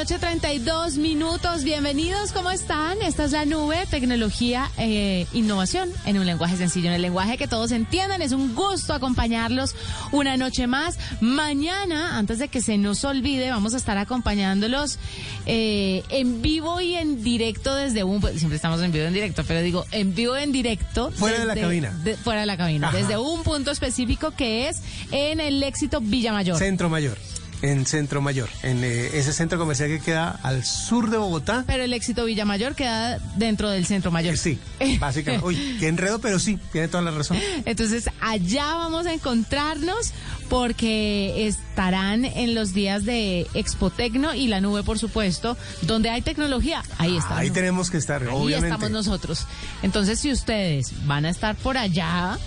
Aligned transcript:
Noche, 0.00 0.18
32 0.18 0.96
minutos. 0.96 1.62
Bienvenidos, 1.62 2.32
¿cómo 2.32 2.50
están? 2.50 3.02
Esta 3.02 3.26
es 3.26 3.32
la 3.32 3.44
nube, 3.44 3.84
tecnología, 3.90 4.70
e 4.78 5.26
innovación 5.34 5.90
en 6.06 6.18
un 6.18 6.24
lenguaje 6.24 6.56
sencillo, 6.56 6.88
en 6.88 6.94
el 6.94 7.02
lenguaje 7.02 7.36
que 7.36 7.46
todos 7.46 7.70
entiendan. 7.70 8.22
Es 8.22 8.32
un 8.32 8.54
gusto 8.54 8.94
acompañarlos 8.94 9.76
una 10.10 10.38
noche 10.38 10.66
más. 10.66 10.98
Mañana, 11.20 12.16
antes 12.16 12.38
de 12.38 12.48
que 12.48 12.62
se 12.62 12.78
nos 12.78 13.04
olvide, 13.04 13.50
vamos 13.50 13.74
a 13.74 13.76
estar 13.76 13.98
acompañándolos 13.98 14.98
eh, 15.44 16.02
en 16.08 16.40
vivo 16.40 16.80
y 16.80 16.94
en 16.94 17.22
directo 17.22 17.74
desde 17.74 18.02
un... 18.02 18.22
Pues, 18.22 18.38
siempre 18.38 18.56
estamos 18.56 18.80
en 18.80 18.92
vivo 18.92 19.04
y 19.04 19.08
en 19.08 19.12
directo, 19.12 19.44
pero 19.46 19.60
digo, 19.60 19.84
en 19.92 20.14
vivo 20.14 20.38
y 20.38 20.42
en 20.42 20.52
directo. 20.52 21.10
Fuera 21.10 21.40
de 21.40 21.44
la 21.44 21.54
cabina. 21.54 21.92
fuera 22.24 22.40
de 22.40 22.46
la 22.46 22.56
cabina, 22.56 22.90
desde 22.90 23.18
un 23.18 23.42
punto 23.42 23.70
específico 23.70 24.30
que 24.30 24.70
es 24.70 24.80
en 25.12 25.40
el 25.40 25.62
éxito 25.62 26.00
Villa 26.00 26.32
Mayor. 26.32 26.56
Centro 26.56 26.88
Mayor 26.88 27.18
en 27.62 27.86
Centro 27.86 28.20
Mayor, 28.20 28.48
en 28.62 28.82
eh, 28.84 29.10
ese 29.14 29.32
centro 29.32 29.58
comercial 29.58 29.88
que 29.88 30.00
queda 30.00 30.38
al 30.42 30.64
sur 30.64 31.10
de 31.10 31.18
Bogotá. 31.18 31.64
Pero 31.66 31.84
el 31.84 31.92
éxito 31.92 32.24
Villamayor 32.24 32.74
queda 32.74 33.18
dentro 33.36 33.70
del 33.70 33.86
Centro 33.86 34.10
Mayor. 34.10 34.36
Sí, 34.36 34.58
básicamente. 34.98 35.46
Uy, 35.46 35.76
qué 35.78 35.88
enredo, 35.88 36.20
pero 36.20 36.38
sí, 36.38 36.58
tiene 36.72 36.88
toda 36.88 37.02
la 37.02 37.10
razón. 37.10 37.38
Entonces, 37.64 38.08
allá 38.20 38.74
vamos 38.74 39.06
a 39.06 39.12
encontrarnos 39.12 40.12
porque 40.48 41.46
estarán 41.46 42.24
en 42.24 42.54
los 42.54 42.74
días 42.74 43.04
de 43.04 43.46
Expotecno 43.54 44.34
y 44.34 44.48
la 44.48 44.60
nube, 44.60 44.82
por 44.82 44.98
supuesto, 44.98 45.56
donde 45.82 46.10
hay 46.10 46.22
tecnología. 46.22 46.82
Ahí 46.98 47.16
está. 47.16 47.38
Ahí 47.38 47.50
tenemos 47.50 47.90
que 47.90 47.98
estar, 47.98 48.22
Ahí 48.28 48.54
estamos 48.54 48.90
nosotros. 48.90 49.46
Entonces, 49.82 50.18
si 50.18 50.32
ustedes 50.32 51.06
van 51.06 51.24
a 51.24 51.30
estar 51.30 51.54
por 51.56 51.78
allá, 51.78 52.38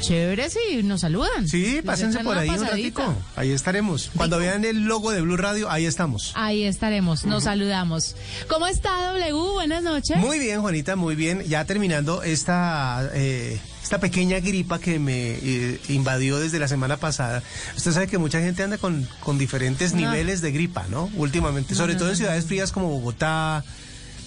Chévere, 0.00 0.50
sí, 0.50 0.82
nos 0.82 1.02
saludan. 1.02 1.46
Sí, 1.46 1.80
pásense 1.84 2.20
por 2.20 2.36
ahí 2.36 2.48
un 2.48 2.66
ratico. 2.66 3.14
Ahí 3.36 3.50
estaremos. 3.50 4.10
Cuando 4.16 4.38
vean 4.38 4.64
el 4.64 4.84
logo 4.84 5.10
de 5.10 5.20
Blue 5.20 5.36
Radio, 5.36 5.70
ahí 5.70 5.86
estamos. 5.86 6.32
Ahí 6.34 6.64
estaremos, 6.64 7.24
nos 7.26 7.44
saludamos. 7.44 8.16
¿Cómo 8.48 8.66
está 8.66 9.12
W? 9.12 9.32
Buenas 9.52 9.82
noches. 9.82 10.16
Muy 10.16 10.38
bien, 10.38 10.60
Juanita, 10.60 10.96
muy 10.96 11.14
bien. 11.14 11.42
Ya 11.46 11.64
terminando 11.64 12.22
esta... 12.22 13.10
Eh, 13.14 13.60
esta 13.82 13.98
pequeña 13.98 14.38
gripa 14.38 14.78
que 14.78 15.00
me 15.00 15.32
eh, 15.32 15.80
invadió 15.88 16.38
desde 16.38 16.60
la 16.60 16.68
semana 16.68 16.98
pasada. 16.98 17.42
Usted 17.76 17.90
sabe 17.90 18.06
que 18.06 18.18
mucha 18.18 18.38
gente 18.40 18.62
anda 18.62 18.78
con, 18.78 19.08
con 19.18 19.36
diferentes 19.36 19.94
niveles 19.94 20.40
de 20.42 20.52
gripa, 20.52 20.86
¿no? 20.90 21.10
Últimamente, 21.16 21.74
sobre 21.74 21.96
todo 21.96 22.10
en 22.10 22.16
ciudades 22.16 22.44
frías 22.44 22.70
como 22.70 22.88
Bogotá, 22.88 23.64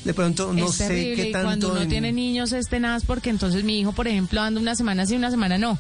de 0.04 0.14
pronto 0.14 0.54
no 0.54 0.72
sé 0.72 1.14
qué 1.16 1.26
tanto. 1.32 1.48
cuando 1.48 1.72
uno 1.72 1.88
tiene 1.88 2.12
niños 2.12 2.52
es 2.52 2.68
tenaz 2.68 3.06
porque 3.06 3.30
entonces 3.30 3.64
mi 3.64 3.80
hijo, 3.80 3.92
por 3.92 4.08
ejemplo, 4.08 4.42
anda 4.42 4.60
una 4.60 4.76
semana 4.76 5.06
sí, 5.06 5.16
una 5.16 5.32
semana 5.32 5.58
no 5.58 5.78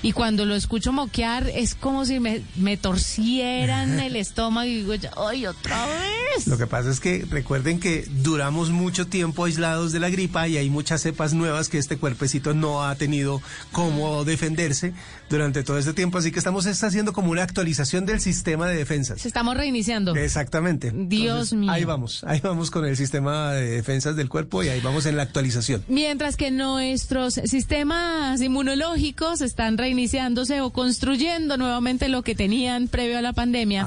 y 0.00 0.12
cuando 0.12 0.44
lo 0.44 0.54
escucho 0.54 0.92
moquear 0.92 1.48
es 1.48 1.74
como 1.74 2.04
si 2.04 2.20
me, 2.20 2.42
me 2.56 2.76
torcieran 2.76 3.98
el 3.98 4.16
estómago 4.16 4.68
y 4.68 4.82
digo, 4.82 4.94
¡ay, 5.16 5.46
otra 5.46 5.86
vez! 5.86 6.46
Lo 6.46 6.56
que 6.56 6.66
pasa 6.66 6.90
es 6.90 7.00
que 7.00 7.26
recuerden 7.28 7.80
que 7.80 8.06
duramos 8.08 8.70
mucho 8.70 9.08
tiempo 9.08 9.44
aislados 9.44 9.92
de 9.92 10.00
la 10.00 10.08
gripa 10.08 10.46
y 10.46 10.56
hay 10.56 10.70
muchas 10.70 11.02
cepas 11.02 11.34
nuevas 11.34 11.68
que 11.68 11.78
este 11.78 11.96
cuerpecito 11.96 12.54
no 12.54 12.84
ha 12.84 12.94
tenido 12.94 13.42
cómo 13.72 14.24
defenderse 14.24 14.92
durante 15.30 15.62
todo 15.62 15.78
este 15.78 15.92
tiempo, 15.92 16.18
así 16.18 16.30
que 16.30 16.38
estamos 16.38 16.66
haciendo 16.66 17.12
como 17.12 17.30
una 17.30 17.42
actualización 17.42 18.06
del 18.06 18.20
sistema 18.20 18.68
de 18.68 18.76
defensas. 18.76 19.24
Estamos 19.24 19.56
reiniciando. 19.56 20.14
Exactamente. 20.16 20.92
Dios 20.94 21.52
mío. 21.52 21.70
Ahí 21.70 21.84
vamos, 21.84 22.24
ahí 22.24 22.40
vamos 22.40 22.70
con 22.70 22.84
el 22.84 22.96
sistema 22.96 23.52
de 23.52 23.70
defensas 23.70 24.16
del 24.16 24.28
cuerpo 24.28 24.62
y 24.62 24.68
ahí 24.68 24.80
vamos 24.80 25.06
en 25.06 25.16
la 25.16 25.22
actualización. 25.22 25.84
Mientras 25.88 26.36
que 26.36 26.50
nuestros 26.50 27.34
sistemas 27.34 28.40
inmunológicos 28.40 29.40
están 29.40 29.78
reiniciándose 29.78 30.60
o 30.60 30.70
construyendo 30.70 31.56
nuevamente 31.56 32.08
lo 32.08 32.22
que 32.22 32.34
tenían 32.34 32.88
previo 32.88 33.18
a 33.18 33.22
la 33.22 33.32
pandemia, 33.32 33.86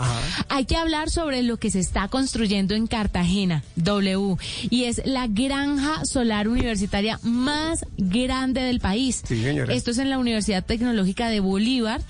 hay 0.49 0.65
que 0.65 0.75
hablar 0.75 1.09
sobre 1.09 1.43
lo 1.43 1.57
que 1.57 1.71
se 1.71 1.79
está 1.79 2.07
construyendo 2.07 2.75
en 2.75 2.87
Cartagena, 2.87 3.63
W, 3.75 4.35
y 4.69 4.85
es 4.85 5.01
la 5.05 5.27
granja 5.27 6.05
solar 6.05 6.47
universitaria 6.47 7.19
más 7.23 7.85
grande 7.97 8.61
del 8.61 8.79
país. 8.79 9.21
Sí, 9.25 9.41
señora. 9.41 9.73
Esto 9.73 9.91
es 9.91 9.97
en 9.97 10.09
la 10.09 10.17
Universidad 10.19 10.63
Tecnológica 10.65 11.29
de 11.29 11.30
Bolívar. 11.39 12.01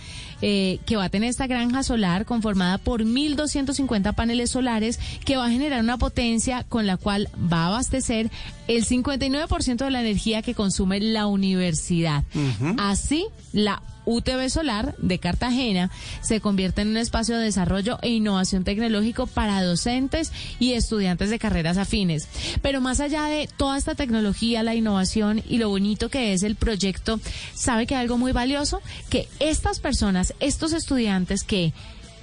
Eh, 0.44 0.80
que 0.88 0.96
va 0.96 1.04
a 1.04 1.10
tener 1.10 1.30
esta 1.30 1.46
granja 1.46 1.84
solar 1.84 2.26
conformada 2.26 2.80
por 2.80 3.04
1.250 3.04 4.16
paneles 4.16 4.50
solares 4.50 5.00
que 5.24 5.38
va 5.38 5.46
a 5.46 5.52
generar 5.52 5.82
una 5.82 6.00
potencia 6.00 6.66
con 6.68 6.88
la 6.88 6.98
cual 6.98 7.30
va 7.38 7.66
a 7.66 7.68
abastecer 7.68 8.32
el 8.68 8.84
59% 8.84 9.76
de 9.76 9.92
la 9.92 10.02
energía 10.02 10.42
que 10.42 10.56
consume 10.56 11.00
la 11.00 11.28
universidad. 11.28 12.24
Así, 12.80 13.28
la 13.54 13.84
UTV 14.06 14.50
Solar 14.50 14.96
de 14.98 15.20
Cartagena 15.20 15.90
se 16.22 16.42
convierte 16.42 16.82
en 16.82 16.90
un 16.90 16.98
espacio 16.98 17.38
de 17.38 17.46
desarrollo 17.46 17.98
e 18.02 18.10
innovación 18.10 18.64
tecnológico 18.64 19.28
para 19.28 19.64
docentes 19.64 20.32
y 20.60 20.74
estudiantes 20.74 21.30
de 21.30 21.40
carreras 21.40 21.78
afines. 21.78 22.28
Pero 22.62 22.82
más 22.82 23.00
allá 23.00 23.26
de 23.26 23.50
toda 23.58 23.78
esta 23.78 23.96
tecnología, 23.96 24.64
la 24.64 24.76
innovación 24.76 25.44
y 25.48 25.58
lo 25.58 25.70
bonito 25.70 26.10
que 26.10 26.34
es 26.34 26.44
el 26.44 26.56
proyecto, 26.56 27.20
sabe 27.54 27.88
que 27.88 27.96
hay 27.96 28.02
algo 28.02 28.18
muy 28.18 28.32
valioso, 28.32 28.82
que 29.10 29.28
estas 29.40 29.80
personas, 29.80 30.34
estos 30.40 30.74
estudiantes 30.74 31.44
que 31.44 31.74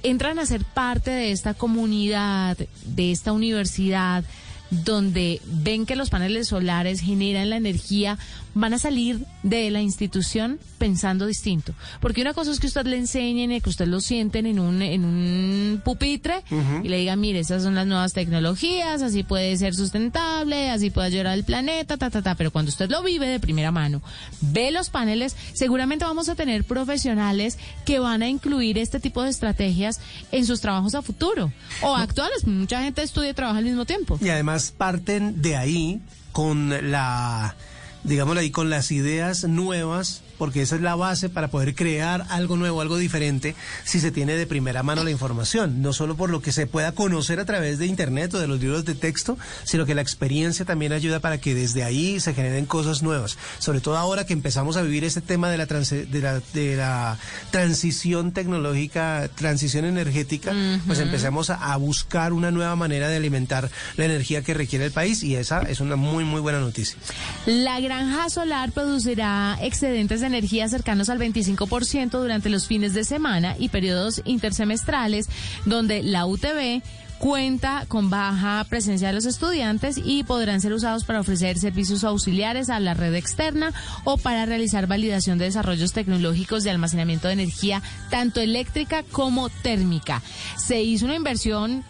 entran 0.03 0.39
a 0.39 0.45
ser 0.45 0.63
parte 0.63 1.11
de 1.11 1.31
esta 1.31 1.53
comunidad, 1.53 2.57
de 2.85 3.11
esta 3.11 3.31
universidad, 3.31 4.23
donde 4.71 5.41
ven 5.45 5.85
que 5.85 5.95
los 5.95 6.09
paneles 6.09 6.49
solares 6.49 7.01
generan 7.01 7.49
la 7.49 7.57
energía, 7.57 8.17
van 8.59 8.73
a 8.73 8.79
salir 8.79 9.25
de 9.43 9.69
la 9.71 9.81
institución 9.81 10.59
pensando 10.77 11.25
distinto. 11.25 11.73
Porque 11.99 12.21
una 12.21 12.33
cosa 12.33 12.51
es 12.51 12.59
que 12.59 12.67
usted 12.67 12.85
le 12.85 12.97
enseñen 12.97 13.51
y 13.51 13.61
que 13.61 13.69
usted 13.69 13.87
lo 13.87 14.01
sienten 14.01 14.45
en 14.45 14.59
un, 14.59 14.81
en 14.81 15.05
un 15.05 15.81
pupitre 15.83 16.43
y 16.83 16.87
le 16.87 16.97
digan, 16.97 17.19
mire, 17.19 17.39
esas 17.39 17.63
son 17.63 17.75
las 17.75 17.87
nuevas 17.87 18.13
tecnologías, 18.13 19.01
así 19.01 19.23
puede 19.23 19.55
ser 19.57 19.75
sustentable, 19.75 20.69
así 20.69 20.89
puede 20.89 21.07
ayudar 21.07 21.27
al 21.27 21.43
planeta, 21.43 21.97
ta, 21.97 22.09
ta, 22.09 22.21
ta. 22.21 22.35
Pero 22.35 22.51
cuando 22.51 22.69
usted 22.69 22.89
lo 22.89 23.01
vive 23.01 23.27
de 23.27 23.39
primera 23.39 23.71
mano, 23.71 24.01
ve 24.41 24.71
los 24.71 24.89
paneles, 24.89 25.35
seguramente 25.53 26.05
vamos 26.05 26.29
a 26.29 26.35
tener 26.35 26.63
profesionales 26.63 27.57
que 27.85 27.99
van 27.99 28.21
a 28.21 28.29
incluir 28.29 28.77
este 28.77 28.99
tipo 28.99 29.23
de 29.23 29.29
estrategias 29.29 29.99
en 30.31 30.45
sus 30.45 30.61
trabajos 30.61 30.95
a 30.95 31.01
futuro 31.01 31.51
o 31.81 31.95
actuales. 31.95 32.45
Mucha 32.45 32.81
gente 32.83 33.03
estudia 33.03 33.29
y 33.29 33.33
trabaja 33.33 33.59
al 33.59 33.65
mismo 33.65 33.85
tiempo. 33.85 34.17
Y 34.21 34.29
además 34.29 34.73
parten 34.75 35.41
de 35.41 35.55
ahí 35.55 36.01
con 36.31 36.91
la 36.91 37.55
digámoslo 38.03 38.41
ahí, 38.41 38.51
con 38.51 38.69
las 38.69 38.91
ideas 38.91 39.43
nuevas 39.45 40.23
porque 40.39 40.61
esa 40.61 40.77
es 40.77 40.81
la 40.81 40.95
base 40.95 41.29
para 41.29 41.49
poder 41.49 41.75
crear 41.75 42.25
algo 42.29 42.55
nuevo, 42.55 42.81
algo 42.81 42.97
diferente, 42.97 43.55
si 43.83 43.99
se 43.99 44.09
tiene 44.09 44.35
de 44.35 44.47
primera 44.47 44.81
mano 44.81 45.03
la 45.03 45.11
información, 45.11 45.81
no 45.81 45.93
solo 45.93 46.15
por 46.15 46.31
lo 46.31 46.41
que 46.41 46.53
se 46.53 46.65
pueda 46.65 46.93
conocer 46.93 47.39
a 47.39 47.45
través 47.45 47.77
de 47.77 47.85
Internet 47.85 48.33
o 48.33 48.39
de 48.39 48.47
los 48.47 48.59
libros 48.59 48.85
de 48.85 48.95
texto, 48.95 49.37
sino 49.65 49.85
que 49.85 49.93
la 49.93 50.01
experiencia 50.01 50.65
también 50.65 50.93
ayuda 50.93 51.19
para 51.19 51.39
que 51.39 51.53
desde 51.53 51.83
ahí 51.83 52.19
se 52.21 52.33
generen 52.33 52.65
cosas 52.65 53.03
nuevas, 53.03 53.37
sobre 53.59 53.81
todo 53.81 53.97
ahora 53.97 54.25
que 54.25 54.33
empezamos 54.33 54.77
a 54.77 54.81
vivir 54.81 55.03
este 55.03 55.19
tema 55.19 55.51
de 55.51 55.57
la, 55.57 55.65
de 55.65 56.21
la, 56.21 56.41
de 56.53 56.75
la 56.77 57.17
transición 57.51 58.31
tecnológica, 58.31 59.29
transición 59.35 59.83
energética, 59.83 60.53
pues 60.87 60.99
empezamos 60.99 61.49
a, 61.49 61.73
a 61.73 61.75
buscar 61.75 62.31
una 62.31 62.49
nueva 62.49 62.77
manera 62.77 63.09
de 63.09 63.17
alimentar 63.17 63.69
la 63.97 64.05
energía 64.05 64.41
que 64.41 64.53
requiere 64.53 64.85
el 64.85 64.91
país 64.91 65.21
y 65.21 65.35
esa 65.35 65.63
es 65.63 65.81
una 65.81 65.97
muy, 65.97 66.23
muy 66.23 66.39
buena 66.39 66.59
noticia. 66.59 66.97
La 67.45 67.81
granja 67.89 68.29
solar 68.29 68.71
producirá 68.71 69.57
excedentes 69.63 70.21
de 70.21 70.27
energía 70.27 70.69
cercanos 70.69 71.09
al 71.09 71.17
25% 71.17 72.11
durante 72.11 72.51
los 72.51 72.67
fines 72.67 72.93
de 72.93 73.03
semana 73.03 73.55
y 73.57 73.69
periodos 73.69 74.21
intersemestrales, 74.25 75.27
donde 75.65 76.03
la 76.03 76.27
UTB 76.27 76.83
cuenta 77.17 77.85
con 77.87 78.11
baja 78.11 78.63
presencia 78.69 79.07
de 79.07 79.15
los 79.15 79.25
estudiantes 79.25 79.99
y 80.05 80.23
podrán 80.23 80.61
ser 80.61 80.73
usados 80.73 81.03
para 81.03 81.19
ofrecer 81.19 81.57
servicios 81.57 82.03
auxiliares 82.03 82.69
a 82.69 82.79
la 82.79 82.93
red 82.93 83.15
externa 83.15 83.73
o 84.03 84.17
para 84.17 84.45
realizar 84.45 84.85
validación 84.85 85.39
de 85.39 85.45
desarrollos 85.45 85.91
tecnológicos 85.91 86.63
de 86.63 86.69
almacenamiento 86.69 87.27
de 87.27 87.33
energía, 87.33 87.81
tanto 88.11 88.39
eléctrica 88.39 89.01
como 89.11 89.49
térmica. 89.49 90.21
Se 90.57 90.83
hizo 90.83 91.05
una 91.05 91.15
inversión 91.15 91.83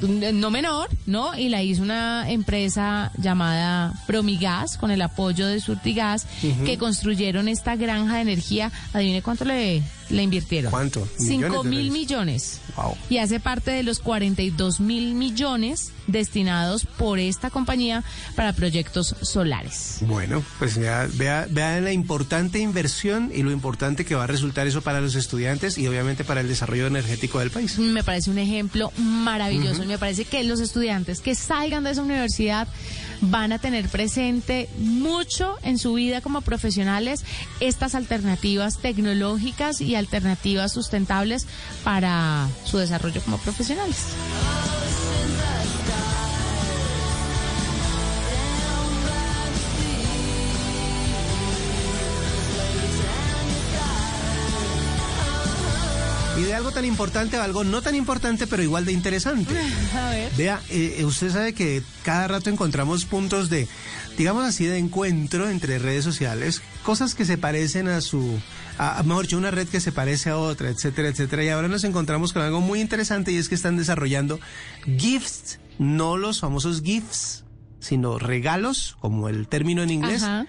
no 0.00 0.50
menor, 0.50 0.88
¿no? 1.06 1.36
Y 1.36 1.48
la 1.48 1.62
hizo 1.62 1.82
una 1.82 2.30
empresa 2.30 3.12
llamada 3.18 3.92
Promigas 4.06 4.76
con 4.76 4.90
el 4.90 5.02
apoyo 5.02 5.46
de 5.46 5.60
Surtigas 5.60 6.26
que 6.64 6.78
construyeron 6.78 7.48
esta 7.48 7.76
granja 7.76 8.16
de 8.16 8.22
energía. 8.22 8.70
Adivine 8.92 9.22
cuánto 9.22 9.44
le 9.44 9.82
le 10.10 10.22
invirtieron. 10.22 10.70
¿Cuánto? 10.70 11.06
Cinco 11.18 11.64
mil 11.64 11.90
millones. 11.90 12.60
Y 13.10 13.18
hace 13.18 13.40
parte 13.40 13.70
de 13.70 13.82
los 13.82 13.98
42 13.98 14.80
mil 14.80 15.14
millones 15.14 15.92
destinados 16.06 16.84
por 16.84 17.18
esta 17.18 17.50
compañía 17.50 18.02
para 18.34 18.52
proyectos 18.52 19.14
solares. 19.20 19.98
Bueno, 20.02 20.42
pues 20.58 20.76
ya 20.76 21.08
vea, 21.14 21.46
vea 21.50 21.80
la 21.80 21.92
importante 21.92 22.58
inversión 22.60 23.30
y 23.34 23.42
lo 23.42 23.50
importante 23.50 24.04
que 24.04 24.14
va 24.14 24.24
a 24.24 24.26
resultar 24.26 24.66
eso 24.66 24.80
para 24.82 25.00
los 25.00 25.14
estudiantes 25.14 25.76
y 25.76 25.86
obviamente 25.86 26.24
para 26.24 26.40
el 26.40 26.48
desarrollo 26.48 26.86
energético 26.86 27.40
del 27.40 27.50
país. 27.50 27.78
Me 27.78 28.02
parece 28.02 28.30
un 28.30 28.38
ejemplo 28.38 28.92
maravilloso. 28.96 29.84
Me 29.84 29.98
parece 29.98 30.24
que 30.24 30.42
los 30.44 30.60
estudiantes 30.60 31.20
que 31.20 31.34
salgan 31.34 31.84
de 31.84 31.90
esa 31.90 32.02
universidad 32.02 32.68
van 33.20 33.52
a 33.52 33.58
tener 33.58 33.88
presente 33.88 34.68
mucho 34.78 35.56
en 35.62 35.78
su 35.78 35.94
vida 35.94 36.20
como 36.20 36.40
profesionales 36.40 37.24
estas 37.60 37.94
alternativas 37.94 38.78
tecnológicas 38.78 39.80
y 39.80 39.94
alternativas 39.94 40.72
sustentables 40.72 41.46
para 41.84 42.48
su 42.64 42.78
desarrollo 42.78 43.20
como 43.22 43.38
profesionales. 43.38 44.06
De 56.48 56.54
algo 56.54 56.72
tan 56.72 56.86
importante 56.86 57.36
a 57.36 57.44
algo 57.44 57.62
no 57.62 57.82
tan 57.82 57.94
importante, 57.94 58.46
pero 58.46 58.62
igual 58.62 58.86
de 58.86 58.92
interesante. 58.92 59.54
A 59.94 60.10
ver. 60.10 60.32
Vea, 60.34 60.60
eh, 60.70 61.04
usted 61.04 61.30
sabe 61.30 61.52
que 61.52 61.82
cada 62.02 62.26
rato 62.26 62.48
encontramos 62.48 63.04
puntos 63.04 63.50
de, 63.50 63.68
digamos 64.16 64.44
así, 64.44 64.64
de 64.64 64.78
encuentro 64.78 65.48
entre 65.50 65.78
redes 65.78 66.04
sociales, 66.04 66.62
cosas 66.82 67.14
que 67.14 67.26
se 67.26 67.36
parecen 67.36 67.86
a 67.86 68.00
su, 68.00 68.40
a, 68.78 69.02
mejor 69.02 69.26
dicho, 69.26 69.36
una 69.36 69.50
red 69.50 69.68
que 69.68 69.80
se 69.80 69.92
parece 69.92 70.30
a 70.30 70.38
otra, 70.38 70.70
etcétera, 70.70 71.08
etcétera. 71.08 71.44
Y 71.44 71.50
ahora 71.50 71.68
nos 71.68 71.84
encontramos 71.84 72.32
con 72.32 72.40
algo 72.40 72.62
muy 72.62 72.80
interesante 72.80 73.30
y 73.30 73.36
es 73.36 73.50
que 73.50 73.54
están 73.54 73.76
desarrollando 73.76 74.40
gifts, 74.84 75.60
no 75.78 76.16
los 76.16 76.40
famosos 76.40 76.80
gifs, 76.82 77.44
sino 77.78 78.18
regalos, 78.18 78.96
como 79.00 79.28
el 79.28 79.48
término 79.48 79.82
en 79.82 79.90
inglés, 79.90 80.22
Ajá. 80.22 80.46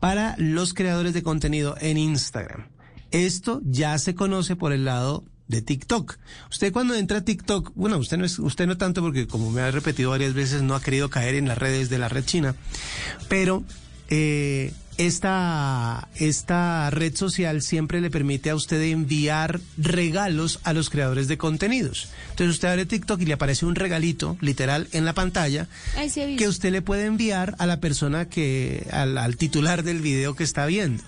para 0.00 0.36
los 0.38 0.72
creadores 0.72 1.12
de 1.12 1.22
contenido 1.22 1.76
en 1.80 1.98
Instagram. 1.98 2.68
Esto 3.10 3.60
ya 3.62 3.96
se 3.98 4.14
conoce 4.14 4.56
por 4.56 4.72
el 4.72 4.86
lado 4.86 5.22
de 5.48 5.62
TikTok. 5.62 6.16
Usted 6.50 6.72
cuando 6.72 6.94
entra 6.94 7.18
a 7.18 7.24
TikTok, 7.24 7.72
bueno, 7.74 7.98
usted 7.98 8.16
no 8.16 8.24
es, 8.24 8.38
usted 8.38 8.66
no 8.66 8.76
tanto 8.76 9.02
porque 9.02 9.26
como 9.26 9.50
me 9.50 9.60
ha 9.60 9.70
repetido 9.70 10.10
varias 10.10 10.34
veces 10.34 10.62
no 10.62 10.74
ha 10.74 10.82
querido 10.82 11.10
caer 11.10 11.34
en 11.34 11.48
las 11.48 11.58
redes 11.58 11.90
de 11.90 11.98
la 11.98 12.08
red 12.08 12.24
china, 12.24 12.54
pero 13.28 13.62
eh, 14.08 14.72
esta, 14.96 16.08
esta 16.16 16.88
red 16.90 17.16
social 17.16 17.62
siempre 17.62 18.00
le 18.00 18.10
permite 18.10 18.50
a 18.50 18.54
usted 18.54 18.80
enviar 18.82 19.60
regalos 19.76 20.60
a 20.62 20.72
los 20.72 20.88
creadores 20.88 21.26
de 21.26 21.36
contenidos. 21.36 22.08
Entonces 22.30 22.54
usted 22.54 22.68
abre 22.68 22.86
TikTok 22.86 23.20
y 23.20 23.26
le 23.26 23.34
aparece 23.34 23.66
un 23.66 23.74
regalito, 23.74 24.36
literal, 24.40 24.88
en 24.92 25.04
la 25.04 25.12
pantalla, 25.12 25.68
que 26.38 26.48
usted 26.48 26.70
le 26.70 26.82
puede 26.82 27.06
enviar 27.06 27.56
a 27.58 27.66
la 27.66 27.80
persona 27.80 28.28
que, 28.28 28.86
al, 28.92 29.18
al 29.18 29.36
titular 29.36 29.82
del 29.82 30.00
video 30.00 30.34
que 30.34 30.44
está 30.44 30.64
viendo. 30.66 31.02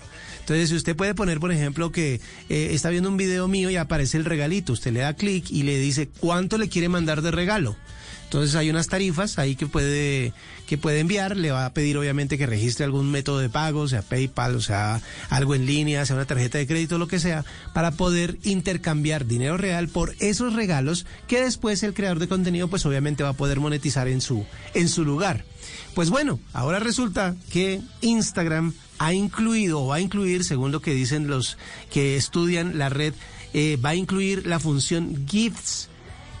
Entonces, 0.47 0.69
si 0.69 0.75
usted 0.75 0.95
puede 0.95 1.13
poner, 1.13 1.41
por 1.41 1.51
ejemplo, 1.51 1.91
que 1.91 2.21
eh, 2.47 2.69
está 2.71 2.89
viendo 2.89 3.09
un 3.09 3.17
video 3.17 3.49
mío 3.49 3.69
y 3.69 3.75
aparece 3.75 4.15
el 4.15 4.23
regalito, 4.23 4.71
usted 4.71 4.93
le 4.93 5.01
da 5.01 5.13
clic 5.13 5.51
y 5.51 5.63
le 5.63 5.77
dice 5.77 6.07
cuánto 6.07 6.57
le 6.57 6.69
quiere 6.69 6.87
mandar 6.87 7.21
de 7.21 7.31
regalo. 7.31 7.75
Entonces 8.23 8.55
hay 8.55 8.69
unas 8.69 8.87
tarifas 8.87 9.39
ahí 9.39 9.57
que 9.57 9.67
puede, 9.67 10.31
que 10.65 10.77
puede 10.77 11.01
enviar, 11.01 11.35
le 11.35 11.51
va 11.51 11.65
a 11.65 11.73
pedir 11.73 11.97
obviamente 11.97 12.37
que 12.37 12.45
registre 12.45 12.85
algún 12.85 13.11
método 13.11 13.39
de 13.39 13.49
pago, 13.49 13.89
sea 13.89 14.01
PayPal, 14.01 14.55
o 14.55 14.61
sea 14.61 15.01
algo 15.29 15.53
en 15.53 15.65
línea, 15.65 16.05
sea 16.05 16.15
una 16.15 16.25
tarjeta 16.25 16.57
de 16.57 16.67
crédito, 16.67 16.97
lo 16.97 17.09
que 17.09 17.19
sea, 17.19 17.43
para 17.73 17.91
poder 17.91 18.37
intercambiar 18.43 19.25
dinero 19.25 19.57
real 19.57 19.89
por 19.89 20.15
esos 20.19 20.53
regalos 20.53 21.05
que 21.27 21.41
después 21.41 21.83
el 21.83 21.93
creador 21.93 22.19
de 22.19 22.29
contenido 22.29 22.69
pues 22.69 22.85
obviamente 22.85 23.23
va 23.23 23.29
a 23.29 23.33
poder 23.33 23.59
monetizar 23.59 24.07
en 24.07 24.21
su, 24.21 24.45
en 24.73 24.87
su 24.87 25.03
lugar. 25.03 25.43
Pues 25.93 26.09
bueno, 26.09 26.39
ahora 26.53 26.79
resulta 26.79 27.35
que 27.51 27.81
Instagram 28.01 28.73
ha 28.99 29.13
incluido 29.13 29.81
o 29.81 29.87
va 29.87 29.95
a 29.95 30.01
incluir, 30.01 30.43
según 30.43 30.71
lo 30.71 30.81
que 30.81 30.93
dicen 30.93 31.27
los 31.27 31.57
que 31.91 32.15
estudian 32.15 32.77
la 32.77 32.89
red, 32.89 33.13
eh, 33.53 33.77
va 33.83 33.89
a 33.89 33.95
incluir 33.95 34.45
la 34.45 34.59
función 34.59 35.25
GIFs 35.27 35.89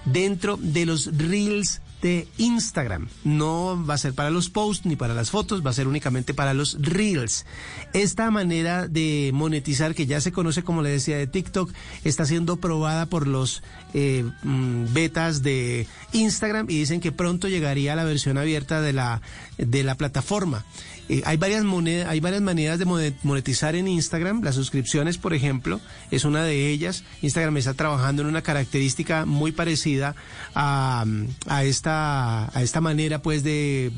dentro 0.05 0.57
de 0.57 0.85
los 0.85 1.17
reels 1.17 1.81
de 2.01 2.27
Instagram. 2.37 3.09
No 3.23 3.83
va 3.85 3.95
a 3.95 3.97
ser 3.97 4.13
para 4.13 4.29
los 4.29 4.49
posts 4.49 4.85
ni 4.85 4.95
para 4.95 5.13
las 5.13 5.31
fotos, 5.31 5.65
va 5.65 5.71
a 5.71 5.73
ser 5.73 5.87
únicamente 5.87 6.33
para 6.33 6.53
los 6.53 6.77
reels. 6.79 7.45
Esta 7.93 8.29
manera 8.29 8.87
de 8.87 9.31
monetizar 9.33 9.95
que 9.95 10.05
ya 10.05 10.21
se 10.21 10.31
conoce 10.31 10.63
como 10.63 10.81
le 10.81 10.89
decía 10.89 11.17
de 11.17 11.27
TikTok 11.27 11.71
está 12.03 12.25
siendo 12.25 12.57
probada 12.57 13.07
por 13.07 13.27
los 13.27 13.63
eh, 13.99 14.23
mm, 14.43 14.93
betas 14.93 15.41
de 15.41 15.87
Instagram 16.11 16.67
y 16.69 16.77
dicen 16.77 16.99
que 16.99 17.11
pronto 17.11 17.47
llegaría 17.47 17.95
la 17.95 18.03
versión 18.03 18.37
abierta 18.37 18.79
de 18.79 18.93
la 18.93 19.23
de 19.57 19.83
la 19.83 19.95
plataforma. 19.95 20.65
Eh, 21.09 21.23
hay, 21.25 21.37
varias 21.37 21.63
monedas, 21.63 22.09
hay 22.09 22.19
varias 22.19 22.41
maneras 22.43 22.77
de 22.77 22.85
monetizar 23.23 23.75
en 23.75 23.87
Instagram. 23.87 24.43
Las 24.43 24.53
suscripciones, 24.53 25.17
por 25.17 25.33
ejemplo, 25.33 25.79
es 26.11 26.25
una 26.25 26.43
de 26.43 26.69
ellas. 26.69 27.05
Instagram 27.23 27.57
está 27.57 27.73
trabajando 27.73 28.21
en 28.21 28.27
una 28.27 28.43
característica 28.43 29.25
muy 29.25 29.51
parecida 29.51 30.15
a, 30.53 31.05
a 31.47 31.63
esta 31.63 32.55
a 32.55 32.61
esta 32.61 32.81
manera 32.81 33.21
pues 33.21 33.43
de, 33.43 33.91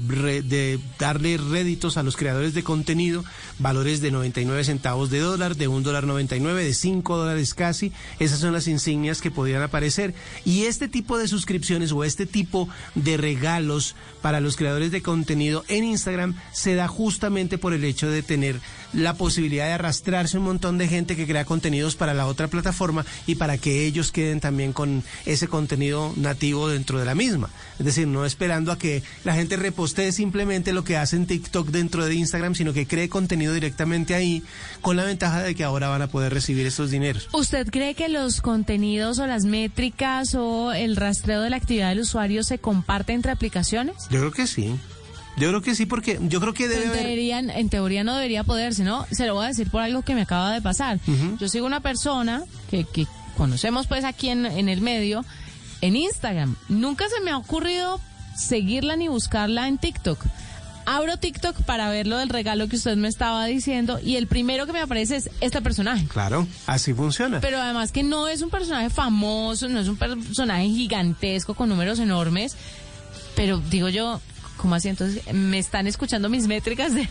de 0.45 0.79
darle 0.97 1.37
réditos 1.37 1.97
a 1.97 2.03
los 2.03 2.15
creadores 2.15 2.53
de 2.53 2.63
contenido, 2.63 3.25
valores 3.57 3.99
de 3.99 4.11
99 4.11 4.63
centavos 4.63 5.09
de 5.09 5.19
dólar, 5.19 5.57
de 5.57 5.67
un 5.67 5.83
dólar 5.83 6.05
99, 6.05 6.63
de 6.63 6.73
5 6.73 7.17
dólares 7.17 7.53
casi. 7.53 7.91
Esas 8.19 8.39
son 8.39 8.53
las 8.53 8.67
insignias 8.67 9.19
que 9.19 9.31
podrían 9.31 9.61
aparecer. 9.61 9.88
Y 10.45 10.63
este 10.63 10.87
tipo 10.87 11.17
de 11.17 11.27
suscripciones 11.27 11.91
o 11.91 12.03
este 12.03 12.25
tipo 12.25 12.69
de 12.95 13.17
regalos 13.17 13.95
para 14.21 14.39
los 14.39 14.55
creadores 14.55 14.91
de 14.91 15.01
contenido 15.01 15.63
en 15.67 15.83
Instagram 15.83 16.35
se 16.51 16.75
da 16.75 16.87
justamente 16.87 17.57
por 17.57 17.73
el 17.73 17.83
hecho 17.83 18.09
de 18.09 18.21
tener 18.21 18.59
la 18.93 19.13
posibilidad 19.13 19.65
de 19.65 19.73
arrastrarse 19.73 20.37
un 20.37 20.45
montón 20.45 20.77
de 20.77 20.87
gente 20.87 21.15
que 21.15 21.27
crea 21.27 21.45
contenidos 21.45 21.95
para 21.95 22.13
la 22.13 22.27
otra 22.27 22.47
plataforma 22.47 23.05
y 23.27 23.35
para 23.35 23.57
que 23.57 23.85
ellos 23.85 24.11
queden 24.11 24.39
también 24.39 24.73
con 24.73 25.03
ese 25.25 25.47
contenido 25.47 26.13
nativo 26.15 26.69
dentro 26.69 26.99
de 26.99 27.05
la 27.05 27.15
misma. 27.15 27.49
Es 27.77 27.85
decir, 27.85 28.07
no 28.07 28.25
esperando 28.25 28.71
a 28.71 28.77
que 28.77 29.03
la 29.23 29.33
gente 29.33 29.55
repostee 29.55 30.11
simplemente 30.11 30.73
lo 30.73 30.83
que 30.83 30.97
hace 30.97 31.15
en 31.15 31.27
TikTok 31.27 31.69
dentro 31.69 32.05
de 32.05 32.15
Instagram, 32.15 32.55
sino 32.55 32.73
que 32.73 32.87
cree 32.87 33.09
contenido 33.09 33.53
directamente 33.53 34.15
ahí, 34.15 34.43
con 34.81 34.97
la 34.97 35.03
ventaja 35.03 35.41
de 35.43 35.55
que 35.55 35.63
ahora 35.63 35.89
van 35.89 36.01
a 36.01 36.07
poder 36.07 36.33
recibir 36.33 36.65
esos 36.65 36.91
dineros. 36.91 37.29
¿Usted 37.31 37.67
cree 37.69 37.95
que 37.95 38.09
los 38.09 38.41
contenidos 38.41 39.19
o 39.19 39.27
las 39.27 39.45
métricas 39.45 40.35
o 40.35 40.71
el 40.71 40.95
rastreo 40.95 41.41
de 41.41 41.49
la 41.49 41.57
actividad 41.57 41.89
del 41.89 42.01
usuario 42.01 42.43
se 42.43 42.59
comparte 42.59 43.13
entre 43.13 43.31
aplicaciones? 43.31 43.95
Yo 44.09 44.19
creo 44.19 44.31
que 44.31 44.47
sí. 44.47 44.75
Yo 45.39 45.49
creo 45.49 45.61
que 45.61 45.75
sí, 45.75 45.85
porque 45.85 46.19
yo 46.21 46.39
creo 46.39 46.53
que 46.53 46.67
debe 46.67 46.83
en, 46.85 46.89
haber... 46.89 47.03
teoría, 47.03 47.39
en 47.39 47.69
teoría 47.69 48.03
no 48.03 48.15
debería 48.15 48.43
poderse, 48.43 48.83
¿no? 48.83 49.05
Se 49.11 49.25
lo 49.25 49.35
voy 49.35 49.45
a 49.45 49.47
decir 49.47 49.69
por 49.69 49.81
algo 49.81 50.01
que 50.01 50.15
me 50.15 50.21
acaba 50.21 50.51
de 50.53 50.61
pasar. 50.61 50.99
Yo 51.39 51.47
sigo 51.47 51.65
una 51.65 51.79
persona 51.79 52.43
que, 52.69 52.83
que 52.83 53.07
conocemos 53.37 53.87
pues 53.87 54.03
aquí 54.03 54.29
en, 54.29 54.45
en 54.45 54.69
el 54.69 54.81
medio, 54.81 55.25
en 55.81 55.95
Instagram. 55.95 56.55
Nunca 56.67 57.05
se 57.09 57.23
me 57.23 57.31
ha 57.31 57.37
ocurrido 57.37 57.99
seguirla 58.37 58.95
ni 58.95 59.07
buscarla 59.07 59.67
en 59.67 59.77
TikTok. 59.77 60.23
Abro 60.85 61.17
TikTok 61.17 61.61
para 61.63 61.89
ver 61.89 62.07
lo 62.07 62.17
del 62.17 62.29
regalo 62.29 62.67
que 62.67 62.77
usted 62.77 62.97
me 62.97 63.07
estaba 63.09 63.45
diciendo 63.45 63.99
y 64.03 64.15
el 64.15 64.25
primero 64.25 64.65
que 64.65 64.73
me 64.73 64.79
aparece 64.79 65.17
es 65.17 65.29
este 65.39 65.61
personaje. 65.61 66.07
Claro, 66.07 66.47
así 66.65 66.93
funciona. 66.93 67.39
Pero 67.41 67.61
además 67.61 67.91
que 67.91 68.01
no 68.01 68.27
es 68.27 68.41
un 68.41 68.49
personaje 68.49 68.89
famoso, 68.89 69.69
no 69.69 69.79
es 69.79 69.87
un 69.87 69.97
personaje 69.97 70.67
gigantesco 70.67 71.53
con 71.53 71.69
números 71.69 71.99
enormes, 71.99 72.55
pero 73.35 73.61
digo 73.69 73.89
yo, 73.89 74.19
¿Cómo 74.59 74.75
así? 74.75 74.89
Entonces, 74.89 75.23
¿me 75.33 75.57
están 75.57 75.87
escuchando 75.87 76.27
mis 76.27 76.45
métricas 76.45 76.93
de, 76.93 77.07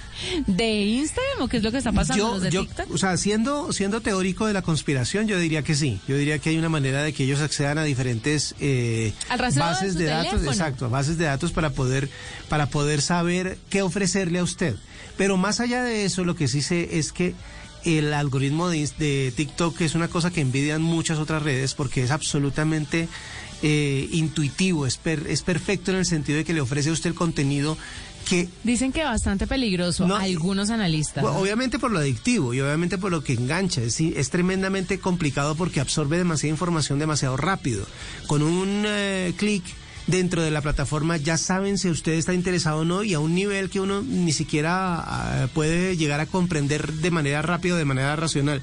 de 0.46 0.82
Instagram 0.82 1.40
o 1.40 1.48
qué 1.48 1.56
es 1.56 1.62
lo 1.62 1.72
que 1.72 1.78
está 1.78 1.92
pasando 1.92 2.22
Yo, 2.22 2.32
los 2.34 2.42
de 2.42 2.50
yo, 2.50 2.60
TikTok? 2.60 2.90
o 2.92 2.98
sea, 2.98 3.16
siendo, 3.16 3.72
siendo 3.72 4.02
teórico 4.02 4.46
de 4.46 4.52
la 4.52 4.60
conspiración, 4.60 5.26
yo 5.28 5.38
diría 5.38 5.62
que 5.62 5.74
sí. 5.74 5.98
Yo 6.06 6.18
diría 6.18 6.38
que 6.38 6.50
hay 6.50 6.58
una 6.58 6.68
manera 6.68 7.02
de 7.02 7.14
que 7.14 7.24
ellos 7.24 7.40
accedan 7.40 7.78
a 7.78 7.84
diferentes 7.84 8.54
eh, 8.60 9.14
Al 9.30 9.38
de 9.38 9.60
bases 9.60 9.94
su 9.94 9.98
de, 9.98 10.04
datos, 10.04 10.44
exacto, 10.44 10.90
bases 10.90 11.16
de 11.16 11.24
datos 11.24 11.52
para 11.52 11.70
poder, 11.70 12.10
para 12.50 12.66
poder 12.66 13.00
saber 13.00 13.56
qué 13.70 13.80
ofrecerle 13.80 14.40
a 14.40 14.42
usted. 14.42 14.76
Pero 15.16 15.38
más 15.38 15.60
allá 15.60 15.82
de 15.82 16.04
eso, 16.04 16.24
lo 16.24 16.36
que 16.36 16.48
sí 16.48 16.60
sé 16.60 16.98
es 16.98 17.12
que 17.12 17.34
el 17.84 18.12
algoritmo 18.12 18.68
de, 18.68 18.86
de 18.98 19.32
TikTok 19.34 19.80
es 19.80 19.94
una 19.94 20.08
cosa 20.08 20.30
que 20.30 20.42
envidian 20.42 20.82
muchas 20.82 21.18
otras 21.18 21.42
redes 21.42 21.74
porque 21.74 22.02
es 22.02 22.10
absolutamente 22.10 23.08
eh, 23.62 24.08
intuitivo, 24.12 24.86
es, 24.86 24.96
per- 24.98 25.26
es 25.28 25.42
perfecto 25.42 25.90
en 25.90 25.98
el 25.98 26.06
sentido 26.06 26.38
de 26.38 26.44
que 26.44 26.52
le 26.54 26.60
ofrece 26.60 26.90
a 26.90 26.92
usted 26.92 27.10
el 27.10 27.16
contenido 27.16 27.76
que 28.28 28.46
Dicen 28.62 28.92
que 28.92 29.02
bastante 29.04 29.46
peligroso 29.46 30.06
No, 30.06 30.16
algunos 30.16 30.68
analistas. 30.70 31.22
bueno, 31.22 31.38
¿no? 31.38 31.42
obviamente 31.42 31.78
por 31.78 31.90
lo 31.90 31.98
adictivo 31.98 32.52
y 32.52 32.60
obviamente 32.60 32.98
por 32.98 33.10
lo 33.10 33.24
que 33.24 33.32
engancha. 33.32 33.80
Es, 33.82 34.00
es 34.00 34.30
tremendamente 34.30 34.98
complicado 35.00 35.54
porque 35.54 35.80
absorbe 35.80 36.18
demasiada 36.18 36.52
información 36.52 36.98
demasiado 36.98 37.36
rápido. 37.36 37.86
Con 38.26 38.42
un 38.42 38.84
eh, 38.86 39.32
clic 39.38 39.64
dentro 40.08 40.42
de 40.42 40.50
la 40.50 40.62
plataforma 40.62 41.18
ya 41.18 41.36
saben 41.36 41.78
si 41.78 41.88
usted 41.88 42.12
está 42.12 42.34
interesado 42.34 42.80
o 42.80 42.84
no 42.84 43.04
y 43.04 43.14
a 43.14 43.20
un 43.20 43.34
nivel 43.34 43.70
que 43.70 43.78
uno 43.78 44.02
ni 44.02 44.32
siquiera 44.32 44.96
ah, 44.98 45.48
puede 45.54 45.96
llegar 45.96 46.18
a 46.20 46.26
comprender 46.26 46.92
de 46.94 47.10
manera 47.10 47.42
rápida, 47.42 47.76
de 47.76 47.84
manera 47.84 48.16
racional. 48.16 48.62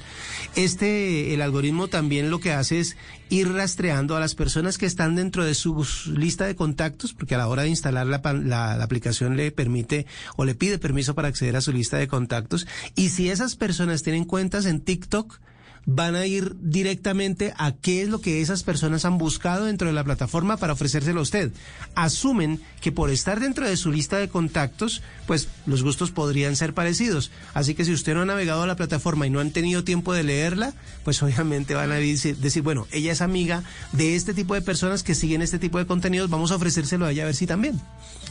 Este, 0.56 1.32
el 1.32 1.40
algoritmo 1.40 1.88
también 1.88 2.30
lo 2.30 2.40
que 2.40 2.52
hace 2.52 2.80
es 2.80 2.96
ir 3.30 3.52
rastreando 3.52 4.16
a 4.16 4.20
las 4.20 4.34
personas 4.34 4.76
que 4.76 4.86
están 4.86 5.14
dentro 5.14 5.44
de 5.44 5.54
su 5.54 5.86
lista 6.14 6.46
de 6.46 6.56
contactos, 6.56 7.14
porque 7.14 7.36
a 7.36 7.38
la 7.38 7.48
hora 7.48 7.62
de 7.62 7.68
instalar 7.68 8.06
la, 8.06 8.20
la 8.32 8.82
aplicación 8.82 9.36
le 9.36 9.52
permite 9.52 10.06
o 10.36 10.44
le 10.44 10.54
pide 10.54 10.78
permiso 10.78 11.14
para 11.14 11.28
acceder 11.28 11.56
a 11.56 11.60
su 11.60 11.72
lista 11.72 11.96
de 11.96 12.08
contactos. 12.08 12.66
Y 12.96 13.10
si 13.10 13.30
esas 13.30 13.54
personas 13.56 14.02
tienen 14.02 14.24
cuentas 14.24 14.66
en 14.66 14.80
TikTok, 14.80 15.38
van 15.86 16.16
a 16.16 16.26
ir 16.26 16.56
directamente 16.60 17.54
a 17.56 17.72
qué 17.72 18.02
es 18.02 18.08
lo 18.08 18.20
que 18.20 18.40
esas 18.40 18.64
personas 18.64 19.04
han 19.04 19.18
buscado 19.18 19.66
dentro 19.66 19.86
de 19.86 19.94
la 19.94 20.02
plataforma 20.02 20.56
para 20.56 20.72
ofrecérselo 20.72 21.20
a 21.20 21.22
usted. 21.22 21.52
Asumen 21.94 22.60
que 22.80 22.90
por 22.90 23.10
estar 23.10 23.38
dentro 23.38 23.68
de 23.68 23.76
su 23.76 23.92
lista 23.92 24.18
de 24.18 24.28
contactos, 24.28 25.00
pues 25.28 25.48
los 25.64 25.84
gustos 25.84 26.10
podrían 26.10 26.56
ser 26.56 26.74
parecidos. 26.74 27.30
Así 27.54 27.74
que 27.74 27.84
si 27.84 27.92
usted 27.92 28.14
no 28.14 28.22
ha 28.22 28.26
navegado 28.26 28.64
a 28.64 28.66
la 28.66 28.74
plataforma 28.74 29.28
y 29.28 29.30
no 29.30 29.38
han 29.38 29.52
tenido 29.52 29.84
tiempo 29.84 30.12
de 30.12 30.24
leerla, 30.24 30.74
pues 31.04 31.22
obviamente 31.22 31.74
van 31.74 31.92
a 31.92 31.94
decir, 31.94 32.36
decir, 32.36 32.62
bueno, 32.62 32.88
ella 32.90 33.12
es 33.12 33.20
amiga 33.20 33.62
de 33.92 34.16
este 34.16 34.34
tipo 34.34 34.54
de 34.54 34.62
personas 34.62 35.04
que 35.04 35.14
siguen 35.14 35.40
este 35.40 35.60
tipo 35.60 35.78
de 35.78 35.86
contenidos, 35.86 36.28
vamos 36.28 36.50
a 36.50 36.56
ofrecérselo 36.56 37.06
a 37.06 37.12
ella 37.12 37.22
a 37.22 37.26
ver 37.26 37.36
si 37.36 37.46
también. 37.46 37.80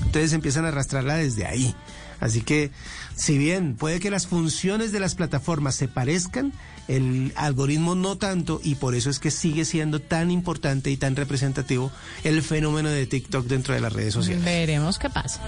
Entonces 0.06 0.34
empiezan 0.34 0.66
a 0.66 0.70
arrastrarla 0.70 1.16
desde 1.16 1.46
ahí. 1.46 1.74
Así 2.20 2.42
que, 2.42 2.72
si 3.16 3.38
bien 3.38 3.76
puede 3.76 4.00
que 4.00 4.12
las 4.12 4.28
funciones 4.28 4.92
de 4.92 5.00
las 5.00 5.16
plataformas 5.16 5.76
se 5.76 5.88
parezcan, 5.88 6.54
el 6.88 7.34
algoritmo 7.36 7.96
no 7.96 8.18
tanto 8.18 8.60
y 8.64 8.76
por 8.76 8.96
eso 8.96 9.10
es 9.10 9.20
que 9.20 9.32
sigue 9.32 9.66
siendo 9.66 10.00
tan 10.02 10.32
importante 10.32 10.92
y 10.92 10.98
tan 10.98 11.16
representativo 11.16 11.92
el 12.24 12.42
fenómeno 12.42 12.90
de 12.90 13.06
TikTok 13.06 13.48
dentro 13.48 13.74
de 13.74 13.82
las 13.82 13.94
redes 13.94 14.14
sociales. 14.14 14.44
Veremos 14.44 15.00
qué 15.00 15.10
pasa. 15.10 15.42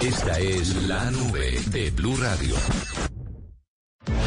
Esta 0.00 0.38
es 0.38 0.74
la 0.86 1.10
nube 1.10 1.60
de 1.66 1.90
Blue 1.90 2.16
Radio. 2.16 2.56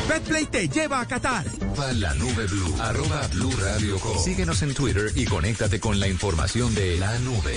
Betplay 0.07 0.45
te 0.45 0.67
lleva 0.67 0.99
a 1.01 1.07
Qatar. 1.07 1.45
La 1.95 2.13
nube 2.15 2.45
Blue, 2.47 2.75
arroba 2.79 3.27
Blue 3.33 3.51
Radio 3.59 3.99
Co. 3.99 4.17
Síguenos 4.23 4.61
en 4.61 4.73
Twitter 4.73 5.11
y 5.15 5.25
conéctate 5.25 5.79
con 5.79 5.99
la 5.99 6.07
información 6.07 6.73
de 6.75 6.97
la 6.97 7.17
nube. 7.19 7.55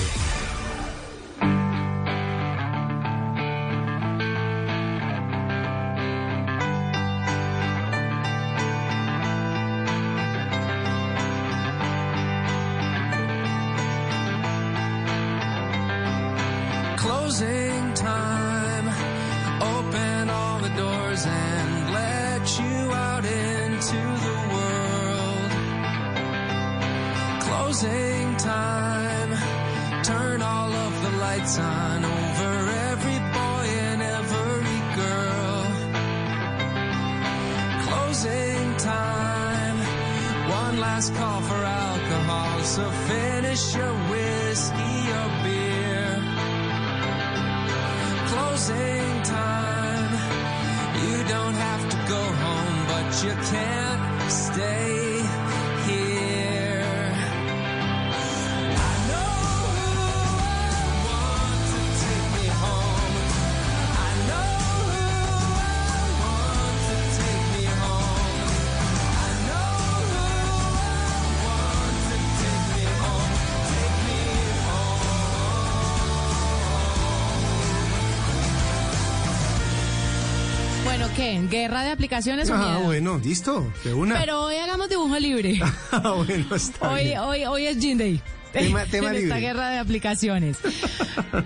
¿Qué? 81.16 81.40
¿Guerra 81.50 81.82
de 81.82 81.90
aplicaciones 81.90 82.50
Ah, 82.50 82.80
bueno, 82.84 83.18
listo, 83.18 83.72
de 83.84 83.94
una. 83.94 84.18
Pero 84.18 84.42
hoy 84.44 84.56
hagamos 84.56 84.88
dibujo 84.88 85.18
libre. 85.18 85.58
Ah, 85.92 86.12
bueno, 86.24 86.54
está 86.54 86.90
Hoy, 86.90 87.04
bien. 87.04 87.18
hoy, 87.18 87.44
hoy 87.44 87.66
es 87.66 87.78
Gin 87.78 87.98
Day. 87.98 88.20
Tema- 88.52 88.84
tema 88.84 89.08
en 89.10 89.14
esta 89.16 89.34
libre. 89.36 89.40
guerra 89.40 89.70
de 89.70 89.78
aplicaciones. 89.78 90.58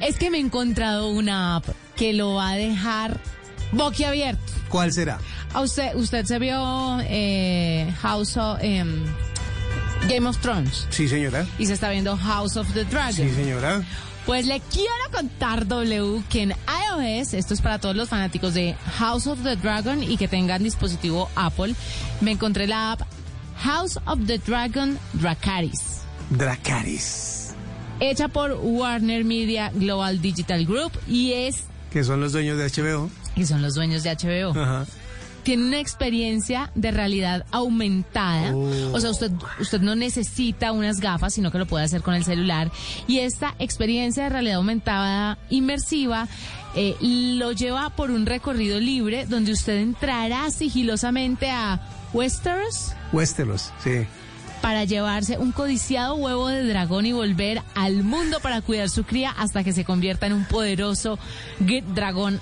es 0.00 0.16
que 0.16 0.30
me 0.30 0.38
he 0.38 0.40
encontrado 0.40 1.08
una 1.08 1.56
app 1.56 1.66
que 1.96 2.12
lo 2.12 2.34
va 2.34 2.50
a 2.50 2.56
dejar 2.56 3.20
boquiabierto. 3.72 4.52
¿Cuál 4.68 4.92
será? 4.92 5.18
A 5.54 5.60
usted, 5.60 5.94
usted 5.94 6.24
se 6.24 6.38
vio 6.38 6.98
eh, 7.02 7.92
House 8.02 8.36
of 8.36 8.58
em, 8.62 9.04
Game 10.08 10.26
of 10.28 10.38
Thrones 10.38 10.86
Sí, 10.90 11.08
señora. 11.08 11.44
y 11.58 11.66
se 11.66 11.74
está 11.74 11.90
viendo 11.90 12.16
House 12.16 12.56
of 12.56 12.72
the 12.72 12.84
Dragon. 12.84 13.12
Sí, 13.14 13.30
señora. 13.34 13.82
Pues 14.30 14.46
le 14.46 14.60
quiero 14.60 14.92
contar, 15.10 15.66
W, 15.66 16.22
que 16.30 16.42
en 16.42 16.50
iOS, 16.50 17.34
esto 17.34 17.52
es 17.52 17.60
para 17.60 17.80
todos 17.80 17.96
los 17.96 18.08
fanáticos 18.08 18.54
de 18.54 18.76
House 18.98 19.26
of 19.26 19.42
the 19.42 19.56
Dragon 19.56 20.04
y 20.04 20.16
que 20.16 20.28
tengan 20.28 20.62
dispositivo 20.62 21.28
Apple, 21.34 21.74
me 22.20 22.30
encontré 22.30 22.68
la 22.68 22.92
app 22.92 23.00
House 23.56 23.98
of 24.06 24.20
the 24.28 24.38
Dragon 24.38 24.96
Dracaris, 25.14 26.02
Dracaris. 26.30 27.54
hecha 27.98 28.28
por 28.28 28.52
Warner 28.62 29.24
Media 29.24 29.72
Global 29.74 30.22
Digital 30.22 30.64
Group 30.64 30.92
y 31.08 31.32
es, 31.32 31.64
Que 31.90 32.04
son 32.04 32.20
los 32.20 32.30
dueños 32.30 32.56
de 32.56 32.66
HBO. 32.70 33.10
que 33.34 33.44
son 33.44 33.62
los 33.62 33.74
dueños 33.74 34.04
de 34.04 34.10
HBO. 34.14 34.50
Ajá. 34.56 34.86
Tiene 35.42 35.64
una 35.64 35.80
experiencia 35.80 36.70
de 36.74 36.90
realidad 36.90 37.46
aumentada. 37.50 38.54
Oh. 38.54 38.92
O 38.92 39.00
sea, 39.00 39.10
usted, 39.10 39.30
usted 39.60 39.80
no 39.80 39.94
necesita 39.94 40.72
unas 40.72 41.00
gafas, 41.00 41.34
sino 41.34 41.50
que 41.50 41.58
lo 41.58 41.66
puede 41.66 41.84
hacer 41.84 42.02
con 42.02 42.14
el 42.14 42.24
celular. 42.24 42.70
Y 43.06 43.20
esta 43.20 43.54
experiencia 43.58 44.24
de 44.24 44.28
realidad 44.30 44.56
aumentada 44.56 45.38
inmersiva 45.48 46.28
eh, 46.74 46.96
lo 47.00 47.52
lleva 47.52 47.90
por 47.90 48.10
un 48.10 48.26
recorrido 48.26 48.78
libre 48.78 49.26
donde 49.26 49.52
usted 49.52 49.78
entrará 49.78 50.50
sigilosamente 50.50 51.50
a 51.50 51.80
Westeros 52.12 52.92
Westeros, 53.12 53.72
sí. 53.82 54.06
para 54.62 54.84
llevarse 54.84 55.36
un 55.36 55.50
codiciado 55.50 56.14
huevo 56.14 56.48
de 56.48 56.64
dragón 56.64 57.06
y 57.06 57.12
volver 57.12 57.62
al 57.74 58.04
mundo 58.04 58.38
para 58.40 58.60
cuidar 58.60 58.88
su 58.88 59.02
cría 59.04 59.30
hasta 59.30 59.64
que 59.64 59.72
se 59.72 59.84
convierta 59.84 60.26
en 60.26 60.32
un 60.34 60.44
poderoso 60.44 61.18
dragón 61.94 62.40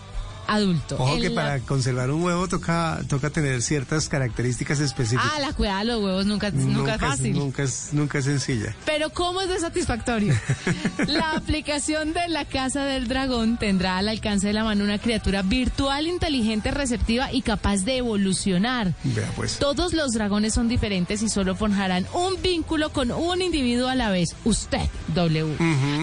adulto. 0.48 0.96
Ojo 0.98 1.16
que 1.20 1.28
la- 1.28 1.34
para 1.34 1.58
conservar 1.60 2.10
un 2.10 2.24
huevo 2.24 2.48
toca, 2.48 3.00
toca 3.08 3.30
tener 3.30 3.62
ciertas 3.62 4.08
características 4.08 4.80
específicas. 4.80 5.30
Ah, 5.36 5.40
la 5.40 5.52
cuidada 5.52 5.80
de 5.80 5.84
los 5.84 6.02
huevos 6.02 6.26
nunca, 6.26 6.50
nunca, 6.50 6.94
es 6.96 7.00
fácil. 7.00 7.34
Nunca 7.34 7.62
es, 7.62 7.90
nunca 7.92 8.18
es 8.18 8.24
sencilla. 8.24 8.74
Pero 8.84 9.10
¿cómo 9.10 9.40
es 9.40 9.48
de 9.48 9.60
satisfactorio? 9.60 10.34
la 11.06 11.32
aplicación 11.32 12.12
de 12.12 12.26
la 12.28 12.44
Casa 12.44 12.84
del 12.84 13.06
Dragón 13.08 13.58
tendrá 13.58 13.98
al 13.98 14.08
alcance 14.08 14.48
de 14.48 14.52
la 14.54 14.64
mano 14.64 14.84
una 14.84 14.98
criatura 14.98 15.42
virtual, 15.42 16.06
inteligente, 16.06 16.70
receptiva 16.70 17.32
y 17.32 17.42
capaz 17.42 17.84
de 17.84 17.98
evolucionar. 17.98 18.94
Vea 19.04 19.30
pues. 19.36 19.58
Todos 19.58 19.92
los 19.92 20.12
dragones 20.12 20.54
son 20.54 20.68
diferentes 20.68 21.22
y 21.22 21.28
solo 21.28 21.54
forjarán 21.54 22.06
un 22.14 22.40
vínculo 22.42 22.90
con 22.90 23.10
un 23.12 23.42
individuo 23.42 23.88
a 23.88 23.94
la 23.94 24.10
vez, 24.10 24.34
usted, 24.44 24.88
W. 25.14 25.56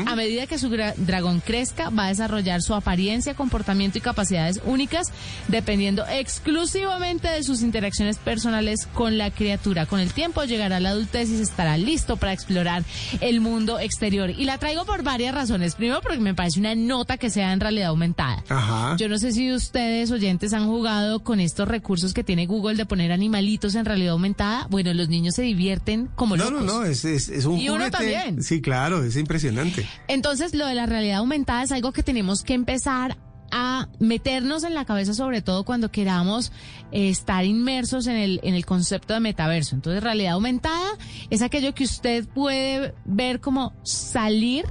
A 0.08 0.16
medida 0.16 0.46
que 0.48 0.58
su 0.60 0.70
dragón 0.70 1.42
crezca, 1.42 1.90
va 1.90 2.06
a 2.06 2.10
desarrollar 2.10 2.62
su 2.62 2.74
apariencia, 2.74 3.34
comportamiento 3.36 3.98
y 3.98 4.02
capacidades 4.36 4.62
únicas, 4.66 5.12
dependiendo 5.48 6.04
exclusivamente 6.10 7.28
de 7.30 7.44
sus 7.44 7.62
interacciones 7.62 8.18
personales 8.18 8.88
con 8.94 9.18
la 9.18 9.32
criatura. 9.32 9.86
Con 9.86 10.00
el 10.00 10.12
tiempo 10.14 10.44
llegará 10.44 10.78
a 10.78 10.80
la 10.80 10.90
adultez 10.90 11.30
y 11.30 11.38
se 11.38 11.44
estará 11.44 11.78
listo 11.78 12.18
para 12.18 12.34
explorar 12.34 12.84
el 13.22 13.40
mundo 13.42 13.80
exterior. 13.80 14.30
Y 14.30 14.46
la 14.46 14.58
traigo 14.58 14.86
por 14.86 15.04
varias 15.04 15.34
razones. 15.34 15.76
Primero, 15.76 16.02
porque 16.02 16.20
me 16.20 16.34
parece 16.34 16.60
una 16.60 16.76
nota 16.76 17.18
que 17.18 17.30
sea 17.30 17.54
en 17.54 17.60
realidad 17.60 17.88
aumentada. 17.90 18.44
Ajá. 18.50 18.96
Yo 18.98 19.08
no 19.10 19.18
sé 19.18 19.32
si 19.32 19.52
ustedes, 19.54 20.12
oyentes, 20.12 20.54
han 20.54 20.66
jugado 20.68 21.20
con 21.22 21.40
estos 21.40 21.68
recursos 21.68 22.14
que 22.14 22.24
tiene 22.24 22.46
Google 22.46 22.76
de 22.76 22.86
poner 22.86 23.12
animalitos 23.12 23.76
en 23.76 23.86
realidad 23.86 24.12
aumentada. 24.14 24.68
Bueno, 24.70 24.94
los 24.94 25.10
niños 25.10 25.36
se 25.36 25.44
divierten 25.44 26.10
como 26.16 26.36
No, 26.38 26.46
locos. 26.50 26.66
no, 26.66 26.80
no, 26.82 26.86
es, 26.86 27.06
es, 27.06 27.30
es 27.30 27.46
un 27.46 27.58
Y 27.60 27.70
uno 27.70 27.90
también. 27.90 28.44
Sí, 28.44 28.62
claro, 28.62 29.04
es 29.04 29.16
impresionante. 29.18 29.88
Entonces, 30.08 30.54
lo 30.54 30.66
de 30.68 30.76
la 30.76 30.86
realidad 30.86 31.18
aumentada 31.18 31.64
es 31.64 31.72
algo 31.72 31.92
que 31.92 32.04
tenemos 32.04 32.44
que 32.44 32.54
empezar 32.54 33.18
a 33.52 33.88
meternos 34.00 34.64
en 34.64 34.74
la 34.74 34.86
cabeza, 34.86 35.14
sobre 35.14 35.42
todo 35.42 35.64
cuando 35.64 35.92
queramos 35.92 36.52
eh, 36.92 37.10
estar 37.10 37.46
inmersos 37.46 38.08
en 38.08 38.16
el, 38.16 38.40
en 38.44 38.56
el 38.56 38.66
concepto 38.66 39.14
de 39.14 39.20
metaverso. 39.20 39.76
Entonces, 39.76 40.04
realidad 40.04 40.34
aumentada 40.34 40.90
es 41.30 41.42
aquello 41.42 41.74
que 41.74 41.84
usted 41.84 42.28
puede 42.28 42.94
ver 43.06 43.40
como 43.40 43.74
salir 43.84 44.66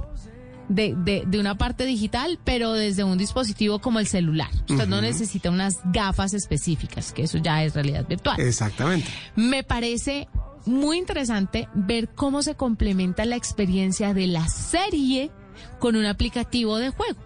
de, 0.69 0.95
de, 0.97 1.23
de 1.27 1.39
una 1.39 1.57
parte 1.57 1.85
digital, 1.85 2.39
pero 2.43 2.73
desde 2.73 3.03
un 3.03 3.17
dispositivo 3.17 3.79
como 3.79 3.99
el 3.99 4.07
celular. 4.07 4.49
Usted 4.69 4.87
no 4.87 5.01
necesita 5.01 5.51
unas 5.51 5.79
gafas 5.91 6.33
específicas, 6.33 7.11
que 7.11 7.23
eso 7.23 7.37
ya 7.37 7.63
es 7.63 7.73
realidad 7.73 8.07
virtual. 8.07 8.39
Exactamente. 8.39 9.07
Me 9.35 9.63
parece 9.63 10.27
muy 10.65 10.97
interesante 10.97 11.69
ver 11.73 12.09
cómo 12.09 12.41
se 12.41 12.55
complementa 12.55 13.25
la 13.25 13.35
experiencia 13.35 14.13
de 14.13 14.27
la 14.27 14.47
serie 14.47 15.31
con 15.79 15.95
un 15.95 16.05
aplicativo 16.05 16.77
de 16.77 16.89
juego. 16.89 17.19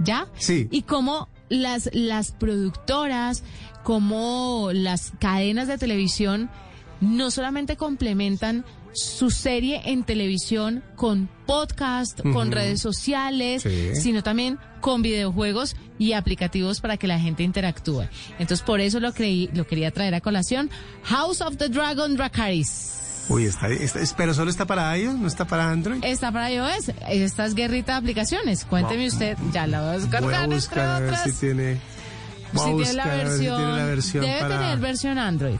¿Ya? 0.00 0.28
Sí. 0.38 0.68
Y 0.70 0.82
cómo 0.82 1.28
las, 1.48 1.90
las 1.92 2.32
productoras, 2.32 3.42
como 3.82 4.70
las 4.72 5.12
cadenas 5.20 5.68
de 5.68 5.78
televisión, 5.78 6.50
no 7.00 7.30
solamente 7.30 7.76
complementan 7.76 8.64
su 8.92 9.30
serie 9.30 9.82
en 9.86 10.04
televisión 10.04 10.84
con 10.94 11.28
podcast, 11.46 12.20
con 12.32 12.52
redes 12.52 12.80
sociales, 12.80 13.62
Sí. 13.62 13.94
sino 13.96 14.22
también 14.22 14.58
con 14.80 15.02
videojuegos 15.02 15.74
y 15.98 16.12
aplicativos 16.12 16.80
para 16.80 16.96
que 16.96 17.08
la 17.08 17.18
gente 17.18 17.42
interactúe. 17.42 18.04
Entonces, 18.38 18.62
por 18.62 18.80
eso 18.80 19.00
lo 19.00 19.12
creí, 19.12 19.50
lo 19.52 19.66
quería 19.66 19.90
traer 19.90 20.14
a 20.14 20.20
colación. 20.20 20.70
House 21.02 21.40
of 21.40 21.56
the 21.56 21.68
Dragon 21.68 22.16
Dracaris. 22.16 23.00
Uy, 23.28 23.44
está, 23.46 23.68
está- 23.68 24.00
pero 24.16 24.34
solo 24.34 24.50
está 24.50 24.66
para 24.66 24.96
iOS, 24.98 25.14
no 25.18 25.26
está 25.26 25.46
para 25.46 25.70
Android. 25.70 26.02
Está 26.04 26.30
para 26.30 26.50
iOS. 26.52 26.90
Esta 27.08 27.46
es 27.46 27.54
guerrita 27.54 27.92
de 27.92 27.98
aplicaciones. 27.98 28.64
Cuénteme 28.64 29.06
usted, 29.08 29.36
ya 29.52 29.66
la 29.66 29.80
voy 29.80 29.88
a 29.88 29.92
Voy 29.92 30.34
a 30.34 30.46
descargar 30.46 30.48
buscar 30.50 30.78
a 30.86 31.00
ver 31.00 31.16
si 31.24 31.32
tiene. 31.32 31.80
Voy 32.52 32.62
a 32.62 32.66
Si 32.66 32.76
tiene 32.76 32.92
la 32.92 33.04
buscar 33.04 33.10
a 33.10 33.16
ver 33.16 33.24
si 33.26 33.30
versión, 33.32 33.56
tiene 33.56 33.76
la 33.76 33.84
versión 33.86 34.24
debe 34.26 34.40
para. 34.40 34.58
tener 34.60 34.78
versión 34.78 35.18
Android, 35.18 35.56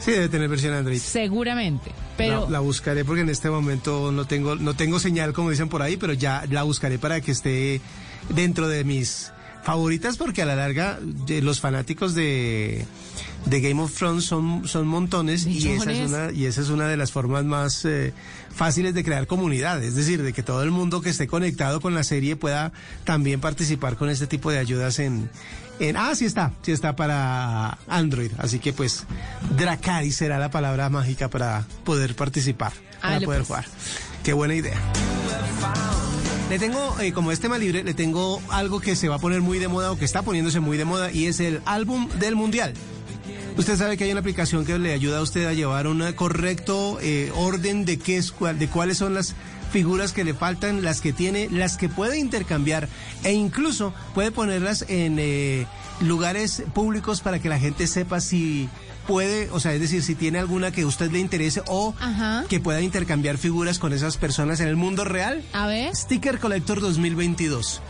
Sí, 0.00 0.10
debe 0.10 0.28
tener 0.28 0.48
versión 0.48 0.74
Android. 0.74 0.98
seguramente. 0.98 1.92
Pero 2.16 2.44
la, 2.46 2.50
la 2.50 2.60
buscaré 2.60 3.04
porque 3.04 3.22
en 3.22 3.28
este 3.30 3.50
momento 3.50 4.10
no 4.10 4.24
tengo 4.26 4.56
no 4.56 4.74
tengo 4.74 4.98
señal 4.98 5.32
como 5.32 5.50
dicen 5.50 5.68
por 5.68 5.82
ahí, 5.82 5.96
pero 5.96 6.12
ya 6.12 6.44
la 6.50 6.64
buscaré 6.64 6.98
para 6.98 7.20
que 7.20 7.30
esté 7.32 7.80
dentro 8.30 8.68
de 8.68 8.82
mis 8.84 9.32
favoritas 9.62 10.16
porque 10.16 10.42
a 10.42 10.46
la 10.46 10.56
larga 10.56 10.98
los 11.42 11.60
fanáticos 11.60 12.14
de, 12.14 12.84
de 13.46 13.60
Game 13.60 13.80
of 13.80 13.94
Thrones 13.94 14.24
son, 14.24 14.66
son 14.66 14.86
montones 14.86 15.46
y 15.46 15.70
esa, 15.70 15.92
es 15.92 16.10
una, 16.10 16.32
y 16.32 16.46
esa 16.46 16.60
es 16.60 16.68
una 16.68 16.88
de 16.88 16.96
las 16.96 17.12
formas 17.12 17.44
más 17.44 17.84
eh, 17.84 18.12
fáciles 18.54 18.92
de 18.92 19.04
crear 19.04 19.26
comunidad, 19.26 19.82
es 19.82 19.94
decir, 19.94 20.22
de 20.22 20.32
que 20.32 20.42
todo 20.42 20.62
el 20.62 20.70
mundo 20.70 21.00
que 21.00 21.10
esté 21.10 21.26
conectado 21.26 21.80
con 21.80 21.94
la 21.94 22.04
serie 22.04 22.36
pueda 22.36 22.72
también 23.04 23.40
participar 23.40 23.96
con 23.96 24.10
este 24.10 24.26
tipo 24.26 24.50
de 24.50 24.58
ayudas 24.58 24.98
en... 24.98 25.30
en 25.78 25.96
ah, 25.96 26.14
sí 26.14 26.24
está, 26.24 26.52
sí 26.62 26.72
está 26.72 26.96
para 26.96 27.78
Android, 27.86 28.32
así 28.38 28.58
que 28.58 28.72
pues 28.72 29.04
Dracaris 29.56 30.16
será 30.16 30.38
la 30.38 30.50
palabra 30.50 30.90
mágica 30.90 31.30
para 31.30 31.66
poder 31.84 32.16
participar, 32.16 32.72
para 33.00 33.20
poder 33.20 33.44
pues. 33.44 33.46
jugar. 33.46 33.64
Qué 34.24 34.32
buena 34.32 34.54
idea. 34.56 34.76
Le 36.50 36.58
tengo, 36.60 36.96
eh, 37.00 37.12
como 37.12 37.32
es 37.32 37.40
tema 37.40 37.58
libre, 37.58 37.82
le 37.82 37.94
tengo 37.94 38.40
algo 38.50 38.80
que 38.80 38.94
se 38.94 39.08
va 39.08 39.16
a 39.16 39.18
poner 39.18 39.40
muy 39.40 39.58
de 39.58 39.66
moda 39.66 39.90
o 39.90 39.98
que 39.98 40.04
está 40.04 40.22
poniéndose 40.22 40.60
muy 40.60 40.76
de 40.76 40.84
moda 40.84 41.10
y 41.12 41.26
es 41.26 41.40
el 41.40 41.60
álbum 41.64 42.08
del 42.20 42.36
mundial. 42.36 42.74
Usted 43.56 43.76
sabe 43.76 43.96
que 43.96 44.04
hay 44.04 44.10
una 44.10 44.20
aplicación 44.20 44.66
que 44.66 44.78
le 44.78 44.92
ayuda 44.92 45.18
a 45.18 45.22
usted 45.22 45.46
a 45.46 45.54
llevar 45.54 45.86
un 45.86 46.12
correcto 46.12 46.98
eh, 47.00 47.32
orden 47.34 47.86
de 47.86 47.98
qué 47.98 48.18
es 48.18 48.34
de 48.38 48.68
cuáles 48.68 48.98
son 48.98 49.14
las 49.14 49.34
figuras 49.72 50.12
que 50.12 50.24
le 50.24 50.34
faltan, 50.34 50.82
las 50.82 51.00
que 51.00 51.14
tiene, 51.14 51.48
las 51.50 51.78
que 51.78 51.88
puede 51.88 52.18
intercambiar 52.18 52.88
e 53.24 53.32
incluso 53.32 53.94
puede 54.14 54.30
ponerlas 54.30 54.84
en 54.88 55.16
eh, 55.18 55.66
lugares 56.00 56.62
públicos 56.74 57.20
para 57.20 57.38
que 57.38 57.48
la 57.48 57.58
gente 57.58 57.86
sepa 57.86 58.20
si 58.20 58.68
puede, 59.06 59.48
o 59.52 59.60
sea, 59.60 59.72
es 59.72 59.80
decir, 59.80 60.02
si 60.02 60.16
tiene 60.16 60.38
alguna 60.40 60.72
que 60.72 60.82
a 60.82 60.86
usted 60.86 61.12
le 61.12 61.20
interese 61.20 61.62
o 61.68 61.94
Ajá. 62.00 62.44
que 62.48 62.58
pueda 62.58 62.80
intercambiar 62.82 63.38
figuras 63.38 63.78
con 63.78 63.92
esas 63.92 64.16
personas 64.16 64.58
en 64.60 64.66
el 64.66 64.74
mundo 64.74 65.04
real. 65.04 65.44
a 65.52 65.68
ver, 65.68 65.94
Sticker 65.94 66.38
Collector 66.40 66.80
2022. 66.80 67.80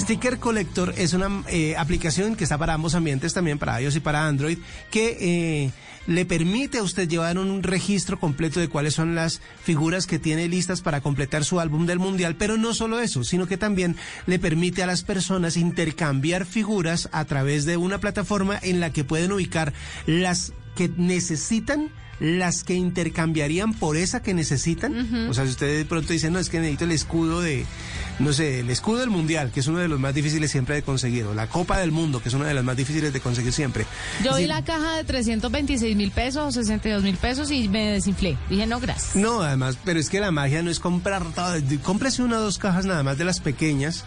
Sticker 0.00 0.38
Collector 0.38 0.94
es 0.96 1.12
una 1.12 1.42
eh, 1.48 1.76
aplicación 1.76 2.36
que 2.36 2.44
está 2.44 2.56
para 2.56 2.72
ambos 2.74 2.94
ambientes, 2.94 3.34
también 3.34 3.58
para 3.58 3.80
iOS 3.82 3.96
y 3.96 4.00
para 4.00 4.26
Android, 4.26 4.58
que 4.90 5.16
eh, 5.20 5.70
le 6.06 6.24
permite 6.24 6.78
a 6.78 6.82
usted 6.82 7.08
llevar 7.08 7.38
un 7.38 7.62
registro 7.62 8.18
completo 8.18 8.60
de 8.60 8.68
cuáles 8.68 8.94
son 8.94 9.14
las 9.14 9.40
figuras 9.62 10.06
que 10.06 10.18
tiene 10.18 10.48
listas 10.48 10.80
para 10.80 11.00
completar 11.00 11.44
su 11.44 11.60
álbum 11.60 11.86
del 11.86 11.98
mundial, 11.98 12.36
pero 12.36 12.56
no 12.56 12.74
solo 12.74 13.00
eso, 13.00 13.24
sino 13.24 13.46
que 13.46 13.56
también 13.56 13.96
le 14.26 14.38
permite 14.38 14.82
a 14.82 14.86
las 14.86 15.02
personas 15.02 15.56
intercambiar 15.56 16.46
figuras 16.46 17.08
a 17.12 17.24
través 17.24 17.64
de 17.64 17.76
una 17.76 17.98
plataforma 17.98 18.58
en 18.62 18.80
la 18.80 18.90
que 18.90 19.04
pueden 19.04 19.32
ubicar 19.32 19.72
las 20.06 20.52
que 20.74 20.90
necesitan 20.96 21.90
las 22.22 22.62
que 22.62 22.74
intercambiarían 22.74 23.74
por 23.74 23.96
esa 23.96 24.22
que 24.22 24.32
necesitan. 24.32 25.28
O 25.28 25.34
sea, 25.34 25.44
si 25.44 25.50
usted 25.50 25.78
de 25.78 25.84
pronto 25.84 26.12
dice, 26.12 26.30
no, 26.30 26.38
es 26.38 26.48
que 26.48 26.58
necesito 26.58 26.84
el 26.84 26.92
escudo 26.92 27.40
de, 27.40 27.66
no 28.20 28.32
sé, 28.32 28.60
el 28.60 28.70
escudo 28.70 29.00
del 29.00 29.10
mundial, 29.10 29.50
que 29.50 29.58
es 29.58 29.66
uno 29.66 29.78
de 29.78 29.88
los 29.88 29.98
más 29.98 30.14
difíciles 30.14 30.50
siempre 30.50 30.76
de 30.76 30.82
conseguir, 30.82 31.24
o 31.24 31.34
la 31.34 31.48
Copa 31.48 31.78
del 31.78 31.90
Mundo, 31.90 32.22
que 32.22 32.28
es 32.28 32.34
una 32.34 32.46
de 32.46 32.54
las 32.54 32.62
más 32.62 32.76
difíciles 32.76 33.12
de 33.12 33.20
conseguir 33.20 33.52
siempre. 33.52 33.86
yo 34.22 34.36
vi 34.36 34.46
la 34.46 34.62
caja 34.62 34.96
de 34.96 35.04
326 35.04 35.96
mil 35.96 36.12
pesos 36.12 36.46
o 36.46 36.52
62 36.52 37.02
mil 37.02 37.16
pesos 37.16 37.50
y 37.50 37.68
me 37.68 37.90
desinflé. 37.90 38.36
Dije, 38.48 38.66
no, 38.66 38.78
gracias. 38.78 39.16
No, 39.16 39.42
además, 39.42 39.76
pero 39.84 39.98
es 39.98 40.08
que 40.08 40.20
la 40.20 40.30
magia 40.30 40.62
no 40.62 40.70
es 40.70 40.78
comprar 40.78 41.24
todo, 41.34 41.56
cómprese 41.82 42.22
una 42.22 42.38
o 42.38 42.40
dos 42.40 42.58
cajas 42.58 42.86
nada 42.86 43.02
más 43.02 43.18
de 43.18 43.24
las 43.24 43.40
pequeñas. 43.40 44.04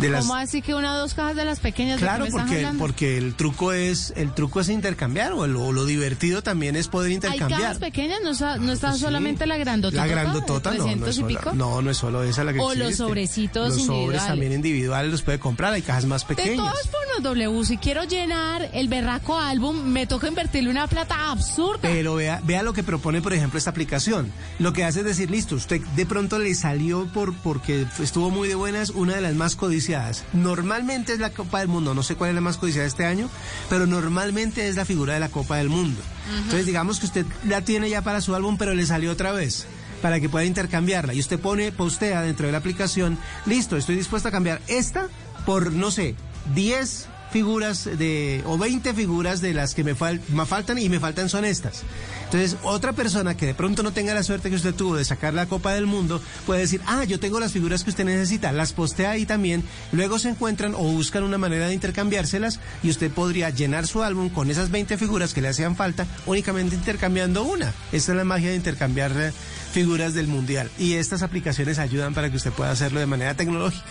De 0.00 0.08
las, 0.10 0.20
¿Cómo 0.26 0.34
así 0.36 0.62
que 0.62 0.74
una 0.74 0.94
o 0.94 0.98
dos 0.98 1.14
cajas 1.14 1.36
de 1.36 1.44
las 1.44 1.60
pequeñas? 1.60 2.00
¿De 2.00 2.06
Claro, 2.06 2.26
porque, 2.30 2.68
porque 2.78 3.18
el 3.18 3.34
truco 3.34 3.72
es 3.72 4.12
el 4.16 4.32
truco 4.32 4.60
es 4.60 4.68
intercambiar 4.68 5.32
o 5.32 5.46
lo, 5.46 5.72
lo 5.72 5.84
divertido 5.84 6.42
también 6.42 6.76
es 6.76 6.88
poder 6.88 7.08
Hay 7.10 7.14
intercambiar. 7.16 7.60
cajas 7.60 7.78
pequeñas, 7.78 8.20
no, 8.22 8.30
no 8.58 8.72
está 8.72 8.88
Pues 8.88 8.98
sí. 8.98 9.04
solamente 9.04 9.46
la 9.46 9.56
grandotota. 9.58 10.06
La 10.06 10.10
grandotota, 10.10 10.70
de 10.70 10.78
no, 10.78 10.84
no 10.84 11.04
300 11.04 11.08
es, 11.10 11.18
y 11.18 11.24
pico. 11.24 11.52
no, 11.54 11.82
no 11.82 11.90
es 11.90 11.96
solo 11.96 12.22
esa 12.24 12.44
la 12.44 12.52
que 12.52 12.60
O 12.60 12.74
los 12.74 12.96
sobrecitos 12.96 13.68
Los 13.68 13.76
sobres 13.76 13.88
individuales. 13.90 14.26
también 14.26 14.52
individuales 14.52 15.10
los 15.10 15.22
puede 15.22 15.38
comprar, 15.38 15.72
hay 15.72 15.82
cajas 15.82 16.04
más 16.06 16.26
De 16.26 16.34
pequeñas. 16.34 16.56
todas 16.56 16.88
formas, 16.88 17.22
W, 17.22 17.64
si 17.64 17.76
quiero 17.78 18.04
llenar 18.04 18.70
el 18.72 18.88
berraco 18.88 19.38
álbum, 19.38 19.76
me 19.84 20.06
toca 20.06 20.28
invertirle 20.28 20.70
una 20.70 20.86
plata 20.86 21.30
absurda. 21.30 21.80
Pero 21.82 22.14
vea, 22.14 22.40
vea 22.44 22.62
lo 22.62 22.72
que 22.72 22.82
propone, 22.82 23.20
por 23.20 23.32
ejemplo, 23.34 23.58
esta 23.58 23.70
aplicación. 23.70 24.32
Lo 24.58 24.72
que 24.72 24.84
hace 24.84 25.00
es 25.00 25.04
decir, 25.04 25.30
listo, 25.30 25.54
usted 25.56 25.80
de 25.96 26.06
pronto 26.06 26.38
le 26.38 26.54
salió 26.54 27.06
por 27.12 27.34
porque 27.34 27.86
estuvo 28.00 28.30
muy 28.30 28.48
de 28.48 28.54
buenas 28.54 28.90
una 28.90 29.14
de 29.14 29.20
las 29.20 29.34
más 29.34 29.56
codiciadas. 29.56 29.89
Normalmente 30.32 31.12
es 31.12 31.18
la 31.18 31.30
Copa 31.30 31.60
del 31.60 31.68
Mundo, 31.68 31.94
no 31.94 32.02
sé 32.02 32.14
cuál 32.14 32.30
es 32.30 32.34
la 32.34 32.40
más 32.40 32.56
codiciada 32.56 32.86
este 32.86 33.06
año, 33.06 33.28
pero 33.68 33.86
normalmente 33.86 34.68
es 34.68 34.76
la 34.76 34.84
figura 34.84 35.14
de 35.14 35.20
la 35.20 35.28
Copa 35.28 35.56
del 35.56 35.68
Mundo. 35.68 36.00
Entonces, 36.36 36.66
digamos 36.66 37.00
que 37.00 37.06
usted 37.06 37.26
la 37.46 37.62
tiene 37.62 37.90
ya 37.90 38.02
para 38.02 38.20
su 38.20 38.34
álbum, 38.34 38.56
pero 38.56 38.74
le 38.74 38.86
salió 38.86 39.10
otra 39.10 39.32
vez 39.32 39.66
para 40.00 40.20
que 40.20 40.28
pueda 40.28 40.44
intercambiarla. 40.44 41.14
Y 41.14 41.20
usted 41.20 41.38
pone, 41.38 41.72
postea 41.72 42.22
dentro 42.22 42.46
de 42.46 42.52
la 42.52 42.58
aplicación, 42.58 43.18
listo, 43.46 43.76
estoy 43.76 43.96
dispuesto 43.96 44.28
a 44.28 44.32
cambiar 44.32 44.60
esta 44.68 45.08
por, 45.44 45.72
no 45.72 45.90
sé, 45.90 46.14
10 46.54 47.08
figuras 47.32 47.84
de 47.84 48.42
o 48.46 48.58
20 48.58 48.92
figuras 48.94 49.40
de 49.40 49.54
las 49.54 49.74
que 49.74 49.84
me, 49.84 49.94
fal- 49.96 50.20
me 50.28 50.44
faltan 50.46 50.78
y 50.78 50.88
me 50.88 51.00
faltan 51.00 51.28
son 51.28 51.44
estas. 51.44 51.82
Entonces, 52.24 52.56
otra 52.62 52.92
persona 52.92 53.36
que 53.36 53.46
de 53.46 53.54
pronto 53.54 53.82
no 53.82 53.92
tenga 53.92 54.14
la 54.14 54.22
suerte 54.22 54.50
que 54.50 54.56
usted 54.56 54.74
tuvo 54.74 54.96
de 54.96 55.04
sacar 55.04 55.34
la 55.34 55.46
Copa 55.46 55.72
del 55.74 55.86
Mundo 55.86 56.22
puede 56.46 56.60
decir, 56.60 56.80
ah, 56.86 57.02
yo 57.04 57.18
tengo 57.18 57.40
las 57.40 57.52
figuras 57.52 57.82
que 57.82 57.90
usted 57.90 58.04
necesita, 58.04 58.52
las 58.52 58.72
postea 58.72 59.10
ahí 59.12 59.26
también, 59.26 59.64
luego 59.90 60.18
se 60.18 60.28
encuentran 60.28 60.74
o 60.74 60.78
buscan 60.82 61.24
una 61.24 61.38
manera 61.38 61.66
de 61.66 61.74
intercambiárselas 61.74 62.60
y 62.84 62.90
usted 62.90 63.10
podría 63.10 63.50
llenar 63.50 63.86
su 63.88 64.02
álbum 64.02 64.28
con 64.28 64.48
esas 64.50 64.70
20 64.70 64.96
figuras 64.96 65.34
que 65.34 65.40
le 65.40 65.48
hacían 65.48 65.74
falta 65.76 66.06
únicamente 66.26 66.76
intercambiando 66.76 67.42
una. 67.42 67.72
Esa 67.90 68.12
es 68.12 68.16
la 68.16 68.24
magia 68.24 68.50
de 68.50 68.56
intercambiar 68.56 69.10
eh, 69.16 69.32
figuras 69.72 70.14
del 70.14 70.28
Mundial. 70.28 70.70
Y 70.78 70.94
estas 70.94 71.22
aplicaciones 71.22 71.78
ayudan 71.80 72.14
para 72.14 72.30
que 72.30 72.36
usted 72.36 72.52
pueda 72.52 72.70
hacerlo 72.70 73.00
de 73.00 73.06
manera 73.06 73.34
tecnológica. 73.34 73.86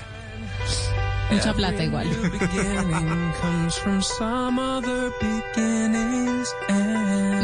Mucha 1.32 1.54
plata 1.54 1.84
igual. 1.84 2.08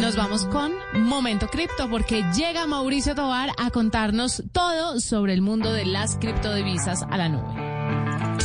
Nos 0.01 0.15
vamos 0.15 0.45
con 0.45 0.73
Momento 0.93 1.47
Cripto 1.49 1.89
porque 1.89 2.23
llega 2.35 2.65
Mauricio 2.65 3.15
Tobar 3.15 3.51
a 3.57 3.69
contarnos 3.69 4.43
todo 4.51 4.99
sobre 4.99 5.33
el 5.33 5.41
mundo 5.41 5.71
de 5.71 5.85
las 5.85 6.15
criptodivisas 6.17 7.03
a 7.03 7.17
la 7.17 7.29
nube. 7.29 7.65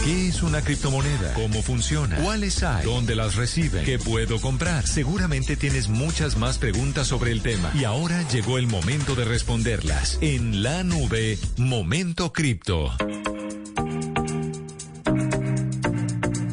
¿Qué 0.04 0.28
es 0.28 0.42
una 0.42 0.62
criptomoneda? 0.62 1.34
¿Cómo 1.34 1.62
funciona? 1.62 2.16
¿Cuáles 2.16 2.62
hay? 2.62 2.84
¿Dónde 2.84 3.14
las 3.14 3.36
reciben? 3.36 3.84
¿Qué 3.84 3.98
puedo 3.98 4.40
comprar? 4.40 4.86
Seguramente 4.86 5.56
tienes 5.56 5.88
muchas 5.88 6.36
más 6.38 6.56
preguntas 6.58 7.06
sobre 7.06 7.32
el 7.32 7.42
tema. 7.42 7.70
Y 7.74 7.84
ahora 7.84 8.26
llegó 8.28 8.56
el 8.56 8.66
momento 8.66 9.14
de 9.14 9.26
responderlas. 9.26 10.18
En 10.22 10.62
la 10.62 10.84
nube, 10.84 11.38
Momento 11.58 12.32
Cripto. 12.32 12.90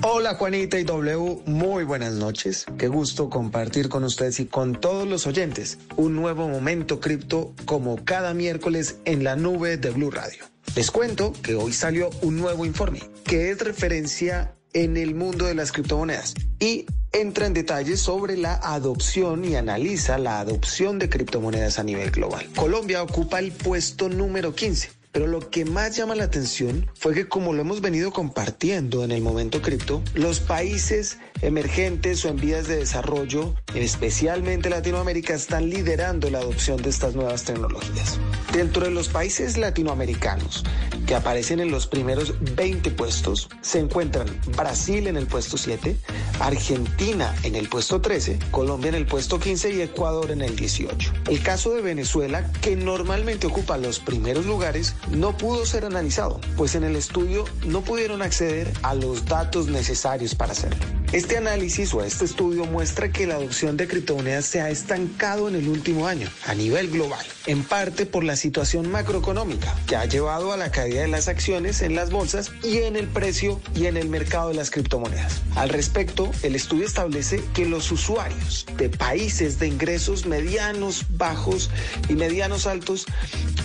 Hola 0.09 0.35
Juanita 0.35 0.79
y 0.79 0.85
W, 0.85 1.41
muy 1.47 1.83
buenas 1.83 2.13
noches. 2.13 2.65
Qué 2.77 2.87
gusto 2.87 3.29
compartir 3.29 3.89
con 3.89 4.05
ustedes 4.05 4.39
y 4.39 4.45
con 4.45 4.79
todos 4.79 5.05
los 5.05 5.27
oyentes 5.27 5.79
un 5.97 6.15
nuevo 6.15 6.47
momento 6.47 7.01
cripto 7.01 7.53
como 7.65 8.05
cada 8.05 8.33
miércoles 8.33 8.99
en 9.03 9.25
la 9.25 9.35
nube 9.35 9.75
de 9.75 9.89
Blue 9.89 10.09
Radio. 10.09 10.45
Les 10.77 10.91
cuento 10.91 11.33
que 11.43 11.55
hoy 11.55 11.73
salió 11.73 12.09
un 12.21 12.37
nuevo 12.37 12.65
informe 12.65 13.01
que 13.25 13.51
es 13.51 13.59
referencia 13.59 14.55
en 14.71 14.95
el 14.95 15.13
mundo 15.13 15.45
de 15.45 15.55
las 15.55 15.73
criptomonedas 15.73 16.35
y 16.57 16.85
entra 17.11 17.45
en 17.45 17.53
detalles 17.53 17.99
sobre 17.99 18.37
la 18.37 18.53
adopción 18.63 19.43
y 19.43 19.57
analiza 19.57 20.17
la 20.17 20.39
adopción 20.39 20.99
de 20.99 21.09
criptomonedas 21.09 21.79
a 21.79 21.83
nivel 21.83 22.11
global. 22.11 22.47
Colombia 22.55 23.03
ocupa 23.03 23.39
el 23.39 23.51
puesto 23.51 24.07
número 24.07 24.55
15. 24.55 24.96
Pero 25.17 25.25
lo 25.25 25.49
que 25.49 25.65
más 25.65 25.95
llama 25.95 26.13
la 26.13 26.25
atención 26.25 26.91
fue 26.93 27.15
que 27.15 27.27
como 27.27 27.51
lo 27.51 27.61
hemos 27.61 27.81
venido 27.81 28.11
compartiendo 28.11 29.03
en 29.03 29.09
el 29.09 29.23
momento 29.23 29.63
cripto, 29.63 30.03
los 30.13 30.39
países 30.39 31.17
emergentes 31.41 32.23
o 32.23 32.29
en 32.29 32.37
vías 32.37 32.67
de 32.67 32.75
desarrollo, 32.75 33.55
especialmente 33.73 34.69
Latinoamérica, 34.69 35.33
están 35.33 35.71
liderando 35.71 36.29
la 36.29 36.37
adopción 36.37 36.83
de 36.83 36.91
estas 36.91 37.15
nuevas 37.15 37.45
tecnologías. 37.45 38.19
Dentro 38.53 38.83
de 38.85 38.91
los 38.91 39.07
países 39.07 39.57
latinoamericanos 39.57 40.63
que 41.07 41.15
aparecen 41.15 41.61
en 41.61 41.71
los 41.71 41.87
primeros 41.87 42.35
20 42.55 42.91
puestos, 42.91 43.49
se 43.61 43.79
encuentran 43.79 44.27
Brasil 44.55 45.07
en 45.07 45.17
el 45.17 45.25
puesto 45.25 45.57
7, 45.57 45.95
Argentina 46.39 47.33
en 47.43 47.55
el 47.55 47.69
puesto 47.69 48.01
13, 48.01 48.37
Colombia 48.51 48.89
en 48.89 48.95
el 48.95 49.07
puesto 49.07 49.39
15 49.39 49.73
y 49.73 49.81
Ecuador 49.81 50.29
en 50.31 50.41
el 50.41 50.55
18. 50.55 51.13
El 51.29 51.41
caso 51.41 51.73
de 51.73 51.81
Venezuela, 51.81 52.51
que 52.61 52.75
normalmente 52.75 53.47
ocupa 53.47 53.77
los 53.77 53.99
primeros 53.99 54.45
lugares, 54.45 54.95
no 55.11 55.37
pudo 55.37 55.65
ser 55.65 55.85
analizado, 55.85 56.39
pues 56.55 56.75
en 56.75 56.83
el 56.83 56.95
estudio 56.95 57.45
no 57.65 57.81
pudieron 57.81 58.21
acceder 58.21 58.71
a 58.83 58.93
los 58.93 59.25
datos 59.25 59.67
necesarios 59.67 60.35
para 60.35 60.51
hacerlo. 60.51 60.85
Este 61.13 61.37
análisis 61.37 61.93
o 61.93 62.03
este 62.03 62.25
estudio 62.25 62.65
muestra 62.65 63.09
que 63.13 63.27
la 63.27 63.35
adopción 63.35 63.77
de 63.77 63.87
criptomonedas 63.87 64.45
se 64.45 64.59
ha 64.59 64.69
estancado 64.69 65.47
en 65.47 65.55
el 65.55 65.69
último 65.69 66.05
año 66.05 66.29
a 66.45 66.53
nivel 66.53 66.89
global, 66.89 67.25
en 67.45 67.63
parte 67.63 68.05
por 68.05 68.25
la 68.25 68.35
situación 68.35 68.91
macroeconómica 68.91 69.73
que 69.87 69.95
ha 69.95 70.03
llevado 70.03 70.51
a 70.51 70.57
la 70.57 70.69
caída 70.69 71.03
de 71.03 71.07
las 71.07 71.29
acciones 71.29 71.81
en 71.81 71.95
las 71.95 72.11
bolsas 72.11 72.51
y 72.61 72.79
en 72.79 72.97
el 72.97 73.07
precio 73.07 73.61
y 73.73 73.85
en 73.85 73.95
el 73.95 74.09
mercado 74.09 74.49
de 74.49 74.55
las 74.55 74.69
criptomonedas. 74.69 75.41
Al 75.55 75.69
respecto, 75.69 76.29
el 76.43 76.55
estudio 76.55 76.85
establece 76.85 77.41
que 77.53 77.65
los 77.65 77.89
usuarios 77.89 78.65
de 78.75 78.89
países 78.89 79.59
de 79.59 79.67
ingresos 79.67 80.25
medianos, 80.25 81.05
bajos 81.11 81.69
y 82.09 82.15
medianos 82.15 82.67
altos 82.67 83.05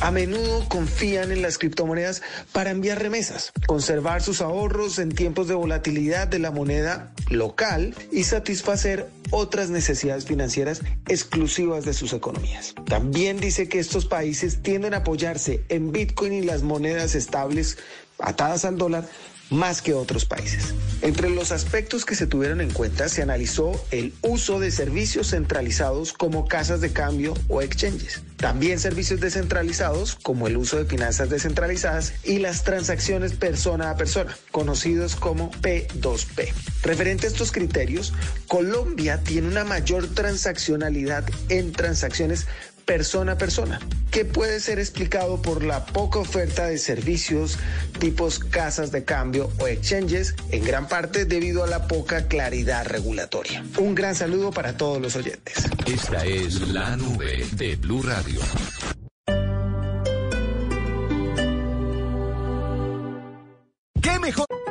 a 0.00 0.10
menudo 0.10 0.68
confían 0.68 1.21
en 1.30 1.42
las 1.42 1.58
criptomonedas 1.58 2.22
para 2.52 2.70
enviar 2.70 3.00
remesas, 3.00 3.52
conservar 3.66 4.22
sus 4.22 4.40
ahorros 4.40 4.98
en 4.98 5.14
tiempos 5.14 5.48
de 5.48 5.54
volatilidad 5.54 6.26
de 6.26 6.38
la 6.38 6.50
moneda 6.50 7.12
local 7.30 7.94
y 8.10 8.24
satisfacer 8.24 9.08
otras 9.30 9.70
necesidades 9.70 10.24
financieras 10.24 10.82
exclusivas 11.08 11.84
de 11.84 11.94
sus 11.94 12.12
economías. 12.12 12.74
También 12.86 13.38
dice 13.40 13.68
que 13.68 13.78
estos 13.78 14.06
países 14.06 14.62
tienden 14.62 14.94
a 14.94 14.98
apoyarse 14.98 15.64
en 15.68 15.92
Bitcoin 15.92 16.32
y 16.32 16.42
las 16.42 16.62
monedas 16.62 17.14
estables 17.14 17.78
atadas 18.18 18.64
al 18.64 18.78
dólar 18.78 19.04
más 19.52 19.82
que 19.82 19.94
otros 19.94 20.24
países. 20.24 20.74
Entre 21.02 21.30
los 21.30 21.52
aspectos 21.52 22.04
que 22.04 22.14
se 22.14 22.26
tuvieron 22.26 22.60
en 22.60 22.70
cuenta 22.70 23.08
se 23.08 23.22
analizó 23.22 23.84
el 23.90 24.14
uso 24.22 24.58
de 24.58 24.70
servicios 24.70 25.30
centralizados 25.30 26.12
como 26.12 26.46
casas 26.46 26.80
de 26.80 26.92
cambio 26.92 27.34
o 27.48 27.60
exchanges. 27.60 28.22
También 28.36 28.80
servicios 28.80 29.20
descentralizados 29.20 30.16
como 30.16 30.46
el 30.48 30.56
uso 30.56 30.78
de 30.78 30.84
finanzas 30.84 31.30
descentralizadas 31.30 32.14
y 32.24 32.38
las 32.38 32.64
transacciones 32.64 33.34
persona 33.34 33.90
a 33.90 33.96
persona, 33.96 34.36
conocidos 34.50 35.16
como 35.16 35.50
P2P. 35.52 36.52
Referente 36.82 37.26
a 37.26 37.30
estos 37.30 37.52
criterios, 37.52 38.12
Colombia 38.48 39.22
tiene 39.22 39.48
una 39.48 39.64
mayor 39.64 40.08
transaccionalidad 40.08 41.24
en 41.48 41.72
transacciones 41.72 42.46
persona 42.84 43.32
a 43.32 43.38
persona, 43.38 43.80
que 44.10 44.24
puede 44.24 44.60
ser 44.60 44.78
explicado 44.78 45.40
por 45.40 45.64
la 45.64 45.86
poca 45.86 46.18
oferta 46.18 46.66
de 46.66 46.78
servicios 46.78 47.58
tipos 47.98 48.38
casas 48.38 48.92
de 48.92 49.04
cambio 49.04 49.50
o 49.58 49.66
exchanges, 49.66 50.34
en 50.50 50.64
gran 50.64 50.88
parte 50.88 51.24
debido 51.24 51.64
a 51.64 51.66
la 51.66 51.86
poca 51.86 52.28
claridad 52.28 52.86
regulatoria. 52.86 53.64
Un 53.78 53.94
gran 53.94 54.14
saludo 54.14 54.50
para 54.50 54.76
todos 54.76 55.00
los 55.00 55.16
oyentes. 55.16 55.64
Esta 55.86 56.24
es 56.24 56.68
la 56.68 56.96
nube 56.96 57.46
de 57.52 57.76
Blue 57.76 58.02
Radio. 58.02 58.40
¿Qué 64.02 64.18
mejor? 64.18 64.61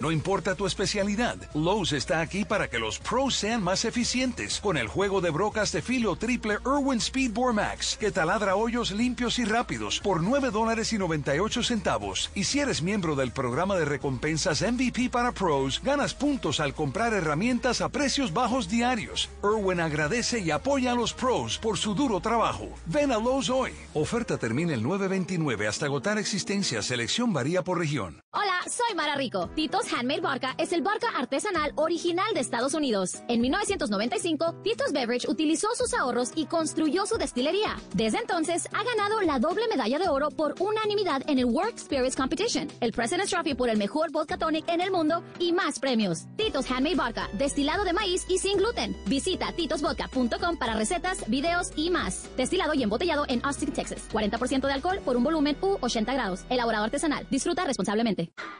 No 0.00 0.10
importa 0.10 0.54
tu 0.54 0.66
especialidad, 0.66 1.36
Lowe's 1.52 1.92
está 1.92 2.22
aquí 2.22 2.46
para 2.46 2.70
que 2.70 2.78
los 2.78 2.98
pros 2.98 3.34
sean 3.34 3.62
más 3.62 3.84
eficientes 3.84 4.58
con 4.58 4.78
el 4.78 4.88
juego 4.88 5.20
de 5.20 5.28
brocas 5.28 5.72
de 5.72 5.82
filo 5.82 6.16
triple 6.16 6.54
Irwin 6.64 7.02
Speedbore 7.02 7.52
Max 7.52 7.98
que 8.00 8.10
taladra 8.10 8.56
hoyos 8.56 8.92
limpios 8.92 9.38
y 9.38 9.44
rápidos 9.44 10.00
por 10.00 10.22
9 10.22 10.50
dólares 10.52 10.94
y 10.94 10.98
98 10.98 11.62
centavos. 11.62 12.30
Y 12.34 12.44
si 12.44 12.60
eres 12.60 12.80
miembro 12.80 13.14
del 13.14 13.30
programa 13.30 13.76
de 13.76 13.84
recompensas 13.84 14.62
MVP 14.62 15.10
para 15.10 15.32
pros, 15.32 15.82
ganas 15.84 16.14
puntos 16.14 16.60
al 16.60 16.72
comprar 16.72 17.12
herramientas 17.12 17.82
a 17.82 17.90
precios 17.90 18.32
bajos 18.32 18.70
diarios. 18.70 19.28
Irwin 19.44 19.80
agradece 19.80 20.40
y 20.40 20.50
apoya 20.50 20.92
a 20.92 20.94
los 20.94 21.12
pros 21.12 21.58
por 21.58 21.76
su 21.76 21.94
duro 21.94 22.20
trabajo. 22.20 22.70
Ven 22.86 23.12
a 23.12 23.18
Lowe's 23.18 23.50
hoy. 23.50 23.72
Oferta 23.92 24.38
termina 24.38 24.72
el 24.72 24.82
929 24.82 25.68
hasta 25.68 25.84
agotar 25.84 26.16
existencia. 26.16 26.80
Selección 26.80 27.34
varía 27.34 27.62
por 27.62 27.76
región. 27.76 28.22
Hola, 28.32 28.59
soy 28.70 28.94
Mara 28.94 29.16
Rico. 29.16 29.48
Tito's 29.54 29.92
Handmade 29.92 30.20
Vodka 30.20 30.54
es 30.56 30.72
el 30.72 30.82
vodka 30.82 31.08
artesanal 31.16 31.72
original 31.74 32.32
de 32.34 32.40
Estados 32.40 32.74
Unidos. 32.74 33.22
En 33.28 33.40
1995, 33.40 34.54
Tito's 34.62 34.92
Beverage 34.92 35.28
utilizó 35.28 35.68
sus 35.74 35.92
ahorros 35.92 36.30
y 36.36 36.46
construyó 36.46 37.04
su 37.06 37.18
destilería. 37.18 37.76
Desde 37.94 38.18
entonces, 38.18 38.68
ha 38.72 38.84
ganado 38.84 39.20
la 39.22 39.38
doble 39.38 39.66
medalla 39.68 39.98
de 39.98 40.08
oro 40.08 40.30
por 40.30 40.54
unanimidad 40.60 41.22
en 41.26 41.38
el 41.38 41.46
World 41.46 41.78
Spirits 41.78 42.14
Competition, 42.14 42.68
el 42.80 42.92
President's 42.92 43.30
Trophy 43.30 43.54
por 43.54 43.68
el 43.68 43.76
mejor 43.76 44.12
vodka 44.12 44.38
tonic 44.38 44.68
en 44.68 44.80
el 44.80 44.90
mundo 44.90 45.24
y 45.38 45.52
más 45.52 45.78
premios. 45.80 46.26
Tito's 46.36 46.70
Handmade 46.70 46.96
Vodka, 46.96 47.28
destilado 47.32 47.84
de 47.84 47.92
maíz 47.92 48.24
y 48.28 48.38
sin 48.38 48.58
gluten. 48.58 48.96
Visita 49.06 49.52
titosvodka.com 49.52 50.56
para 50.58 50.76
recetas, 50.76 51.28
videos 51.28 51.72
y 51.74 51.90
más. 51.90 52.28
Destilado 52.36 52.74
y 52.74 52.82
embotellado 52.82 53.24
en 53.28 53.44
Austin, 53.44 53.72
Texas. 53.72 54.08
40% 54.12 54.66
de 54.66 54.72
alcohol 54.72 55.00
por 55.04 55.16
un 55.16 55.24
volumen 55.24 55.56
U 55.60 55.78
80 55.80 56.12
grados. 56.12 56.44
Elaborado 56.48 56.84
artesanal. 56.84 57.26
Disfruta 57.30 57.64
responsablemente. 57.64 58.32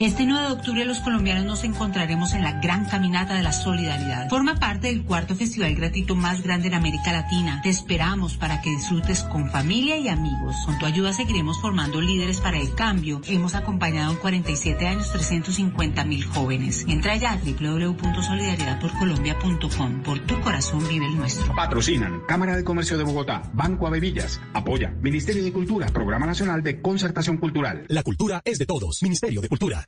Este 0.00 0.26
9 0.26 0.46
de 0.46 0.52
octubre 0.52 0.84
los 0.84 1.00
colombianos 1.00 1.44
nos 1.44 1.64
encontraremos 1.64 2.32
en 2.32 2.44
la 2.44 2.60
Gran 2.60 2.84
Caminata 2.84 3.34
de 3.34 3.42
la 3.42 3.50
Solidaridad. 3.50 4.28
Forma 4.28 4.54
parte 4.54 4.86
del 4.86 5.02
cuarto 5.02 5.34
festival 5.34 5.74
gratuito 5.74 6.14
más 6.14 6.40
grande 6.40 6.68
en 6.68 6.74
América 6.74 7.10
Latina. 7.10 7.60
Te 7.64 7.70
esperamos 7.70 8.36
para 8.36 8.62
que 8.62 8.70
disfrutes 8.70 9.24
con 9.24 9.50
familia 9.50 9.98
y 9.98 10.06
amigos. 10.06 10.54
Con 10.66 10.78
tu 10.78 10.86
ayuda 10.86 11.12
seguiremos 11.12 11.60
formando 11.60 12.00
líderes 12.00 12.40
para 12.40 12.60
el 12.60 12.76
cambio. 12.76 13.20
Hemos 13.26 13.56
acompañado 13.56 14.12
en 14.12 14.18
47 14.18 14.86
años 14.86 15.10
350 15.10 16.04
mil 16.04 16.24
jóvenes. 16.26 16.84
Entra 16.86 17.16
ya 17.16 17.32
a 17.32 17.38
www.solidaridadporcolombia.com. 17.38 20.02
Por 20.04 20.20
tu 20.20 20.40
corazón 20.42 20.86
vive 20.88 21.06
el 21.06 21.16
nuestro. 21.16 21.52
Patrocinan 21.56 22.20
Cámara 22.28 22.54
de 22.54 22.62
Comercio 22.62 22.98
de 22.98 23.02
Bogotá, 23.02 23.50
Banco 23.52 23.88
Avevillas, 23.88 24.40
apoya 24.54 24.94
Ministerio 25.02 25.42
de 25.42 25.52
Cultura, 25.52 25.88
Programa 25.88 26.26
Nacional 26.26 26.62
de 26.62 26.80
Concertación 26.80 27.38
Cultural. 27.38 27.84
La 27.88 28.04
cultura 28.04 28.42
es 28.44 28.60
de 28.60 28.66
todos. 28.66 29.02
Ministerio 29.02 29.40
de 29.40 29.48
Cultura. 29.48 29.87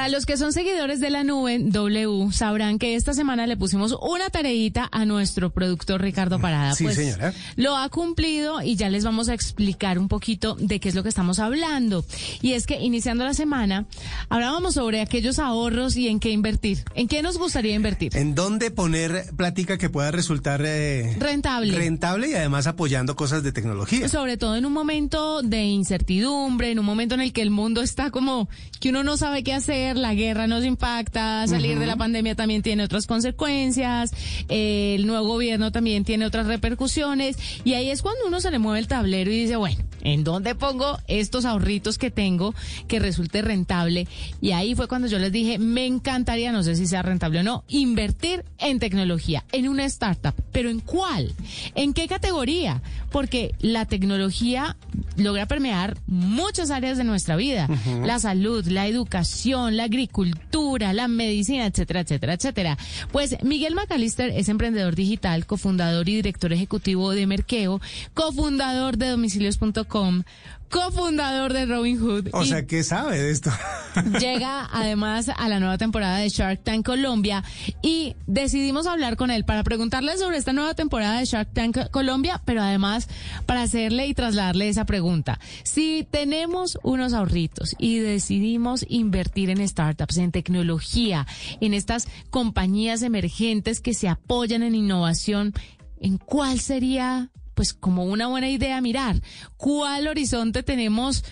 Para 0.00 0.08
los 0.08 0.24
que 0.24 0.38
son 0.38 0.54
seguidores 0.54 0.98
de 0.98 1.10
la 1.10 1.24
nube 1.24 1.58
W, 1.58 2.32
sabrán 2.32 2.78
que 2.78 2.94
esta 2.94 3.12
semana 3.12 3.46
le 3.46 3.58
pusimos 3.58 3.94
una 4.00 4.30
tareita 4.30 4.88
a 4.90 5.04
nuestro 5.04 5.50
productor 5.50 6.00
Ricardo 6.00 6.40
Parada. 6.40 6.74
Sí, 6.74 6.84
pues, 6.84 6.96
señora. 6.96 7.34
Lo 7.56 7.76
ha 7.76 7.86
cumplido 7.90 8.62
y 8.62 8.76
ya 8.76 8.88
les 8.88 9.04
vamos 9.04 9.28
a 9.28 9.34
explicar 9.34 9.98
un 9.98 10.08
poquito 10.08 10.54
de 10.54 10.80
qué 10.80 10.88
es 10.88 10.94
lo 10.94 11.02
que 11.02 11.10
estamos 11.10 11.38
hablando. 11.38 12.02
Y 12.40 12.54
es 12.54 12.66
que 12.66 12.80
iniciando 12.80 13.24
la 13.24 13.34
semana, 13.34 13.84
hablábamos 14.30 14.72
sobre 14.72 15.02
aquellos 15.02 15.38
ahorros 15.38 15.94
y 15.98 16.08
en 16.08 16.18
qué 16.18 16.30
invertir. 16.30 16.82
¿En 16.94 17.06
qué 17.06 17.22
nos 17.22 17.36
gustaría 17.36 17.74
invertir? 17.74 18.16
¿En 18.16 18.34
dónde 18.34 18.70
poner 18.70 19.26
plática 19.36 19.76
que 19.76 19.90
pueda 19.90 20.10
resultar 20.10 20.62
eh, 20.64 21.14
Rentable. 21.18 21.76
rentable 21.76 22.30
y 22.30 22.32
además 22.32 22.66
apoyando 22.66 23.16
cosas 23.16 23.42
de 23.42 23.52
tecnología? 23.52 24.08
Sobre 24.08 24.38
todo 24.38 24.56
en 24.56 24.64
un 24.64 24.72
momento 24.72 25.42
de 25.42 25.64
incertidumbre, 25.64 26.70
en 26.70 26.78
un 26.78 26.86
momento 26.86 27.16
en 27.16 27.20
el 27.20 27.34
que 27.34 27.42
el 27.42 27.50
mundo 27.50 27.82
está 27.82 28.10
como 28.10 28.48
que 28.80 28.88
uno 28.88 29.04
no 29.04 29.18
sabe 29.18 29.44
qué 29.44 29.52
hacer, 29.52 29.89
la 29.96 30.14
guerra 30.14 30.46
nos 30.46 30.64
impacta, 30.64 31.46
salir 31.46 31.78
de 31.78 31.86
la 31.86 31.96
pandemia 31.96 32.34
también 32.34 32.62
tiene 32.62 32.84
otras 32.84 33.06
consecuencias, 33.06 34.12
eh, 34.48 34.94
el 34.96 35.06
nuevo 35.06 35.26
gobierno 35.26 35.72
también 35.72 36.04
tiene 36.04 36.26
otras 36.26 36.46
repercusiones 36.46 37.36
y 37.64 37.74
ahí 37.74 37.90
es 37.90 38.02
cuando 38.02 38.26
uno 38.26 38.40
se 38.40 38.50
le 38.50 38.58
mueve 38.58 38.78
el 38.78 38.88
tablero 38.88 39.30
y 39.30 39.42
dice, 39.42 39.56
bueno, 39.56 39.82
¿en 40.02 40.24
dónde 40.24 40.54
pongo 40.54 40.98
estos 41.08 41.44
ahorritos 41.44 41.98
que 41.98 42.10
tengo 42.10 42.54
que 42.88 42.98
resulte 42.98 43.42
rentable? 43.42 44.08
Y 44.40 44.52
ahí 44.52 44.74
fue 44.74 44.88
cuando 44.88 45.08
yo 45.08 45.18
les 45.18 45.32
dije, 45.32 45.58
me 45.58 45.86
encantaría, 45.86 46.52
no 46.52 46.62
sé 46.62 46.76
si 46.76 46.86
sea 46.86 47.02
rentable 47.02 47.40
o 47.40 47.42
no, 47.42 47.64
invertir 47.68 48.44
en 48.58 48.78
tecnología, 48.78 49.44
en 49.52 49.68
una 49.68 49.84
startup, 49.84 50.34
pero 50.52 50.70
¿en 50.70 50.80
cuál? 50.80 51.32
¿En 51.74 51.92
qué 51.92 52.08
categoría? 52.08 52.82
Porque 53.10 53.54
la 53.60 53.86
tecnología 53.86 54.76
logra 55.16 55.46
permear 55.46 55.98
muchas 56.06 56.70
áreas 56.70 56.98
de 56.98 57.04
nuestra 57.04 57.36
vida, 57.36 57.68
la 58.04 58.18
salud, 58.18 58.66
la 58.66 58.86
educación, 58.86 59.76
la 59.80 59.86
agricultura, 59.86 60.92
la 60.92 61.08
medicina, 61.08 61.64
etcétera, 61.64 62.00
etcétera, 62.00 62.34
etcétera. 62.34 62.78
Pues 63.12 63.42
Miguel 63.42 63.74
McAllister 63.74 64.30
es 64.30 64.50
emprendedor 64.50 64.94
digital, 64.94 65.46
cofundador 65.46 66.06
y 66.08 66.16
director 66.16 66.52
ejecutivo 66.52 67.12
de 67.12 67.26
Merkeo, 67.26 67.80
cofundador 68.12 68.98
de 68.98 69.08
domicilios.com, 69.08 70.24
cofundador 70.70 71.52
de 71.52 71.66
Robin 71.66 71.98
Hood. 71.98 72.28
O 72.32 72.42
y 72.42 72.46
sea, 72.46 72.66
¿qué 72.66 72.82
sabe 72.82 73.18
de 73.18 73.30
esto? 73.30 73.50
llega 74.20 74.68
además 74.72 75.28
a 75.28 75.48
la 75.48 75.58
nueva 75.60 75.78
temporada 75.78 76.18
de 76.18 76.28
Shark 76.28 76.62
Tank 76.62 76.86
Colombia 76.86 77.42
y 77.82 78.16
decidimos 78.26 78.86
hablar 78.86 79.16
con 79.16 79.30
él 79.30 79.44
para 79.44 79.64
preguntarle 79.64 80.16
sobre 80.16 80.38
esta 80.38 80.52
nueva 80.52 80.74
temporada 80.74 81.18
de 81.18 81.24
Shark 81.24 81.52
Tank 81.52 81.90
Colombia, 81.90 82.40
pero 82.44 82.62
además 82.62 83.08
para 83.46 83.62
hacerle 83.62 84.06
y 84.06 84.14
trasladarle 84.14 84.68
esa 84.68 84.84
pregunta. 84.84 85.40
Si 85.64 86.06
tenemos 86.10 86.78
unos 86.82 87.12
ahorritos 87.12 87.74
y 87.78 87.98
decidimos 87.98 88.84
invertir 88.88 89.50
en 89.50 89.66
startups, 89.66 90.18
en 90.18 90.32
tecnología, 90.32 91.26
en 91.60 91.74
estas 91.74 92.08
compañías 92.30 93.02
emergentes 93.02 93.80
que 93.80 93.94
se 93.94 94.08
apoyan 94.08 94.62
en 94.62 94.74
innovación, 94.74 95.52
¿en 96.00 96.18
cuál 96.18 96.60
sería 96.60 97.30
pues 97.60 97.74
como 97.74 98.04
una 98.04 98.26
buena 98.26 98.48
idea 98.48 98.80
mirar? 98.80 99.16
¿Cuál 99.58 100.08
horizonte 100.08 100.62
tenemos? 100.62 101.22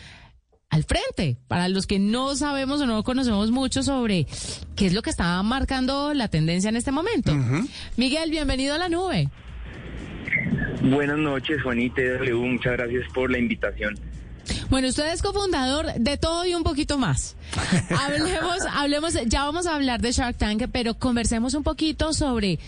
al 0.68 0.84
frente, 0.84 1.38
para 1.48 1.70
los 1.70 1.86
que 1.86 1.98
no 1.98 2.36
sabemos 2.36 2.82
o 2.82 2.86
no 2.86 3.02
conocemos 3.02 3.50
mucho 3.50 3.82
sobre 3.82 4.26
qué 4.76 4.84
es 4.84 4.92
lo 4.92 5.00
que 5.00 5.08
está 5.08 5.42
marcando 5.42 6.12
la 6.12 6.28
tendencia 6.28 6.68
en 6.68 6.76
este 6.76 6.92
momento. 6.92 7.34
Miguel, 7.96 8.30
bienvenido 8.30 8.74
a 8.74 8.78
la 8.78 8.90
nube. 8.90 9.30
Buenas 10.82 11.16
noches, 11.16 11.62
Juanita 11.62 12.02
W. 12.02 12.34
Muchas 12.34 12.74
gracias 12.74 13.10
por 13.14 13.30
la 13.30 13.38
invitación. 13.38 13.98
Bueno, 14.68 14.88
usted 14.88 15.10
es 15.10 15.22
cofundador 15.22 15.94
de 15.94 16.18
todo 16.18 16.44
y 16.44 16.54
un 16.54 16.62
poquito 16.62 16.98
más. 16.98 17.36
hablemos, 18.06 18.58
hablemos, 18.70 19.14
ya 19.24 19.44
vamos 19.44 19.66
a 19.66 19.74
hablar 19.74 20.02
de 20.02 20.12
Shark 20.12 20.36
Tank, 20.36 20.64
pero 20.70 20.98
conversemos 20.98 21.54
un 21.54 21.62
poquito 21.62 22.12
sobre 22.12 22.58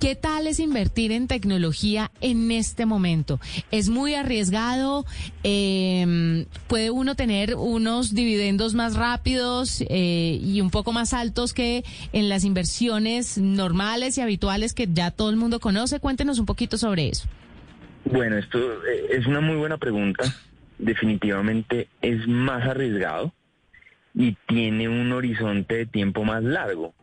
¿Qué 0.00 0.14
tal 0.14 0.46
es 0.46 0.60
invertir 0.60 1.10
en 1.10 1.26
tecnología 1.26 2.12
en 2.20 2.52
este 2.52 2.86
momento? 2.86 3.40
¿Es 3.72 3.88
muy 3.88 4.14
arriesgado? 4.14 5.04
Eh, 5.42 6.46
¿Puede 6.68 6.92
uno 6.92 7.16
tener 7.16 7.56
unos 7.56 8.14
dividendos 8.14 8.74
más 8.74 8.94
rápidos 8.94 9.82
eh, 9.88 10.38
y 10.40 10.60
un 10.60 10.70
poco 10.70 10.92
más 10.92 11.14
altos 11.14 11.52
que 11.52 11.82
en 12.12 12.28
las 12.28 12.44
inversiones 12.44 13.38
normales 13.38 14.16
y 14.18 14.20
habituales 14.20 14.72
que 14.72 14.86
ya 14.86 15.10
todo 15.10 15.30
el 15.30 15.36
mundo 15.36 15.58
conoce? 15.58 15.98
Cuéntenos 15.98 16.38
un 16.38 16.46
poquito 16.46 16.78
sobre 16.78 17.08
eso. 17.08 17.28
Bueno, 18.04 18.38
esto 18.38 18.58
eh, 18.84 19.06
es 19.10 19.26
una 19.26 19.40
muy 19.40 19.56
buena 19.56 19.78
pregunta. 19.78 20.32
Definitivamente 20.78 21.88
es 22.02 22.28
más 22.28 22.64
arriesgado 22.68 23.32
y 24.14 24.36
tiene 24.46 24.88
un 24.88 25.10
horizonte 25.10 25.74
de 25.74 25.86
tiempo 25.86 26.22
más 26.22 26.44
largo. 26.44 26.94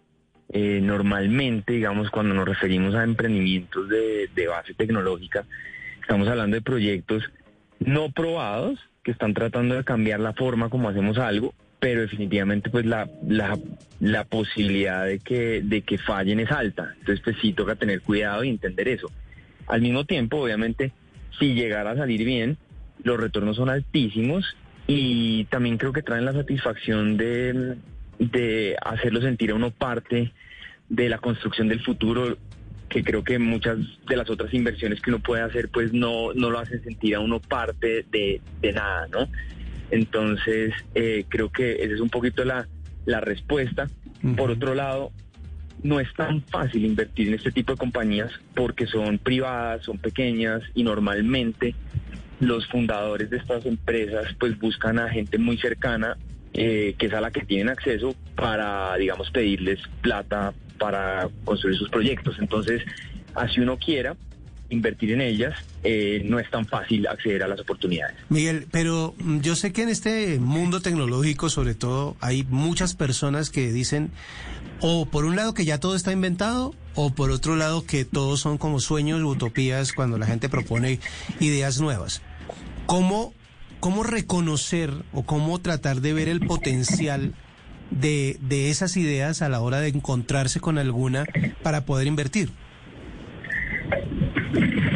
Eh, 0.50 0.80
normalmente, 0.82 1.74
digamos, 1.74 2.10
cuando 2.10 2.36
nos 2.36 2.48
referimos 2.48 2.94
a 2.96 3.04
emprendimientos 3.04 3.90
de, 3.90 4.48
base 4.48 4.74
tecnológica, 4.74 5.46
estamos 6.02 6.28
hablando 6.28 6.56
de 6.56 6.62
proyectos 6.62 7.24
no 7.80 8.12
probados 8.12 8.80
que 9.04 9.12
están 9.12 9.34
tratando 9.34 9.76
de 9.76 9.84
cambiar 9.84 10.20
la 10.20 10.34
forma 10.34 10.70
como 10.70 10.90
hacemos 10.90 11.18
algo, 11.18 11.54
pero 11.80 12.02
definitivamente 12.02 12.70
pues 12.70 12.86
la, 12.86 13.10
la, 13.28 13.60
la 14.00 14.24
posibilidad 14.24 15.06
de 15.06 15.20
que, 15.20 15.62
de 15.64 15.82
que 15.82 15.98
fallen 15.98 16.40
es 16.40 16.52
alta. 16.52 16.94
Entonces 17.00 17.22
pues 17.24 17.38
sí 17.42 17.54
toca 17.54 17.76
tener 17.76 18.02
cuidado 18.02 18.44
y 18.44 18.50
entender 18.50 18.88
eso. 18.88 19.12
Al 19.68 19.82
mismo 19.82 20.06
tiempo, 20.06 20.38
obviamente, 20.38 20.92
si 21.40 21.54
llegara 21.54 21.92
a 21.92 21.98
salir 21.98 22.24
bien, 22.24 22.58
los 23.04 23.20
retornos 23.20 23.58
son 23.58 23.70
altísimos 23.70 24.56
y 24.88 25.46
también 25.46 25.78
creo 25.78 25.92
que 25.92 26.04
traen 26.04 26.26
la 26.26 26.34
satisfacción 26.34 27.18
de, 27.18 27.76
de 28.20 28.76
hacerlo 28.82 29.22
sentir 29.22 29.52
a 29.52 29.56
uno 29.56 29.72
parte 29.72 30.32
de 30.90 31.10
la 31.10 31.18
construcción 31.18 31.68
del 31.68 31.84
futuro 31.84 32.38
que 32.90 33.04
creo 33.04 33.24
que 33.24 33.40
muchas 33.40 33.78
de 34.08 34.16
las 34.16 34.30
otras 34.30 34.54
inversiones 34.54 35.02
que 35.02 35.10
uno 35.10 35.20
puede 35.20 35.42
hacer 35.42 35.70
pues 35.70 35.92
no, 35.92 36.34
no 36.34 36.50
lo 36.50 36.60
hacen 36.60 36.84
sentir 36.84 37.16
a 37.16 37.20
uno 37.20 37.40
parte 37.40 38.06
de, 38.12 38.42
de 38.62 38.74
nada, 38.74 39.08
¿no? 39.08 39.28
Entonces 39.92 40.74
eh, 40.94 41.26
creo 41.28 41.52
que 41.52 41.84
esa 41.84 41.94
es 41.96 42.00
un 42.00 42.10
poquito 42.10 42.44
la, 42.46 42.68
la 43.06 43.20
respuesta. 43.22 43.90
Por 44.36 44.50
otro 44.50 44.74
lado, 44.74 45.12
no 45.84 46.00
es 46.00 46.12
tan 46.14 46.42
fácil 46.44 46.86
invertir 46.86 47.28
en 47.28 47.36
este 47.36 47.52
tipo 47.52 47.74
de 47.74 47.78
compañías 47.78 48.32
porque 48.56 48.88
son 48.88 49.20
privadas, 49.20 49.84
son 49.84 49.98
pequeñas 49.98 50.64
y 50.74 50.84
normalmente 50.84 51.76
los 52.40 52.68
fundadores 52.68 53.30
de 53.30 53.38
estas 53.38 53.66
empresas 53.66 54.34
pues 54.40 54.58
buscan 54.60 55.00
a 55.00 55.10
gente 55.10 55.38
muy 55.38 55.58
cercana 55.58 56.18
eh, 56.58 56.96
que 56.98 57.08
es 57.08 57.14
a 57.14 57.20
la 57.20 57.32
que 57.32 57.42
tienen 57.42 57.70
acceso 57.70 58.16
para, 58.36 58.96
digamos, 58.96 59.30
pedirles 59.30 59.80
plata 60.02 60.54
para 60.78 61.28
construir 61.44 61.78
sus 61.78 61.90
proyectos. 61.90 62.38
Entonces, 62.40 62.82
así 63.34 63.60
uno 63.60 63.78
quiera, 63.78 64.16
invertir 64.70 65.12
en 65.12 65.22
ellas, 65.22 65.54
eh, 65.84 66.22
no 66.26 66.40
es 66.40 66.50
tan 66.50 66.66
fácil 66.66 67.08
acceder 67.08 67.44
a 67.44 67.48
las 67.48 67.60
oportunidades. 67.60 68.16
Miguel, 68.30 68.68
pero 68.72 69.14
mm, 69.18 69.40
yo 69.40 69.56
sé 69.56 69.74
que 69.74 69.84
en 69.84 69.90
este 69.90 70.40
mundo 70.40 70.82
tecnológico, 70.82 71.50
sobre 71.50 71.76
todo, 71.76 72.16
hay 72.22 72.44
muchas 72.44 72.96
personas 72.96 73.50
que 73.50 73.72
dicen, 73.72 74.12
o 74.80 75.06
por 75.06 75.26
un 75.26 75.36
lado 75.36 75.54
que 75.54 75.66
ya 75.66 75.80
todo 75.80 75.96
está 75.96 76.14
inventado, 76.14 76.74
o 76.96 77.14
por 77.14 77.32
otro 77.32 77.58
lado 77.58 77.86
que 77.86 78.06
todos 78.06 78.40
son 78.40 78.58
como 78.58 78.80
sueños, 78.80 79.22
utopías, 79.22 79.92
cuando 79.92 80.18
la 80.18 80.26
gente 80.26 80.48
propone 80.48 81.00
ideas 81.42 81.82
nuevas. 81.82 82.22
¿Cómo, 82.86 83.34
cómo 83.86 84.02
reconocer 84.02 84.90
o 85.14 85.28
cómo 85.28 85.62
tratar 85.62 85.98
de 85.98 86.12
ver 86.12 86.28
el 86.28 86.40
potencial 86.40 87.36
de, 87.92 88.36
de 88.42 88.72
esas 88.72 88.98
ideas 88.98 89.44
a 89.44 89.48
la 89.48 89.62
hora 89.62 89.80
de 89.80 89.90
encontrarse 89.90 90.60
con 90.60 90.80
alguna 90.80 91.24
para 91.62 91.86
poder 91.86 92.08
invertir? 92.08 92.50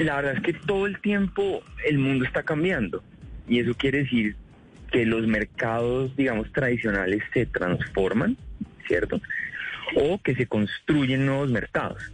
La 0.02 0.16
verdad 0.16 0.38
es 0.38 0.42
que 0.42 0.54
todo 0.54 0.88
el 0.88 1.00
tiempo 1.02 1.62
el 1.88 2.00
mundo 2.00 2.26
está 2.26 2.42
cambiando 2.42 3.04
y 3.48 3.60
eso 3.60 3.76
quiere 3.76 4.00
decir 4.00 4.36
que 4.92 5.06
los 5.06 5.28
mercados, 5.28 6.16
digamos, 6.16 6.52
tradicionales 6.52 7.22
se 7.32 7.46
transforman, 7.46 8.38
¿cierto? 8.88 9.22
O 9.98 10.20
que 10.20 10.34
se 10.34 10.48
construyen 10.48 11.28
nuevos 11.28 11.52
mercados. 11.52 12.12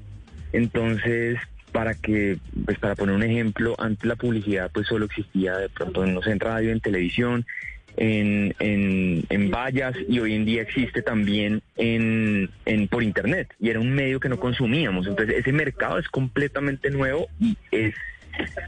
Entonces, 0.51 1.39
para 1.75 1.93
que, 1.93 2.37
pues 2.63 2.79
para 2.79 2.95
poner 2.95 3.13
un 3.13 3.23
ejemplo, 3.23 3.75
antes 3.77 4.05
la 4.05 4.15
publicidad 4.15 4.71
pues 4.73 4.87
solo 4.87 5.07
existía 5.07 5.57
de 5.57 5.67
pronto, 5.67 6.05
no 6.05 6.21
sé, 6.21 6.31
en 6.31 6.39
radio, 6.39 6.71
en 6.71 6.79
televisión, 6.79 7.45
en, 7.97 8.55
en, 8.59 9.25
en 9.27 9.51
vallas 9.51 9.93
y 10.07 10.19
hoy 10.19 10.35
en 10.35 10.45
día 10.45 10.61
existe 10.61 11.01
también 11.01 11.61
en, 11.75 12.49
en 12.65 12.87
por 12.87 13.03
internet 13.03 13.53
y 13.59 13.71
era 13.71 13.81
un 13.81 13.91
medio 13.91 14.21
que 14.21 14.29
no 14.29 14.39
consumíamos. 14.39 15.05
Entonces 15.05 15.35
ese 15.35 15.51
mercado 15.51 15.99
es 15.99 16.07
completamente 16.07 16.89
nuevo 16.91 17.27
y 17.41 17.57
es 17.71 17.93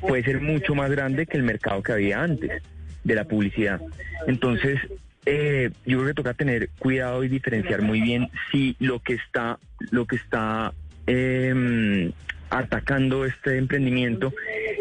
puede 0.01 0.25
ser 0.25 0.41
mucho 0.41 0.75
más 0.75 0.91
grande 0.91 1.27
que 1.27 1.37
el 1.37 1.43
mercado 1.43 1.81
que 1.81 1.93
había 1.93 2.21
antes 2.21 2.61
de 3.05 3.15
la 3.15 3.23
publicidad. 3.23 3.79
Entonces 4.27 4.81
eh, 5.25 5.69
yo 5.85 5.99
creo 5.99 6.07
que 6.07 6.13
toca 6.13 6.33
tener 6.33 6.71
cuidado 6.77 7.23
y 7.23 7.29
diferenciar 7.29 7.83
muy 7.83 8.01
bien 8.01 8.27
si 8.51 8.75
lo 8.79 8.99
que 8.99 9.13
está 9.13 9.59
lo 9.91 10.05
que 10.05 10.17
está 10.17 10.73
eh, 11.05 12.11
atacando 12.49 13.25
este 13.25 13.57
emprendimiento 13.57 14.33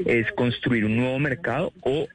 es 0.04 0.30
construir 0.32 0.84
un 0.84 0.96
nuevo 0.96 1.18
mercado 1.18 1.72
o 1.80 2.06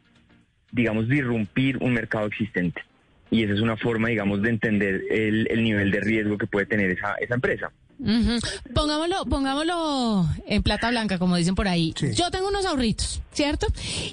digamos, 0.72 1.08
disrumpir 1.08 1.78
un 1.78 1.94
mercado 1.94 2.28
existente. 2.28 2.82
Y 3.30 3.44
esa 3.44 3.54
es 3.54 3.62
una 3.62 3.78
forma, 3.78 4.10
digamos, 4.10 4.42
de 4.42 4.50
entender 4.50 5.04
el, 5.10 5.48
el 5.50 5.64
nivel 5.64 5.92
de 5.92 6.02
riesgo 6.02 6.38
que 6.38 6.48
puede 6.48 6.66
tener 6.66 6.92
esa, 6.92 7.16
esa 7.16 7.36
empresa. 7.36 7.72
Pongámoslo, 8.74 9.26
pongámoslo 9.26 10.28
en 10.48 10.64
plata 10.64 10.90
blanca, 10.90 11.20
como 11.20 11.36
dicen 11.36 11.56
por 11.56 11.68
ahí. 11.68 11.94
Yo 12.16 12.32
tengo 12.32 12.48
unos 12.48 12.66
ahorritos, 12.66 13.22
¿cierto? 13.32 13.68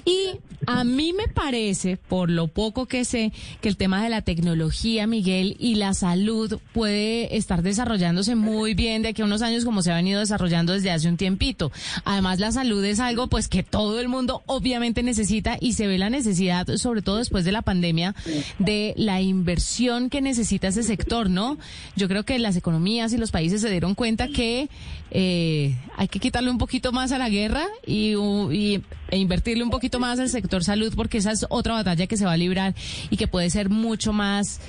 Y 0.05 0.39
a 0.67 0.83
mí 0.83 1.13
me 1.13 1.27
parece, 1.27 1.97
por 1.97 2.29
lo 2.29 2.47
poco 2.47 2.85
que 2.85 3.05
sé, 3.05 3.31
que 3.61 3.69
el 3.69 3.77
tema 3.77 4.03
de 4.03 4.09
la 4.09 4.21
tecnología, 4.21 5.07
Miguel, 5.07 5.55
y 5.59 5.75
la 5.75 5.93
salud 5.93 6.59
puede 6.73 7.35
estar 7.37 7.63
desarrollándose 7.63 8.35
muy 8.35 8.75
bien 8.75 9.01
de 9.01 9.09
aquí 9.09 9.21
a 9.21 9.25
unos 9.25 9.41
años 9.41 9.65
como 9.65 9.81
se 9.81 9.91
ha 9.91 9.95
venido 9.95 10.19
desarrollando 10.19 10.73
desde 10.73 10.91
hace 10.91 11.07
un 11.07 11.17
tiempito. 11.17 11.71
Además, 12.05 12.39
la 12.39 12.51
salud 12.51 12.83
es 12.83 12.99
algo 12.99 13.27
pues 13.27 13.47
que 13.47 13.63
todo 13.63 13.99
el 13.99 14.09
mundo 14.09 14.43
obviamente 14.45 15.01
necesita 15.01 15.57
y 15.59 15.73
se 15.73 15.87
ve 15.87 15.97
la 15.97 16.09
necesidad, 16.09 16.67
sobre 16.77 17.01
todo 17.01 17.17
después 17.17 17.45
de 17.45 17.51
la 17.51 17.61
pandemia, 17.61 18.13
de 18.59 18.93
la 18.97 19.21
inversión 19.21 20.09
que 20.09 20.21
necesita 20.21 20.67
ese 20.67 20.83
sector, 20.83 21.29
¿no? 21.29 21.57
Yo 21.95 22.07
creo 22.07 22.25
que 22.25 22.37
las 22.37 22.55
economías 22.55 23.13
y 23.13 23.17
los 23.17 23.31
países 23.31 23.61
se 23.61 23.69
dieron 23.79 23.95
cuenta 23.95 24.27
que 24.27 24.67
eh, 25.11 25.73
hay 25.95 26.07
que 26.09 26.19
quitarle 26.19 26.49
un 26.51 26.57
poquito 26.57 26.91
más 26.91 27.13
a 27.13 27.17
la 27.17 27.29
guerra 27.29 27.63
y, 27.87 28.13
y- 28.51 28.81
e 29.09 29.17
invertirle 29.17 29.63
un 29.63 29.69
poquito 29.69 29.99
más 30.01 30.19
al 30.19 30.27
sector 30.29 30.65
salud 30.65 30.93
porque 30.97 31.17
esa 31.19 31.31
es 31.31 31.45
otra 31.49 31.73
batalla 31.75 32.05
que 32.05 32.17
se 32.17 32.25
va 32.25 32.33
a 32.33 32.37
librar 32.37 32.75
y 33.09 33.15
que 33.15 33.27
puede 33.27 33.49
ser 33.49 33.69
mucho 33.69 34.11
más 34.11 34.59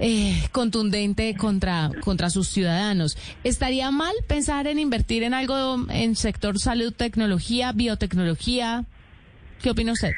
eh, 0.00 0.42
contundente 0.50 1.36
contra, 1.36 1.90
contra 2.00 2.30
sus 2.30 2.48
ciudadanos. 2.48 3.16
¿Estaría 3.44 3.92
mal 3.92 4.12
pensar 4.26 4.66
en 4.66 4.80
invertir 4.80 5.22
en 5.22 5.34
algo 5.34 5.86
en 5.90 6.16
sector 6.16 6.58
salud, 6.58 6.92
tecnología, 6.92 7.70
biotecnología? 7.70 8.84
¿Qué 9.62 9.70
opina 9.70 9.92
usted? 9.92 10.10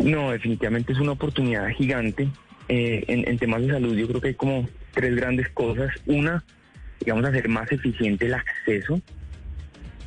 No, 0.00 0.32
definitivamente 0.32 0.92
es 0.92 0.98
una 0.98 1.12
oportunidad 1.12 1.68
gigante. 1.76 2.28
Eh, 2.68 3.04
en 3.06 3.38
temas 3.38 3.62
de 3.62 3.68
salud 3.70 3.96
yo 3.96 4.06
creo 4.08 4.20
que 4.20 4.28
hay 4.28 4.34
como 4.34 4.68
tres 4.94 5.14
grandes 5.14 5.48
cosas. 5.50 5.90
Una, 6.06 6.44
digamos, 7.00 7.24
hacer 7.24 7.48
más 7.48 7.70
eficiente 7.72 8.26
el 8.26 8.34
acceso, 8.34 9.00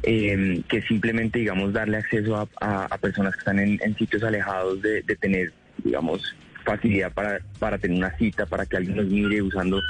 eh, 0.03 0.61
que 0.67 0.81
simplemente, 0.83 1.39
digamos, 1.39 1.73
darle 1.73 1.97
acceso 1.97 2.35
a, 2.35 2.47
a- 2.59 2.97
personas 2.97 3.33
que 3.35 3.39
están 3.39 3.59
en, 3.59 3.79
sitios 3.97 4.23
alejados 4.23 4.81
de, 4.81 5.03
tener, 5.15 5.53
digamos, 5.83 6.35
facilidad 6.65 7.11
para, 7.13 7.39
para 7.59 7.77
tener 7.77 7.97
una 7.97 8.15
cita, 8.17 8.45
para 8.45 8.65
que 8.65 8.77
alguien 8.77 8.97
los 8.97 9.07
mire 9.07 9.41
usando 9.41 9.81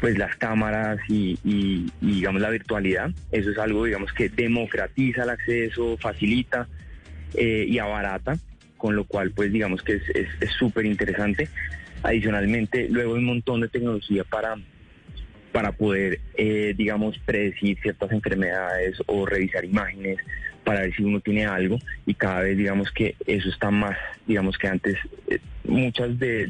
pues 0.00 0.18
las 0.18 0.34
cámaras 0.36 0.98
y, 1.08 1.38
y- 1.44 1.88
digamos 2.00 2.40
la 2.42 2.50
virtualidad. 2.50 3.10
Eso 3.30 3.50
es 3.50 3.58
algo, 3.58 3.84
digamos, 3.84 4.12
que 4.12 4.28
democratiza 4.28 5.22
el 5.24 5.30
acceso, 5.30 5.96
facilita 6.00 6.68
eh, 7.34 7.66
y 7.68 7.78
abarata, 7.78 8.36
con 8.76 8.96
lo 8.96 9.04
cual, 9.04 9.30
pues 9.30 9.52
digamos 9.52 9.82
que 9.82 9.94
es 9.94 10.02
es- 10.14 10.28
es 10.40 10.52
súper 10.52 10.86
interesante. 10.86 11.48
Adicionalmente, 12.02 12.88
luego 12.90 13.14
hay 13.14 13.20
un 13.20 13.26
montón 13.26 13.60
de 13.60 13.68
tecnología 13.68 14.24
para, 14.24 14.56
para 15.52 15.72
poder, 15.72 16.18
eh, 16.36 16.74
digamos, 16.76 17.18
predecir 17.18 17.78
ciertas 17.82 18.10
enfermedades 18.10 18.96
o 19.06 19.26
revisar 19.26 19.64
imágenes 19.64 20.16
para 20.64 20.80
ver 20.80 20.94
si 20.94 21.02
uno 21.04 21.20
tiene 21.20 21.44
algo 21.44 21.78
y 22.06 22.14
cada 22.14 22.40
vez, 22.40 22.56
digamos, 22.56 22.90
que 22.90 23.16
eso 23.26 23.48
está 23.50 23.70
más, 23.70 23.96
digamos 24.26 24.56
que 24.56 24.68
antes 24.68 24.96
eh, 25.28 25.38
muchas 25.64 26.18
de, 26.18 26.48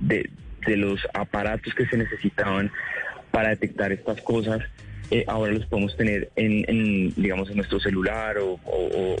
de, 0.00 0.30
los 0.76 1.00
aparatos 1.14 1.74
que 1.74 1.86
se 1.86 1.96
necesitaban 1.98 2.70
para 3.30 3.50
detectar 3.50 3.92
estas 3.92 4.20
cosas, 4.22 4.60
eh, 5.10 5.24
ahora 5.26 5.52
los 5.52 5.66
podemos 5.66 5.96
tener 5.96 6.30
en, 6.36 7.12
digamos, 7.16 7.50
en 7.50 7.56
nuestro 7.56 7.80
celular 7.80 8.36
o, 8.40 8.58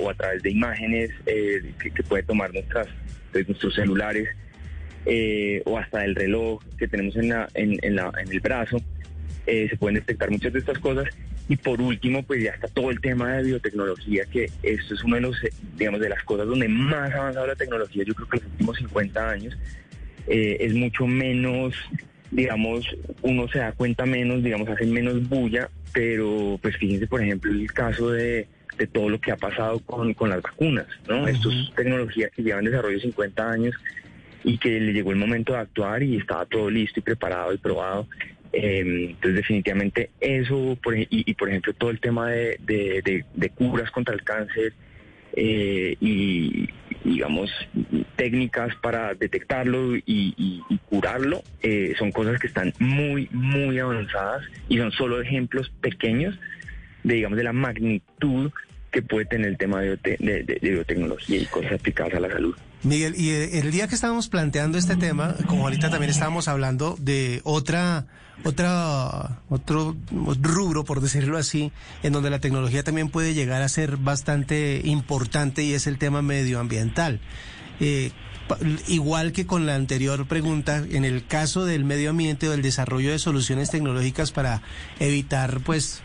a 0.08 0.14
través 0.14 0.42
de 0.42 0.50
imágenes 0.50 1.10
eh, 1.26 1.72
que, 1.78 2.02
puede 2.04 2.22
tomar 2.22 2.52
nuestras, 2.54 2.86
de 3.32 3.44
nuestros 3.44 3.74
celulares 3.74 4.28
o 5.64 5.78
hasta 5.78 6.04
el 6.04 6.14
reloj 6.14 6.62
que 6.78 6.86
tenemos 6.86 7.16
en, 7.16 7.30
la, 7.30 7.48
en, 7.54 7.76
en 7.82 7.96
la- 7.96 8.12
en 8.22 8.30
el 8.30 8.40
brazo. 8.40 8.76
Eh, 9.46 9.68
se 9.68 9.76
pueden 9.76 9.96
detectar 9.96 10.30
muchas 10.30 10.52
de 10.52 10.58
estas 10.58 10.78
cosas. 10.78 11.08
Y 11.48 11.56
por 11.56 11.80
último, 11.80 12.22
pues 12.22 12.44
ya 12.44 12.50
está 12.50 12.68
todo 12.68 12.90
el 12.90 13.00
tema 13.00 13.32
de 13.34 13.44
biotecnología, 13.44 14.24
que 14.26 14.50
esto 14.62 14.94
es 14.94 15.02
uno 15.02 15.16
de 15.16 15.22
los, 15.22 15.42
eh, 15.42 15.52
digamos, 15.76 16.00
de 16.00 16.08
las 16.08 16.22
cosas 16.22 16.46
donde 16.46 16.68
más 16.68 17.12
ha 17.12 17.18
avanzado 17.18 17.46
la 17.46 17.56
tecnología, 17.56 18.04
yo 18.04 18.14
creo 18.14 18.28
que 18.28 18.36
en 18.36 18.42
los 18.44 18.52
últimos 18.52 18.76
50 18.78 19.30
años, 19.30 19.58
eh, 20.28 20.58
es 20.60 20.74
mucho 20.74 21.06
menos, 21.06 21.74
digamos, 22.30 22.86
uno 23.22 23.48
se 23.48 23.58
da 23.58 23.72
cuenta 23.72 24.06
menos, 24.06 24.44
digamos, 24.44 24.68
hacen 24.68 24.92
menos 24.92 25.28
bulla, 25.28 25.68
pero 25.92 26.58
pues 26.62 26.76
fíjense, 26.76 27.08
por 27.08 27.20
ejemplo, 27.20 27.50
el 27.50 27.72
caso 27.72 28.10
de, 28.10 28.46
de 28.78 28.86
todo 28.86 29.08
lo 29.08 29.20
que 29.20 29.32
ha 29.32 29.36
pasado 29.36 29.80
con, 29.80 30.14
con 30.14 30.30
las 30.30 30.42
vacunas, 30.42 30.86
¿no? 31.08 31.26
Esto 31.26 31.50
es 31.50 31.74
tecnología 31.74 32.28
que 32.28 32.42
lleva 32.42 32.60
en 32.60 32.66
desarrollo 32.66 33.00
50 33.00 33.50
años 33.50 33.74
y 34.44 34.56
que 34.58 34.80
le 34.80 34.92
llegó 34.92 35.10
el 35.10 35.18
momento 35.18 35.52
de 35.52 35.58
actuar 35.58 36.02
y 36.02 36.16
estaba 36.16 36.46
todo 36.46 36.70
listo 36.70 37.00
y 37.00 37.02
preparado 37.02 37.52
y 37.52 37.58
probado. 37.58 38.06
Eh, 38.52 38.80
entonces 39.10 39.36
definitivamente 39.36 40.10
eso 40.20 40.76
por 40.82 40.98
y, 40.98 41.06
y, 41.10 41.34
por 41.34 41.48
ejemplo 41.48 41.72
todo 41.74 41.90
el 41.90 42.00
tema 42.00 42.30
de, 42.30 42.56
de- 42.60 43.24
curas 43.50 43.90
contra 43.92 44.12
el 44.14 44.24
cáncer 44.24 44.72
eh, 45.36 45.94
y 46.00 46.68
digamos 47.04 47.50
técnicas 48.16 48.74
para 48.82 49.14
detectarlo 49.14 49.94
y, 49.96 50.62
curarlo 50.88 51.42
eh, 51.62 51.94
son 51.98 52.10
cosas 52.10 52.40
que 52.40 52.48
están 52.48 52.74
muy 52.80 53.28
muy 53.32 53.78
avanzadas 53.78 54.42
y 54.68 54.78
son 54.78 54.90
solo 54.92 55.20
ejemplos 55.22 55.70
pequeños 55.80 56.36
de 57.04 57.14
digamos 57.14 57.36
de 57.38 57.44
la 57.44 57.52
magnitud 57.52 58.50
que 58.90 59.02
puede 59.02 59.26
tener 59.26 59.46
el 59.46 59.56
tema 59.58 59.80
de- 59.80 59.96
de- 60.02 60.42
de 60.60 60.70
biotecnología 60.70 61.36
y 61.40 61.46
cosas 61.46 61.74
aplicadas 61.74 62.14
a 62.14 62.20
la 62.20 62.28
salud. 62.30 62.56
Miguel, 62.82 63.14
y 63.16 63.30
eh, 63.30 63.58
el 63.60 63.70
día 63.70 63.86
que 63.86 63.94
estábamos 63.94 64.28
planteando 64.28 64.76
este 64.78 64.96
tema, 64.96 65.36
como 65.46 65.64
ahorita 65.64 65.90
también 65.90 66.10
estábamos 66.10 66.48
hablando 66.48 66.96
de 66.98 67.40
otra, 67.44 68.06
otra, 68.44 69.40
otro 69.48 69.96
rubro, 70.40 70.84
por 70.84 71.00
decirlo 71.00 71.38
así, 71.38 71.72
en 72.02 72.12
donde 72.12 72.30
la 72.30 72.38
tecnología 72.38 72.82
también 72.82 73.08
puede 73.08 73.34
llegar 73.34 73.62
a 73.62 73.68
ser 73.68 73.96
bastante 73.96 74.82
importante 74.84 75.62
y 75.62 75.74
es 75.74 75.86
el 75.86 75.98
tema 75.98 76.22
medioambiental. 76.22 77.20
Eh, 77.80 78.12
igual 78.88 79.32
que 79.32 79.46
con 79.46 79.66
la 79.66 79.74
anterior 79.74 80.26
pregunta, 80.26 80.84
en 80.90 81.04
el 81.04 81.26
caso 81.26 81.64
del 81.64 81.84
medio 81.84 82.10
ambiente 82.10 82.48
o 82.48 82.50
del 82.50 82.62
desarrollo 82.62 83.10
de 83.10 83.18
soluciones 83.18 83.70
tecnológicas 83.70 84.32
para 84.32 84.62
evitar, 84.98 85.60
pues, 85.60 86.02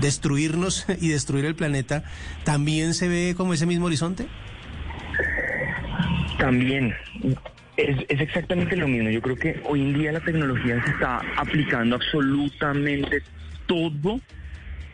destruirnos 0.00 0.86
y 1.00 1.08
destruir 1.08 1.44
el 1.44 1.54
planeta, 1.54 2.04
¿también 2.44 2.94
se 2.94 3.08
ve 3.08 3.34
como 3.36 3.54
ese 3.54 3.66
mismo 3.66 3.86
horizonte? 3.86 4.26
También 6.38 6.94
es, 7.76 7.96
es 8.08 8.20
exactamente 8.20 8.76
lo 8.76 8.88
mismo. 8.88 9.10
Yo 9.10 9.22
creo 9.22 9.36
que 9.36 9.60
hoy 9.64 9.82
en 9.82 9.94
día 9.94 10.12
la 10.12 10.20
tecnología 10.20 10.82
se 10.84 10.90
está 10.90 11.20
aplicando 11.36 11.96
absolutamente 11.96 13.22
todo 13.66 14.20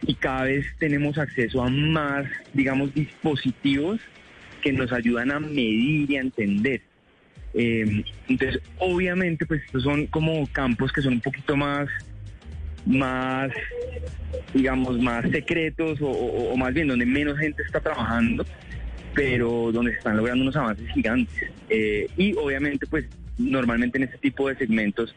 y 0.06 0.14
cada 0.14 0.44
vez 0.44 0.66
tenemos 0.78 1.16
acceso 1.18 1.62
a 1.62 1.68
más, 1.68 2.26
digamos, 2.52 2.92
dispositivos 2.94 4.00
que 4.62 4.72
nos 4.72 4.92
ayudan 4.92 5.30
a 5.30 5.40
medir 5.40 6.10
y 6.10 6.16
a 6.16 6.20
entender. 6.20 6.80
Eh, 7.54 8.04
entonces, 8.28 8.62
obviamente, 8.78 9.44
pues 9.46 9.62
estos 9.64 9.82
son 9.82 10.06
como 10.06 10.46
campos 10.48 10.92
que 10.92 11.02
son 11.02 11.14
un 11.14 11.20
poquito 11.20 11.56
más, 11.56 11.88
más, 12.86 13.50
digamos, 14.54 14.98
más 14.98 15.28
secretos 15.30 15.98
o, 16.00 16.56
más 16.56 16.72
bien 16.72 16.88
donde 16.88 17.06
menos 17.06 17.38
gente 17.38 17.62
está 17.62 17.80
trabajando, 17.80 18.44
pero 19.14 19.70
donde 19.72 19.92
se 19.92 19.98
están 19.98 20.16
logrando 20.16 20.42
unos 20.42 20.56
avances 20.56 20.88
gigantes. 20.92 21.50
Eh, 21.68 22.06
y 22.16 22.34
obviamente, 22.34 22.86
pues 22.86 23.06
normalmente 23.38 23.98
en 23.98 24.04
este 24.04 24.18
tipo 24.18 24.48
de 24.48 24.56
segmentos 24.56 25.14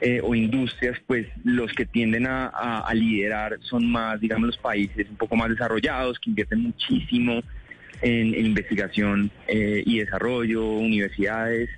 eh, 0.00 0.20
o 0.22 0.34
industrias, 0.34 0.98
pues 1.06 1.26
los 1.44 1.72
que 1.72 1.86
tienden 1.86 2.26
a, 2.26 2.90
liderar 2.94 3.58
son 3.62 3.90
más, 3.90 4.20
digamos, 4.20 4.46
los 4.48 4.58
países 4.58 5.08
un 5.08 5.16
poco 5.16 5.36
más 5.36 5.50
desarrollados, 5.50 6.18
que 6.18 6.30
invierten 6.30 6.60
muchísimo 6.62 7.40
en, 8.02 8.34
investigación 8.34 9.30
eh, 9.48 9.82
y 9.84 10.00
desarrollo, 10.00 10.64
universidades. 10.66 11.70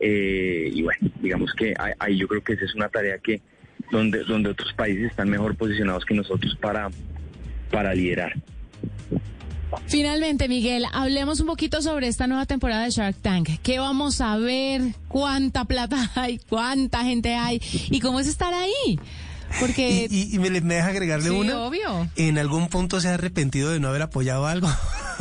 y 0.00 0.82
bueno, 0.82 1.10
digamos 1.20 1.52
que 1.54 1.74
ahí 1.98 2.16
yo 2.16 2.28
creo 2.28 2.42
que 2.42 2.52
esa 2.54 2.64
es 2.64 2.74
una 2.74 2.88
tarea 2.88 3.18
que 3.18 3.40
donde, 3.90 4.22
donde 4.24 4.50
otros 4.50 4.72
países 4.74 5.10
están 5.10 5.28
mejor 5.28 5.56
posicionados 5.56 6.04
que 6.04 6.14
nosotros 6.14 6.56
para, 6.60 6.88
para 7.70 7.94
liderar. 7.94 8.34
Finalmente, 9.86 10.48
Miguel, 10.48 10.84
hablemos 10.92 11.40
un 11.40 11.46
poquito 11.46 11.82
sobre 11.82 12.08
esta 12.08 12.26
nueva 12.26 12.46
temporada 12.46 12.84
de 12.84 12.90
Shark 12.90 13.16
Tank. 13.20 13.48
¿Qué 13.62 13.78
vamos 13.78 14.20
a 14.20 14.36
ver? 14.36 14.82
¿Cuánta 15.08 15.64
plata 15.64 16.10
hay? 16.14 16.38
¿Cuánta 16.38 17.04
gente 17.04 17.34
hay? 17.34 17.60
¿Y 17.90 18.00
cómo 18.00 18.20
es 18.20 18.26
estar 18.28 18.52
ahí? 18.54 18.98
Porque... 19.60 20.06
Y, 20.10 20.14
y- 20.30 20.34
y 20.36 20.38
me, 20.38 20.50
me 20.60 20.74
deja 20.76 20.88
agregarle 20.88 21.28
Sí, 21.30 21.34
una. 21.34 21.58
obvio. 21.60 22.08
¿En 22.16 22.38
algún 22.38 22.68
punto 22.68 23.00
se 23.00 23.08
ha 23.08 23.14
arrepentido 23.14 23.70
de 23.70 23.80
no 23.80 23.88
haber 23.88 24.02
apoyado 24.02 24.46
algo? 24.46 24.68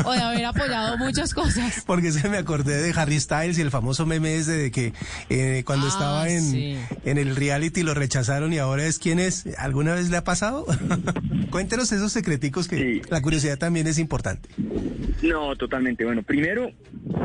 O 0.05 0.11
de 0.11 0.19
haber 0.19 0.45
apoyado 0.45 0.97
muchas 0.99 1.34
cosas. 1.34 1.84
Porque 1.88 2.11
se 2.11 2.30
me 2.30 2.38
acordé 2.38 2.82
de 2.82 2.93
Harry 2.99 3.19
Styles 3.19 3.57
y 3.57 3.61
el 3.61 3.71
famoso 3.71 4.05
meme 4.05 4.36
ese 4.36 4.51
de 4.51 4.71
que 4.71 4.93
eh, 5.30 5.63
cuando 5.65 5.88
Ah, 5.88 5.89
estaba 5.89 6.30
en, 6.30 6.41
sí. 6.43 6.78
en 7.05 7.17
el 7.17 7.36
reality 7.36 7.82
lo 7.84 7.93
rechazaron 7.93 8.53
y 8.53 8.57
ahora 8.59 8.86
es 8.86 8.99
quién 8.99 9.19
es. 9.19 9.45
¿Alguna 9.57 9.93
vez 9.95 10.09
le 10.09 10.17
ha 10.17 10.23
pasado? 10.23 10.65
Cuéntenos 11.49 11.91
esos 11.91 12.11
secreticos 12.11 12.67
que 12.67 13.01
la 13.09 13.21
curiosidad 13.21 13.57
también 13.57 13.88
es 13.88 13.97
importante. 13.97 14.49
No, 15.23 15.55
totalmente. 15.55 16.05
Bueno, 16.05 16.21
primero, 16.21 16.71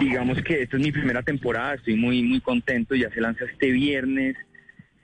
digamos 0.01 0.39
que 0.43 0.63
esta 0.63 0.77
es 0.77 0.83
mi 0.83 0.93
primera 0.93 1.23
temporada, 1.23 1.75
estoy 1.75 1.97
muy, 1.97 2.23
muy 2.23 2.41
contento, 2.41 2.95
ya 2.95 3.11
se 3.11 3.21
lanza 3.21 3.45
este 3.53 3.71
viernes, 3.71 4.37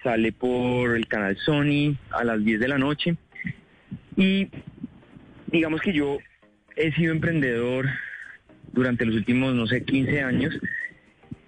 sale 0.03 0.33
por 0.33 0.97
el 0.97 1.07
canal 1.09 1.37
Sony 1.37 1.97
a 2.11 2.25
las 2.25 2.45
10 2.45 2.61
de 2.61 2.69
la 2.69 2.79
noche 2.79 3.17
y 4.17 4.49
digamos 5.47 5.81
que 5.81 5.93
yo 5.93 6.19
he 6.77 6.93
sido 6.93 7.13
emprendedor 7.13 7.87
durante 8.73 9.05
los 9.05 9.17
últimos, 9.17 9.55
no 9.55 9.67
sé, 9.67 9.83
15 9.83 10.23
años. 10.23 10.59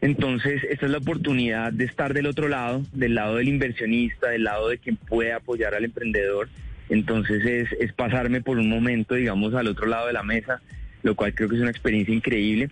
Entonces, 0.00 0.64
esta 0.64 0.86
es 0.86 0.92
la 0.92 0.98
oportunidad 0.98 1.72
de 1.72 1.84
estar 1.84 2.14
del 2.14 2.26
otro 2.26 2.48
lado, 2.48 2.82
del 2.92 3.14
lado 3.14 3.36
del 3.36 3.48
inversionista, 3.48 4.30
del 4.30 4.44
lado 4.44 4.68
de 4.68 4.78
quien 4.78 4.96
puede 4.96 5.32
apoyar 5.32 5.74
al 5.74 5.84
emprendedor. 5.84 6.48
Entonces, 6.88 7.44
es, 7.44 7.72
es 7.78 7.92
pasarme 7.92 8.40
por 8.40 8.58
un 8.58 8.68
momento, 8.68 9.14
digamos, 9.14 9.54
al 9.54 9.68
otro 9.68 9.86
lado 9.86 10.06
de 10.06 10.14
la 10.14 10.22
mesa, 10.22 10.60
lo 11.02 11.14
cual 11.14 11.34
creo 11.34 11.48
que 11.48 11.56
es 11.56 11.60
una 11.60 11.70
experiencia 11.70 12.14
increíble. 12.14 12.70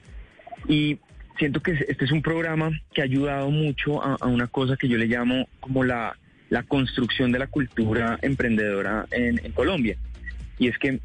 Y 0.67 0.99
siento 1.39 1.61
que 1.61 1.73
este 1.89 2.05
es 2.05 2.13
un 2.13 2.23
programa 2.23 2.71
que 2.93 3.01
ha 3.01 3.05
ayudado 3.05 3.51
mucho 3.51 4.03
a, 4.03 4.27
una 4.27 4.47
cosa 4.47 4.77
que 4.77 4.89
yo 4.89 4.99
le 4.99 5.07
llamo 5.07 5.49
como 5.61 5.85
la, 5.85 6.17
la 6.51 6.63
construcción 6.63 7.33
de 7.33 7.39
la 7.39 7.47
cultura 7.47 8.19
emprendedora 8.23 9.07
en, 9.11 9.45
en 9.45 9.53
Colombia. 9.53 9.97
Y 10.59 10.69
es 10.69 10.79
que 10.79 11.01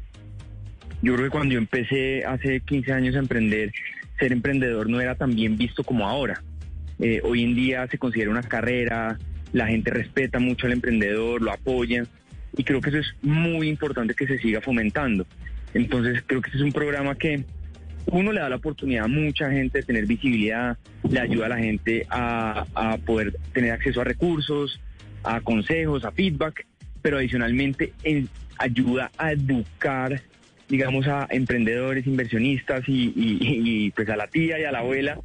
yo 1.02 1.14
creo 1.14 1.26
que 1.26 1.30
cuando 1.30 1.54
yo 1.54 1.58
empecé 1.58 2.24
hace 2.24 2.60
15 2.60 2.92
años 2.92 3.16
a 3.16 3.18
emprender, 3.18 3.72
ser 4.18 4.32
emprendedor 4.32 4.88
no 4.88 5.00
era 5.00 5.14
tan 5.14 5.34
bien 5.34 5.56
visto 5.56 5.84
como 5.84 6.08
ahora. 6.08 6.42
Eh, 6.98 7.20
hoy 7.24 7.44
en 7.44 7.54
día 7.54 7.86
se 7.88 7.98
considera 7.98 8.30
una 8.30 8.42
carrera, 8.42 9.18
la 9.52 9.66
gente 9.66 9.90
respeta 9.90 10.38
mucho 10.38 10.66
al 10.66 10.72
emprendedor, 10.72 11.42
lo 11.42 11.52
apoya 11.52 12.04
y 12.56 12.64
creo 12.64 12.80
que 12.80 12.90
eso 12.90 12.98
es 12.98 13.14
muy 13.22 13.68
importante 13.68 14.14
que 14.14 14.26
se 14.26 14.38
siga 14.38 14.60
fomentando. 14.60 15.26
Entonces 15.74 16.22
creo 16.26 16.40
que 16.40 16.48
este 16.48 16.58
es 16.58 16.64
un 16.64 16.72
programa 16.72 17.14
que 17.16 17.44
uno 18.06 18.32
le 18.32 18.40
da 18.40 18.48
la 18.48 18.56
oportunidad 18.56 19.04
a 19.04 19.08
mucha 19.08 19.50
gente 19.50 19.78
de 19.78 19.84
tener 19.84 20.06
visibilidad, 20.06 20.76
le 21.08 21.20
ayuda 21.20 21.46
a 21.46 21.48
la 21.50 21.58
gente 21.58 22.06
a, 22.10 22.64
a 22.74 22.98
poder 22.98 23.36
tener 23.52 23.72
acceso 23.72 24.00
a 24.00 24.04
recursos, 24.04 24.80
a 25.22 25.40
consejos, 25.40 26.04
a 26.04 26.10
feedback, 26.12 26.66
pero 27.02 27.16
adicionalmente 27.18 27.92
en- 28.02 28.28
ayuda 28.58 29.10
a 29.18 29.32
educar, 29.32 30.22
digamos, 30.68 31.08
a 31.08 31.26
emprendedores, 31.30 32.06
inversionistas 32.06 32.88
y, 32.88 33.12
y- 33.16 33.38
y, 33.86 33.90
pues 33.90 34.08
a 34.08 34.16
la 34.16 34.26
tía 34.28 34.58
y 34.60 34.64
a 34.64 34.70
la 34.72 34.78
abuela 34.78 35.18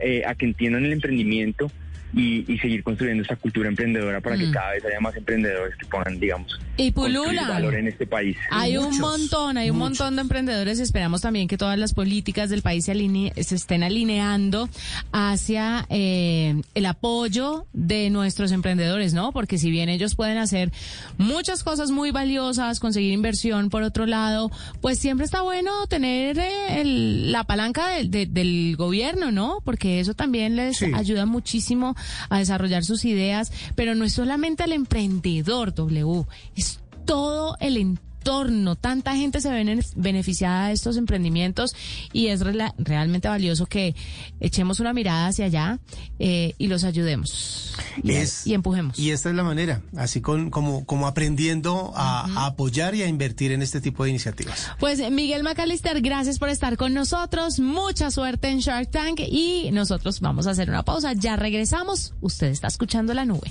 eh, 0.00 0.22
a 0.26 0.34
que 0.34 0.46
entiendan 0.46 0.84
el 0.86 0.92
emprendimiento 0.92 1.70
y, 2.14 2.50
y 2.52 2.58
seguir 2.58 2.82
construyendo 2.82 3.22
esta 3.22 3.36
cultura 3.36 3.68
emprendedora 3.68 4.20
para 4.20 4.36
Mm. 4.36 4.38
que 4.40 4.50
cada 4.50 4.72
vez 4.72 4.84
haya 4.84 4.98
más 5.00 5.14
emprendedores 5.16 5.76
que 5.76 5.86
puedan, 5.86 6.18
digamos, 6.18 6.58
Y 6.80 6.90
valor 6.92 7.74
en 7.74 7.88
este 7.88 8.06
país. 8.06 8.36
Hay 8.50 8.76
un 8.76 8.98
montón, 8.98 9.56
hay 9.58 9.70
un 9.70 9.78
montón 9.78 10.16
de 10.16 10.22
emprendedores. 10.22 10.78
Esperamos 10.80 11.20
también 11.20 11.46
que 11.48 11.58
todas 11.58 11.78
las 11.78 11.92
políticas 11.94 12.48
del 12.50 12.62
país 12.62 12.84
se, 12.86 12.92
aline- 12.92 13.32
se 13.42 13.54
estén 13.54 13.82
alineando 13.82 14.68
hacia 15.12 15.86
eh, 15.90 16.60
el 16.74 16.86
apoyo 16.86 17.66
de 17.72 18.10
nuestros 18.10 18.52
emprendedores, 18.52 19.12
¿no? 19.14 19.32
Porque 19.32 19.58
si 19.58 19.70
bien 19.70 19.88
ellos 19.88 20.14
pueden 20.14 20.38
hacer 20.38 20.72
muchas 21.18 21.62
cosas 21.64 21.90
muy 21.90 22.10
valiosas, 22.10 22.80
conseguir 22.80 23.12
inversión 23.12 23.70
por 23.70 23.82
otro 23.82 24.06
lado, 24.06 24.50
pues 24.80 24.98
siempre 24.98 25.24
está 25.26 25.42
bueno 25.42 25.86
tener 25.88 26.38
eh, 26.38 26.80
el- 26.80 27.32
la 27.32 27.44
palanca 27.44 27.88
del- 27.90 28.10
de- 28.10 28.26
del 28.26 28.76
gobierno, 28.76 29.30
¿no? 29.30 29.58
Porque 29.64 30.00
eso 30.00 30.14
también 30.14 30.56
les 30.56 30.78
Sí. 30.78 30.86
ayuda 30.94 31.26
muchísimo 31.26 31.94
a 32.28 32.38
desarrollar 32.38 32.84
sus 32.84 33.04
ideas, 33.04 33.52
pero 33.74 33.94
no 33.94 34.04
es 34.04 34.12
solamente 34.12 34.62
al 34.62 34.72
emprendedor, 34.72 35.74
W, 35.74 36.24
es 36.56 36.69
todo 37.10 37.56
el 37.58 37.76
entorno. 37.76 38.76
Tanta 38.76 39.16
gente 39.16 39.40
se 39.40 39.50
ve 39.50 39.82
beneficiada 39.96 40.68
de 40.68 40.74
estos 40.74 40.96
emprendimientos 40.96 41.74
y 42.12 42.28
es 42.28 42.40
realmente 42.78 43.26
valioso 43.26 43.66
que 43.66 43.96
echemos 44.38 44.78
una 44.78 44.92
mirada 44.92 45.26
hacia 45.26 45.46
allá 45.46 45.80
eh, 46.20 46.52
y 46.56 46.68
los 46.68 46.84
ayudemos 46.84 47.74
y, 48.04 48.12
Es- 48.12 48.46
y 48.46 48.54
empujemos. 48.54 48.96
Y 48.96 49.10
esta 49.10 49.30
es 49.30 49.34
la 49.34 49.42
manera, 49.42 49.80
así 49.96 50.20
con, 50.20 50.50
como, 50.50 50.84
como 50.84 51.08
aprendiendo 51.08 51.92
a, 51.96 52.26
a 52.42 52.46
apoyar 52.46 52.94
y 52.94 53.02
a 53.02 53.08
invertir 53.08 53.50
en 53.50 53.62
este 53.62 53.80
tipo 53.80 54.04
de 54.04 54.10
iniciativas. 54.10 54.68
Pues 54.78 55.00
Miguel 55.10 55.42
McAllister, 55.42 56.00
gracias 56.00 56.38
por 56.38 56.48
estar 56.50 56.76
con 56.76 56.94
nosotros. 56.94 57.58
Mucha 57.58 58.12
suerte 58.12 58.50
en 58.50 58.60
Shark 58.60 58.90
Tank 58.90 59.18
y 59.20 59.70
nosotros 59.72 60.20
vamos 60.20 60.46
a 60.46 60.50
hacer 60.50 60.68
una 60.68 60.84
pausa. 60.84 61.14
Ya 61.14 61.34
regresamos. 61.34 62.12
Usted 62.20 62.48
está 62.48 62.68
escuchando 62.68 63.14
la 63.14 63.24
nube. 63.24 63.50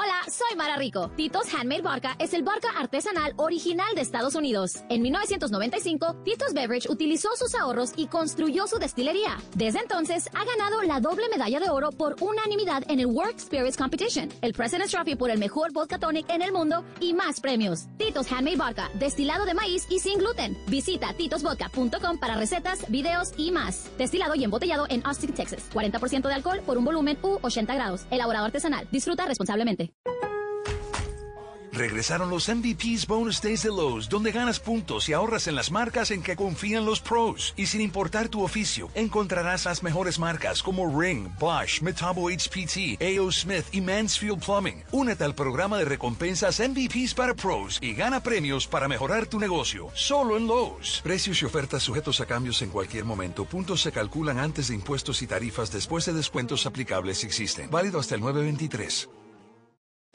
Hola, 0.00 0.22
soy 0.30 0.56
Mara 0.56 0.76
Rico. 0.76 1.10
Tito's 1.16 1.52
Handmade 1.52 1.82
Vodka 1.82 2.14
es 2.20 2.32
el 2.32 2.44
vodka 2.44 2.68
artesanal 2.78 3.32
original 3.34 3.96
de 3.96 4.02
Estados 4.02 4.36
Unidos. 4.36 4.84
En 4.90 5.02
1995, 5.02 6.22
Tito's 6.22 6.54
Beverage 6.54 6.88
utilizó 6.88 7.30
sus 7.34 7.52
ahorros 7.56 7.94
y 7.96 8.06
construyó 8.06 8.68
su 8.68 8.78
destilería. 8.78 9.38
Desde 9.56 9.80
entonces, 9.80 10.28
ha 10.34 10.44
ganado 10.44 10.82
la 10.82 11.00
doble 11.00 11.28
medalla 11.28 11.58
de 11.58 11.68
oro 11.68 11.90
por 11.90 12.14
unanimidad 12.20 12.84
en 12.88 13.00
el 13.00 13.06
World 13.06 13.40
Spirits 13.40 13.76
Competition, 13.76 14.28
el 14.40 14.52
President's 14.52 14.92
Trophy 14.92 15.16
por 15.16 15.30
el 15.30 15.40
mejor 15.40 15.72
vodka 15.72 15.98
tonic 15.98 16.30
en 16.30 16.42
el 16.42 16.52
mundo 16.52 16.84
y 17.00 17.12
más 17.12 17.40
premios. 17.40 17.86
Tito's 17.96 18.30
Handmade 18.30 18.56
Vodka, 18.56 18.90
destilado 19.00 19.46
de 19.46 19.54
maíz 19.54 19.84
y 19.90 19.98
sin 19.98 20.20
gluten. 20.20 20.56
Visita 20.68 21.12
titosvodka.com 21.14 22.20
para 22.20 22.36
recetas, 22.36 22.88
videos 22.88 23.32
y 23.36 23.50
más. 23.50 23.90
Destilado 23.98 24.36
y 24.36 24.44
embotellado 24.44 24.86
en 24.90 25.04
Austin, 25.04 25.34
Texas. 25.34 25.68
40% 25.74 26.28
de 26.28 26.34
alcohol 26.34 26.60
por 26.64 26.78
un 26.78 26.84
volumen 26.84 27.18
U 27.22 27.40
80 27.42 27.74
grados. 27.74 28.06
Elaborado 28.12 28.46
artesanal. 28.46 28.86
Disfruta 28.92 29.26
responsablemente. 29.26 29.87
Regresaron 31.78 32.28
los 32.28 32.48
MVPs 32.48 33.06
Bonus 33.06 33.40
Days 33.40 33.62
de 33.62 33.68
Lowe's, 33.68 34.08
donde 34.08 34.32
ganas 34.32 34.58
puntos 34.58 35.08
y 35.08 35.12
ahorras 35.12 35.46
en 35.46 35.54
las 35.54 35.70
marcas 35.70 36.10
en 36.10 36.24
que 36.24 36.34
confían 36.34 36.84
los 36.84 37.00
pros. 37.00 37.54
Y 37.56 37.66
sin 37.66 37.80
importar 37.80 38.28
tu 38.28 38.42
oficio, 38.42 38.90
encontrarás 38.96 39.64
las 39.64 39.84
mejores 39.84 40.18
marcas 40.18 40.60
como 40.60 41.00
Ring, 41.00 41.28
Bosch, 41.38 41.80
Metabo 41.82 42.30
HPT, 42.30 43.00
A.O. 43.00 43.30
Smith 43.30 43.64
y 43.70 43.80
Mansfield 43.80 44.44
Plumbing. 44.44 44.82
Únete 44.90 45.22
al 45.22 45.36
programa 45.36 45.78
de 45.78 45.84
recompensas 45.84 46.58
MVPs 46.58 47.14
para 47.14 47.34
pros 47.34 47.78
y 47.80 47.94
gana 47.94 48.24
premios 48.24 48.66
para 48.66 48.88
mejorar 48.88 49.26
tu 49.26 49.38
negocio. 49.38 49.88
Solo 49.94 50.36
en 50.36 50.48
Lowe's. 50.48 51.00
Precios 51.04 51.40
y 51.42 51.44
ofertas 51.44 51.84
sujetos 51.84 52.20
a 52.20 52.26
cambios 52.26 52.60
en 52.62 52.70
cualquier 52.70 53.04
momento. 53.04 53.44
Puntos 53.44 53.82
se 53.82 53.92
calculan 53.92 54.40
antes 54.40 54.66
de 54.66 54.74
impuestos 54.74 55.22
y 55.22 55.28
tarifas 55.28 55.70
después 55.70 56.06
de 56.06 56.12
descuentos 56.12 56.66
aplicables 56.66 57.18
si 57.18 57.26
existen. 57.26 57.70
Válido 57.70 58.00
hasta 58.00 58.16
el 58.16 58.20
923 58.22 59.08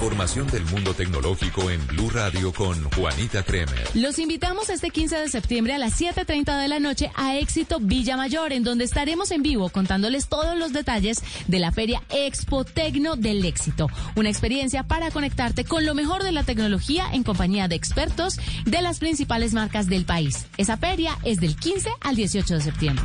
Información 0.00 0.46
del 0.46 0.64
mundo 0.64 0.94
tecnológico 0.94 1.68
en 1.68 1.86
Blue 1.88 2.08
Radio 2.08 2.54
con 2.54 2.82
Juanita 2.92 3.42
Kremer. 3.42 3.86
Los 3.92 4.18
invitamos 4.18 4.70
este 4.70 4.88
15 4.88 5.18
de 5.18 5.28
septiembre 5.28 5.74
a 5.74 5.78
las 5.78 6.00
7.30 6.00 6.58
de 6.58 6.68
la 6.68 6.80
noche 6.80 7.10
a 7.16 7.36
Éxito 7.36 7.80
Villa 7.80 8.16
Mayor, 8.16 8.54
en 8.54 8.64
donde 8.64 8.84
estaremos 8.84 9.30
en 9.30 9.42
vivo 9.42 9.68
contándoles 9.68 10.28
todos 10.28 10.56
los 10.56 10.72
detalles 10.72 11.22
de 11.48 11.58
la 11.58 11.70
feria 11.70 12.02
Expo 12.08 12.64
Tecno 12.64 13.16
del 13.16 13.44
Éxito. 13.44 13.88
Una 14.16 14.30
experiencia 14.30 14.84
para 14.84 15.10
conectarte 15.10 15.66
con 15.66 15.84
lo 15.84 15.94
mejor 15.94 16.22
de 16.22 16.32
la 16.32 16.44
tecnología 16.44 17.04
en 17.12 17.22
compañía 17.22 17.68
de 17.68 17.74
expertos 17.74 18.38
de 18.64 18.80
las 18.80 19.00
principales 19.00 19.52
marcas 19.52 19.86
del 19.86 20.06
país. 20.06 20.46
Esa 20.56 20.78
feria 20.78 21.18
es 21.24 21.40
del 21.40 21.56
15 21.56 21.90
al 22.00 22.16
18 22.16 22.54
de 22.54 22.60
septiembre. 22.62 23.04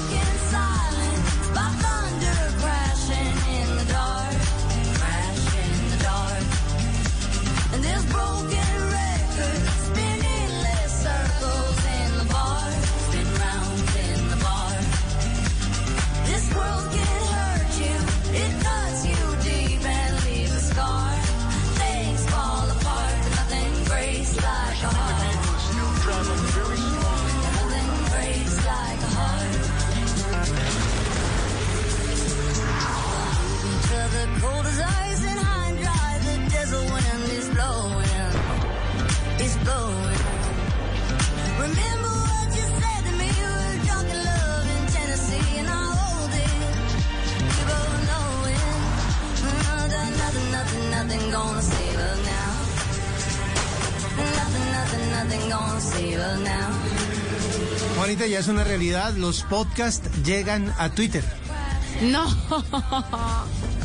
Juanita, 57.97 58.25
ya 58.25 58.39
es 58.39 58.47
una 58.47 58.63
realidad. 58.63 59.13
Los 59.15 59.43
podcasts 59.43 60.09
llegan 60.23 60.73
a 60.77 60.89
Twitter. 60.89 61.23
No. 62.01 62.25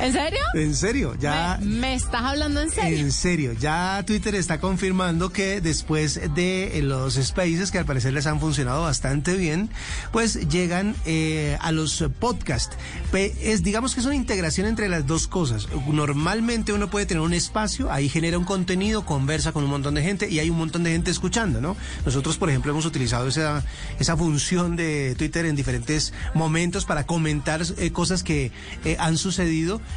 ¿En 0.00 0.12
serio? 0.12 0.40
En 0.54 0.74
serio, 0.74 1.16
ya. 1.18 1.58
¿Me, 1.60 1.66
me 1.66 1.94
estás 1.94 2.22
hablando 2.22 2.60
en 2.60 2.70
serio? 2.70 2.98
En 2.98 3.12
serio, 3.12 3.52
ya 3.52 4.02
Twitter 4.06 4.34
está 4.34 4.58
confirmando 4.58 5.30
que 5.30 5.60
después 5.60 6.20
de 6.34 6.78
eh, 6.78 6.82
los 6.82 7.14
spaces, 7.14 7.70
que 7.70 7.78
al 7.78 7.84
parecer 7.84 8.12
les 8.12 8.26
han 8.26 8.40
funcionado 8.40 8.82
bastante 8.82 9.36
bien, 9.36 9.70
pues 10.12 10.48
llegan 10.48 10.96
eh, 11.06 11.56
a 11.60 11.72
los 11.72 12.04
podcasts. 12.18 12.76
Es, 13.12 13.62
digamos 13.62 13.94
que 13.94 14.00
es 14.00 14.06
una 14.06 14.16
integración 14.16 14.66
entre 14.66 14.88
las 14.88 15.06
dos 15.06 15.28
cosas. 15.28 15.68
Normalmente 15.86 16.72
uno 16.72 16.90
puede 16.90 17.06
tener 17.06 17.22
un 17.22 17.34
espacio, 17.34 17.92
ahí 17.92 18.08
genera 18.08 18.38
un 18.38 18.44
contenido, 18.44 19.04
conversa 19.04 19.52
con 19.52 19.64
un 19.64 19.70
montón 19.70 19.94
de 19.94 20.02
gente 20.02 20.28
y 20.28 20.38
hay 20.38 20.50
un 20.50 20.58
montón 20.58 20.82
de 20.82 20.90
gente 20.90 21.10
escuchando, 21.10 21.60
¿no? 21.60 21.76
Nosotros, 22.04 22.36
por 22.36 22.48
ejemplo, 22.50 22.72
hemos 22.72 22.86
utilizado 22.86 23.28
esa, 23.28 23.64
esa 23.98 24.16
función 24.16 24.76
de 24.76 25.14
Twitter 25.16 25.46
en 25.46 25.56
diferentes 25.56 26.12
momentos 26.34 26.84
para 26.84 27.06
comentar 27.06 27.62
eh, 27.78 27.92
cosas 27.92 28.22
que 28.22 28.50
eh, 28.84 28.96
han 28.98 29.16
sucedido 29.18 29.51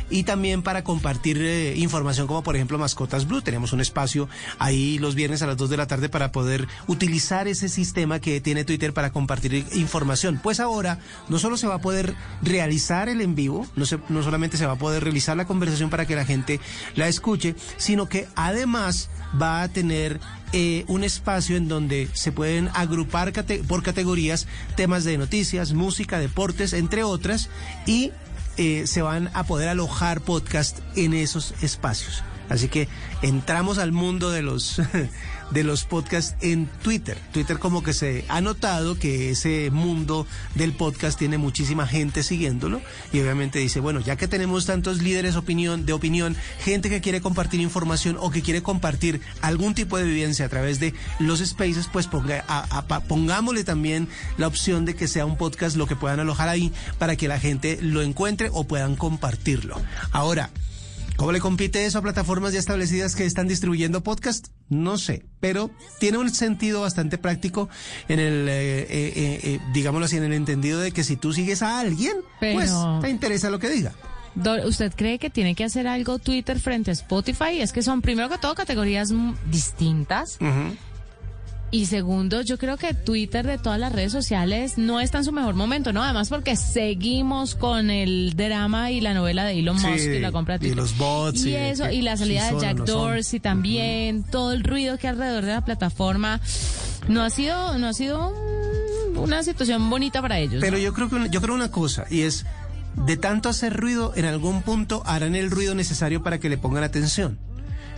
y 0.10 0.24
también 0.24 0.62
para 0.62 0.84
compartir 0.84 1.38
eh, 1.42 1.74
información 1.78 2.28
como 2.28 2.44
por 2.44 2.56
ejemplo 2.56 2.78
Mascotas 2.78 3.28
Blue. 3.28 3.42
Tenemos 3.42 3.74
un 3.74 3.82
espacio 3.82 4.28
ahí 4.60 4.98
los 5.00 5.16
viernes 5.16 5.42
a 5.42 5.48
las 5.48 5.58
2 5.58 5.70
de 5.70 5.78
la 5.78 5.88
tarde 5.88 6.10
para 6.10 6.32
poder 6.32 6.68
utilizar 6.88 7.48
ese 7.48 7.70
sistema 7.70 8.20
que 8.20 8.42
tiene 8.42 8.66
Twitter 8.66 8.94
para 8.94 9.12
compartir 9.12 9.66
información. 9.74 10.40
Pues 10.44 10.60
ahora 10.60 11.00
no 11.30 11.40
solo 11.40 11.58
se 11.58 11.68
va 11.68 11.76
a 11.76 11.82
poder 11.82 12.16
realizar 12.42 13.10
el 13.10 13.22
en 13.22 13.36
vivo, 13.36 13.66
no, 13.76 13.86
se- 13.86 14.00
no 14.10 14.24
solamente 14.24 14.58
se 14.58 14.66
va 14.66 14.74
a 14.74 14.78
poder 14.78 15.04
realizar 15.04 15.36
la 15.38 15.46
conversación 15.46 15.90
para 15.90 16.06
que 16.06 16.16
la 16.16 16.26
gente 16.26 16.60
la 16.96 17.08
escuche, 17.08 17.56
sino 17.78 18.08
que 18.10 18.28
además 18.36 19.10
va 19.42 19.62
a 19.64 19.68
tener 19.70 20.20
eh, 20.54 20.86
un 20.88 21.04
espacio 21.04 21.58
en 21.58 21.68
donde 21.68 22.08
se 22.14 22.32
pueden 22.32 22.70
agrupar 22.74 23.34
por 23.68 23.84
categorías 23.84 24.48
temas 24.78 25.04
de 25.04 25.18
noticias, 25.18 25.74
música, 25.74 26.20
deportes, 26.20 26.74
entre 26.74 27.04
otras, 27.04 27.50
y 27.86 28.12
eh, 28.58 28.88
se 28.88 29.02
van 29.02 29.30
a 29.34 29.44
poder 29.44 29.70
alojar 29.70 30.22
podcast 30.22 30.80
en 30.96 31.14
esos 31.14 31.54
espacios. 31.62 32.24
Así 32.50 32.68
que 32.68 32.88
entramos 33.22 33.78
al 33.78 33.92
mundo 33.92 34.30
de 34.32 34.42
los 34.42 34.82
de 35.52 35.64
los 35.64 35.84
podcasts 35.84 36.36
en 36.42 36.66
Twitter. 36.82 37.18
Twitter 37.32 37.60
como 37.60 37.84
que 37.84 37.94
se 37.94 38.26
ha 38.30 38.42
notado 38.42 38.98
que 38.98 39.30
ese 39.30 39.70
mundo 39.72 40.26
del 40.56 40.74
podcast 40.74 41.20
tiene 41.20 41.38
muchísima 41.38 41.86
gente 41.86 42.24
siguiéndolo 42.24 42.82
y 43.14 43.20
obviamente 43.20 43.60
dice, 43.60 43.80
bueno, 43.80 44.00
ya 44.00 44.16
que 44.16 44.28
tenemos 44.28 44.66
tantos 44.66 45.04
líderes 45.04 45.36
opinión 45.36 45.86
de 45.86 45.94
opinión, 45.94 46.36
gente 46.60 46.90
que 46.90 47.00
quiere 47.02 47.22
compartir 47.22 47.60
información 47.62 48.18
o 48.20 48.32
que 48.32 48.42
quiere 48.42 48.64
compartir 48.64 49.22
algún 49.42 49.76
tipo 49.76 49.98
de 49.98 50.04
vivencia 50.06 50.46
a 50.46 50.50
través 50.50 50.80
de 50.80 50.96
los 51.20 51.40
spaces, 51.46 51.88
pues 51.94 52.08
ponga, 52.08 52.44
a- 52.48 52.86
pongámosle 53.08 53.64
también 53.64 54.08
la 54.38 54.48
opción 54.48 54.86
de 54.86 54.96
que 54.96 55.08
sea 55.08 55.26
un 55.28 55.38
podcast 55.38 55.76
lo 55.78 55.86
que 55.86 55.96
puedan 55.96 56.20
alojar 56.20 56.50
ahí 56.50 56.74
para 56.98 57.16
que 57.16 57.28
la 57.28 57.40
gente 57.40 57.78
lo 57.82 58.02
encuentre 58.02 58.50
o 58.52 58.64
puedan 58.66 58.96
compartirlo. 58.96 59.80
Ahora, 60.12 60.50
¿Cómo 61.18 61.32
le 61.32 61.40
compite 61.40 61.86
eso 61.86 62.00
a 62.00 62.02
plataformas 62.02 62.52
ya 62.54 62.60
establecidas 62.60 63.16
que 63.16 63.26
están 63.26 63.48
distribuyendo 63.48 64.04
podcast? 64.04 64.48
No 64.70 64.98
sé, 64.98 65.26
pero 65.40 65.72
tiene 66.00 66.18
un 66.18 66.30
sentido 66.30 66.82
bastante 66.82 67.18
práctico 67.18 67.70
en 68.10 68.20
el, 68.20 68.50
eh, 68.50 68.82
eh, 68.82 68.88
eh, 68.90 69.40
eh, 69.44 69.60
digámoslo 69.74 70.06
así, 70.06 70.18
en 70.18 70.24
el 70.24 70.34
entendido 70.34 70.80
de 70.80 70.92
que 70.92 71.04
si 71.04 71.16
tú 71.16 71.32
sigues 71.32 71.62
a 71.62 71.80
alguien, 71.80 72.14
pues 72.40 72.72
te 73.02 73.10
interesa 73.10 73.50
lo 73.50 73.60
que 73.60 73.70
diga. 73.70 73.94
¿Usted 74.66 74.94
cree 74.94 75.18
que 75.18 75.30
tiene 75.30 75.56
que 75.56 75.64
hacer 75.64 75.88
algo 75.88 76.20
Twitter 76.20 76.60
frente 76.60 76.92
a 76.92 76.94
Spotify? 76.94 77.62
Es 77.62 77.72
que 77.72 77.82
son, 77.82 78.02
primero 78.02 78.28
que 78.30 78.38
todo, 78.38 78.54
categorías 78.54 79.14
distintas. 79.50 80.38
Y 81.72 81.88
segundo, 81.88 82.42
yo 82.42 82.58
creo 82.58 82.78
que 82.78 82.94
Twitter 82.94 83.46
de 83.46 83.58
todas 83.58 83.80
las 83.80 83.92
redes 83.92 84.12
sociales 84.12 84.78
no 84.78 85.02
está 85.02 85.18
en 85.18 85.26
su 85.26 85.32
mejor 85.34 85.56
momento, 85.56 85.92
¿no? 85.92 86.04
Además 86.04 86.30
porque 86.30 86.56
seguimos 86.56 87.56
con 87.56 87.90
el 87.90 88.34
drama 88.38 88.92
y 88.92 89.02
la 89.02 89.14
novela 89.14 89.44
de 89.44 89.60
Elon 89.60 89.78
Sí, 89.80 89.88
Musk 89.88 90.06
y 90.06 90.20
la 90.20 90.32
compra 90.32 90.58
de 90.58 90.68
y 90.68 90.70
Twitter. 90.70 90.78
los 90.78 90.98
bots 90.98 91.44
Y 91.46 91.50
y 91.50 91.56
eso, 91.56 91.90
y 91.92 92.02
la 92.02 92.16
salida 92.16 92.50
de 92.52 92.60
Jack. 92.62 92.78
Dorsey 92.86 93.40
también, 93.42 94.24
todo 94.24 94.54
el 94.54 94.64
ruido 94.64 94.98
que 94.98 95.08
hay 95.08 95.14
alrededor 95.16 95.44
de 95.44 95.52
la 95.54 95.66
plataforma, 95.66 96.40
no 97.10 97.24
ha 97.24 97.30
sido, 97.30 97.78
no 97.78 97.88
ha 97.88 97.94
sido 97.94 98.32
una 99.18 99.44
situación 99.44 99.90
bonita 99.90 100.22
para 100.22 100.40
ellos. 100.40 100.62
Pero 100.62 100.78
¿no? 100.78 100.84
yo 100.84 100.94
creo 100.94 101.10
que 101.10 101.16
una- 101.16 101.28
yo 101.28 101.42
creo 101.42 101.56
una 101.56 101.72
cosa 101.72 102.06
y 102.10 102.22
es 102.22 102.46
de 103.06 103.18
tanto 103.18 103.50
hacer 103.50 103.74
ruido 103.76 104.14
en 104.16 104.24
algún 104.26 104.62
punto 104.62 105.04
harán 105.06 105.36
el 105.36 105.52
ruido 105.52 105.76
necesario 105.76 106.24
para 106.24 106.40
que 106.40 106.48
le 106.48 106.58
pongan 106.58 106.84
atención. 106.84 107.38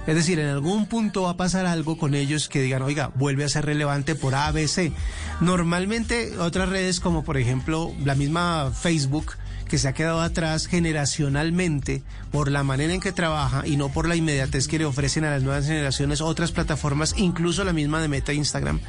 Es 0.08 0.16
decir, 0.16 0.40
en 0.40 0.48
algún 0.48 0.86
punto 0.86 1.24
va 1.24 1.32
a 1.32 1.38
pasar 1.38 1.66
algo 1.66 1.98
con 1.98 2.16
ellos 2.16 2.48
que 2.48 2.62
digan, 2.62 2.82
oiga, 2.82 3.12
vuelve 3.16 3.44
a 3.44 3.50
ser 3.50 3.66
relevante 3.66 4.16
por 4.16 4.36
ABC. 4.36 4.94
Normalmente 5.42 6.38
otras 6.40 6.70
redes 6.70 7.02
como 7.02 7.26
por 7.26 7.38
ejemplo 7.38 7.94
la 8.06 8.16
misma 8.16 8.72
Facebook, 8.72 9.34
que 9.68 9.78
se 9.78 9.88
ha 9.88 9.94
quedado 9.94 10.22
atrás 10.22 10.68
generacionalmente 10.68 12.04
por 12.32 12.52
la 12.52 12.64
manera 12.64 12.94
en 12.94 13.00
que 13.00 13.12
trabaja 13.12 13.68
y 13.68 13.78
no 13.78 13.90
por 13.90 14.08
la 14.08 14.16
inmediatez 14.16 14.68
que 14.68 14.80
le 14.80 14.86
ofrecen 14.86 15.24
a 15.26 15.32
las 15.32 15.44
nuevas 15.44 15.66
generaciones 15.66 16.22
otras 16.22 16.52
plataformas, 16.52 17.16
incluso 17.18 17.64
la 17.64 17.74
misma 17.74 18.02
de 18.02 18.08
Meta 18.08 18.34
Instagram. 18.34 18.80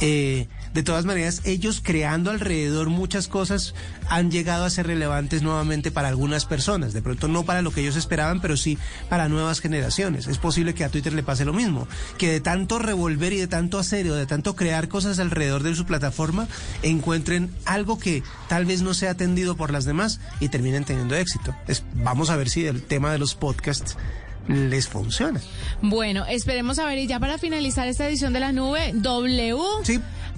Eh, 0.00 0.46
de 0.74 0.82
todas 0.82 1.06
maneras, 1.06 1.40
ellos 1.44 1.80
creando 1.82 2.30
alrededor 2.30 2.90
muchas 2.90 3.26
cosas 3.28 3.74
han 4.08 4.30
llegado 4.30 4.64
a 4.64 4.70
ser 4.70 4.86
relevantes 4.86 5.42
nuevamente 5.42 5.90
para 5.90 6.08
algunas 6.08 6.44
personas. 6.44 6.92
De 6.92 7.02
pronto 7.02 7.28
no 7.28 7.44
para 7.44 7.62
lo 7.62 7.72
que 7.72 7.80
ellos 7.80 7.96
esperaban, 7.96 8.40
pero 8.40 8.56
sí 8.56 8.78
para 9.08 9.28
nuevas 9.28 9.60
generaciones. 9.60 10.26
Es 10.26 10.38
posible 10.38 10.74
que 10.74 10.84
a 10.84 10.88
Twitter 10.88 11.12
le 11.12 11.22
pase 11.22 11.44
lo 11.44 11.52
mismo, 11.52 11.88
que 12.18 12.30
de 12.30 12.40
tanto 12.40 12.78
revolver 12.78 13.32
y 13.32 13.38
de 13.38 13.48
tanto 13.48 13.78
hacer 13.78 14.08
o 14.10 14.14
de 14.14 14.26
tanto 14.26 14.54
crear 14.54 14.88
cosas 14.88 15.18
alrededor 15.18 15.62
de 15.62 15.74
su 15.74 15.86
plataforma, 15.86 16.48
encuentren 16.82 17.50
algo 17.64 17.98
que 17.98 18.22
tal 18.48 18.64
vez 18.64 18.82
no 18.82 18.94
sea 18.94 19.12
atendido 19.12 19.56
por 19.56 19.70
las 19.70 19.84
demás 19.84 20.17
y 20.40 20.48
terminen 20.48 20.84
teniendo 20.84 21.14
éxito. 21.16 21.54
Es- 21.66 21.82
vamos 21.94 22.30
a 22.30 22.36
ver 22.36 22.48
si 22.48 22.66
el 22.66 22.82
tema 22.82 23.12
de 23.12 23.18
los 23.18 23.34
podcasts 23.34 23.96
les 24.48 24.88
funciona. 24.88 25.40
Bueno, 25.82 26.24
esperemos 26.26 26.78
a 26.78 26.86
ver 26.86 26.98
y 26.98 27.06
ya 27.06 27.20
para 27.20 27.36
finalizar 27.38 27.86
esta 27.86 28.08
edición 28.08 28.32
de 28.32 28.40
la 28.40 28.52
nube, 28.52 28.92
W. 28.94 29.56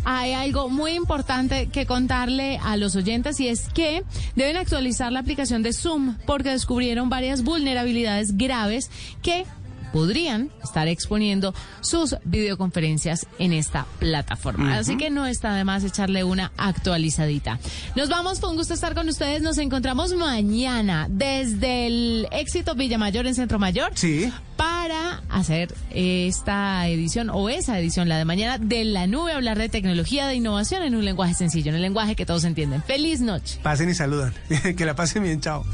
Hay 0.04 0.32
algo 0.32 0.70
muy 0.70 0.92
importante 0.92 1.66
que 1.68 1.84
contarle 1.84 2.58
a 2.62 2.76
los 2.78 2.96
oyentes 2.96 3.38
y 3.38 3.48
es 3.48 3.68
que 3.74 4.02
deben 4.34 4.56
actualizar 4.56 5.12
la 5.12 5.20
aplicación 5.20 5.62
de 5.62 5.74
Zoom 5.74 6.16
porque 6.26 6.48
descubrieron 6.50 7.10
varias 7.10 7.42
vulnerabilidades 7.44 8.36
graves 8.38 8.90
que 9.22 9.44
podrían 9.92 10.50
estar 10.62 10.88
exponiendo 10.88 11.54
sus 11.80 12.16
videoconferencias 12.24 13.26
en 13.38 13.52
esta 13.52 13.86
plataforma. 13.98 14.76
Así 14.76 14.96
que 14.96 15.10
no 15.10 15.26
está 15.26 15.54
de 15.54 15.64
más 15.64 15.84
echarle 15.84 16.24
una 16.24 16.52
actualizadita. 16.56 17.58
Nos 17.96 18.08
vamos, 18.08 18.40
fue 18.40 18.50
un 18.50 18.56
gusto 18.56 18.74
estar 18.74 18.94
con 18.94 19.08
ustedes. 19.08 19.42
Nos 19.42 19.58
encontramos 19.58 20.14
mañana 20.14 21.06
desde 21.10 21.86
el 21.86 22.28
éxito 22.30 22.74
Villamayor 22.74 23.26
en 23.26 23.34
Centro 23.34 23.58
Mayor. 23.58 23.92
Sí. 23.94 24.32
Para 24.56 25.22
hacer 25.30 25.74
esta 25.90 26.86
edición 26.86 27.30
o 27.30 27.48
esa 27.48 27.78
edición, 27.78 28.10
la 28.10 28.18
de 28.18 28.26
mañana, 28.26 28.58
de 28.58 28.84
la 28.84 29.06
nube, 29.06 29.32
hablar 29.32 29.58
de 29.58 29.70
tecnología, 29.70 30.26
de 30.26 30.34
innovación 30.34 30.82
en 30.82 30.94
un 30.94 31.04
lenguaje 31.04 31.32
sencillo, 31.34 31.70
en 31.70 31.76
el 31.76 31.82
lenguaje 31.82 32.14
que 32.14 32.26
todos 32.26 32.44
entienden. 32.44 32.82
Feliz 32.82 33.20
noche. 33.20 33.58
Pasen 33.62 33.88
y 33.88 33.94
saludan. 33.94 34.34
que 34.76 34.84
la 34.84 34.94
pasen 34.94 35.22
bien, 35.22 35.40
chao. 35.40 35.64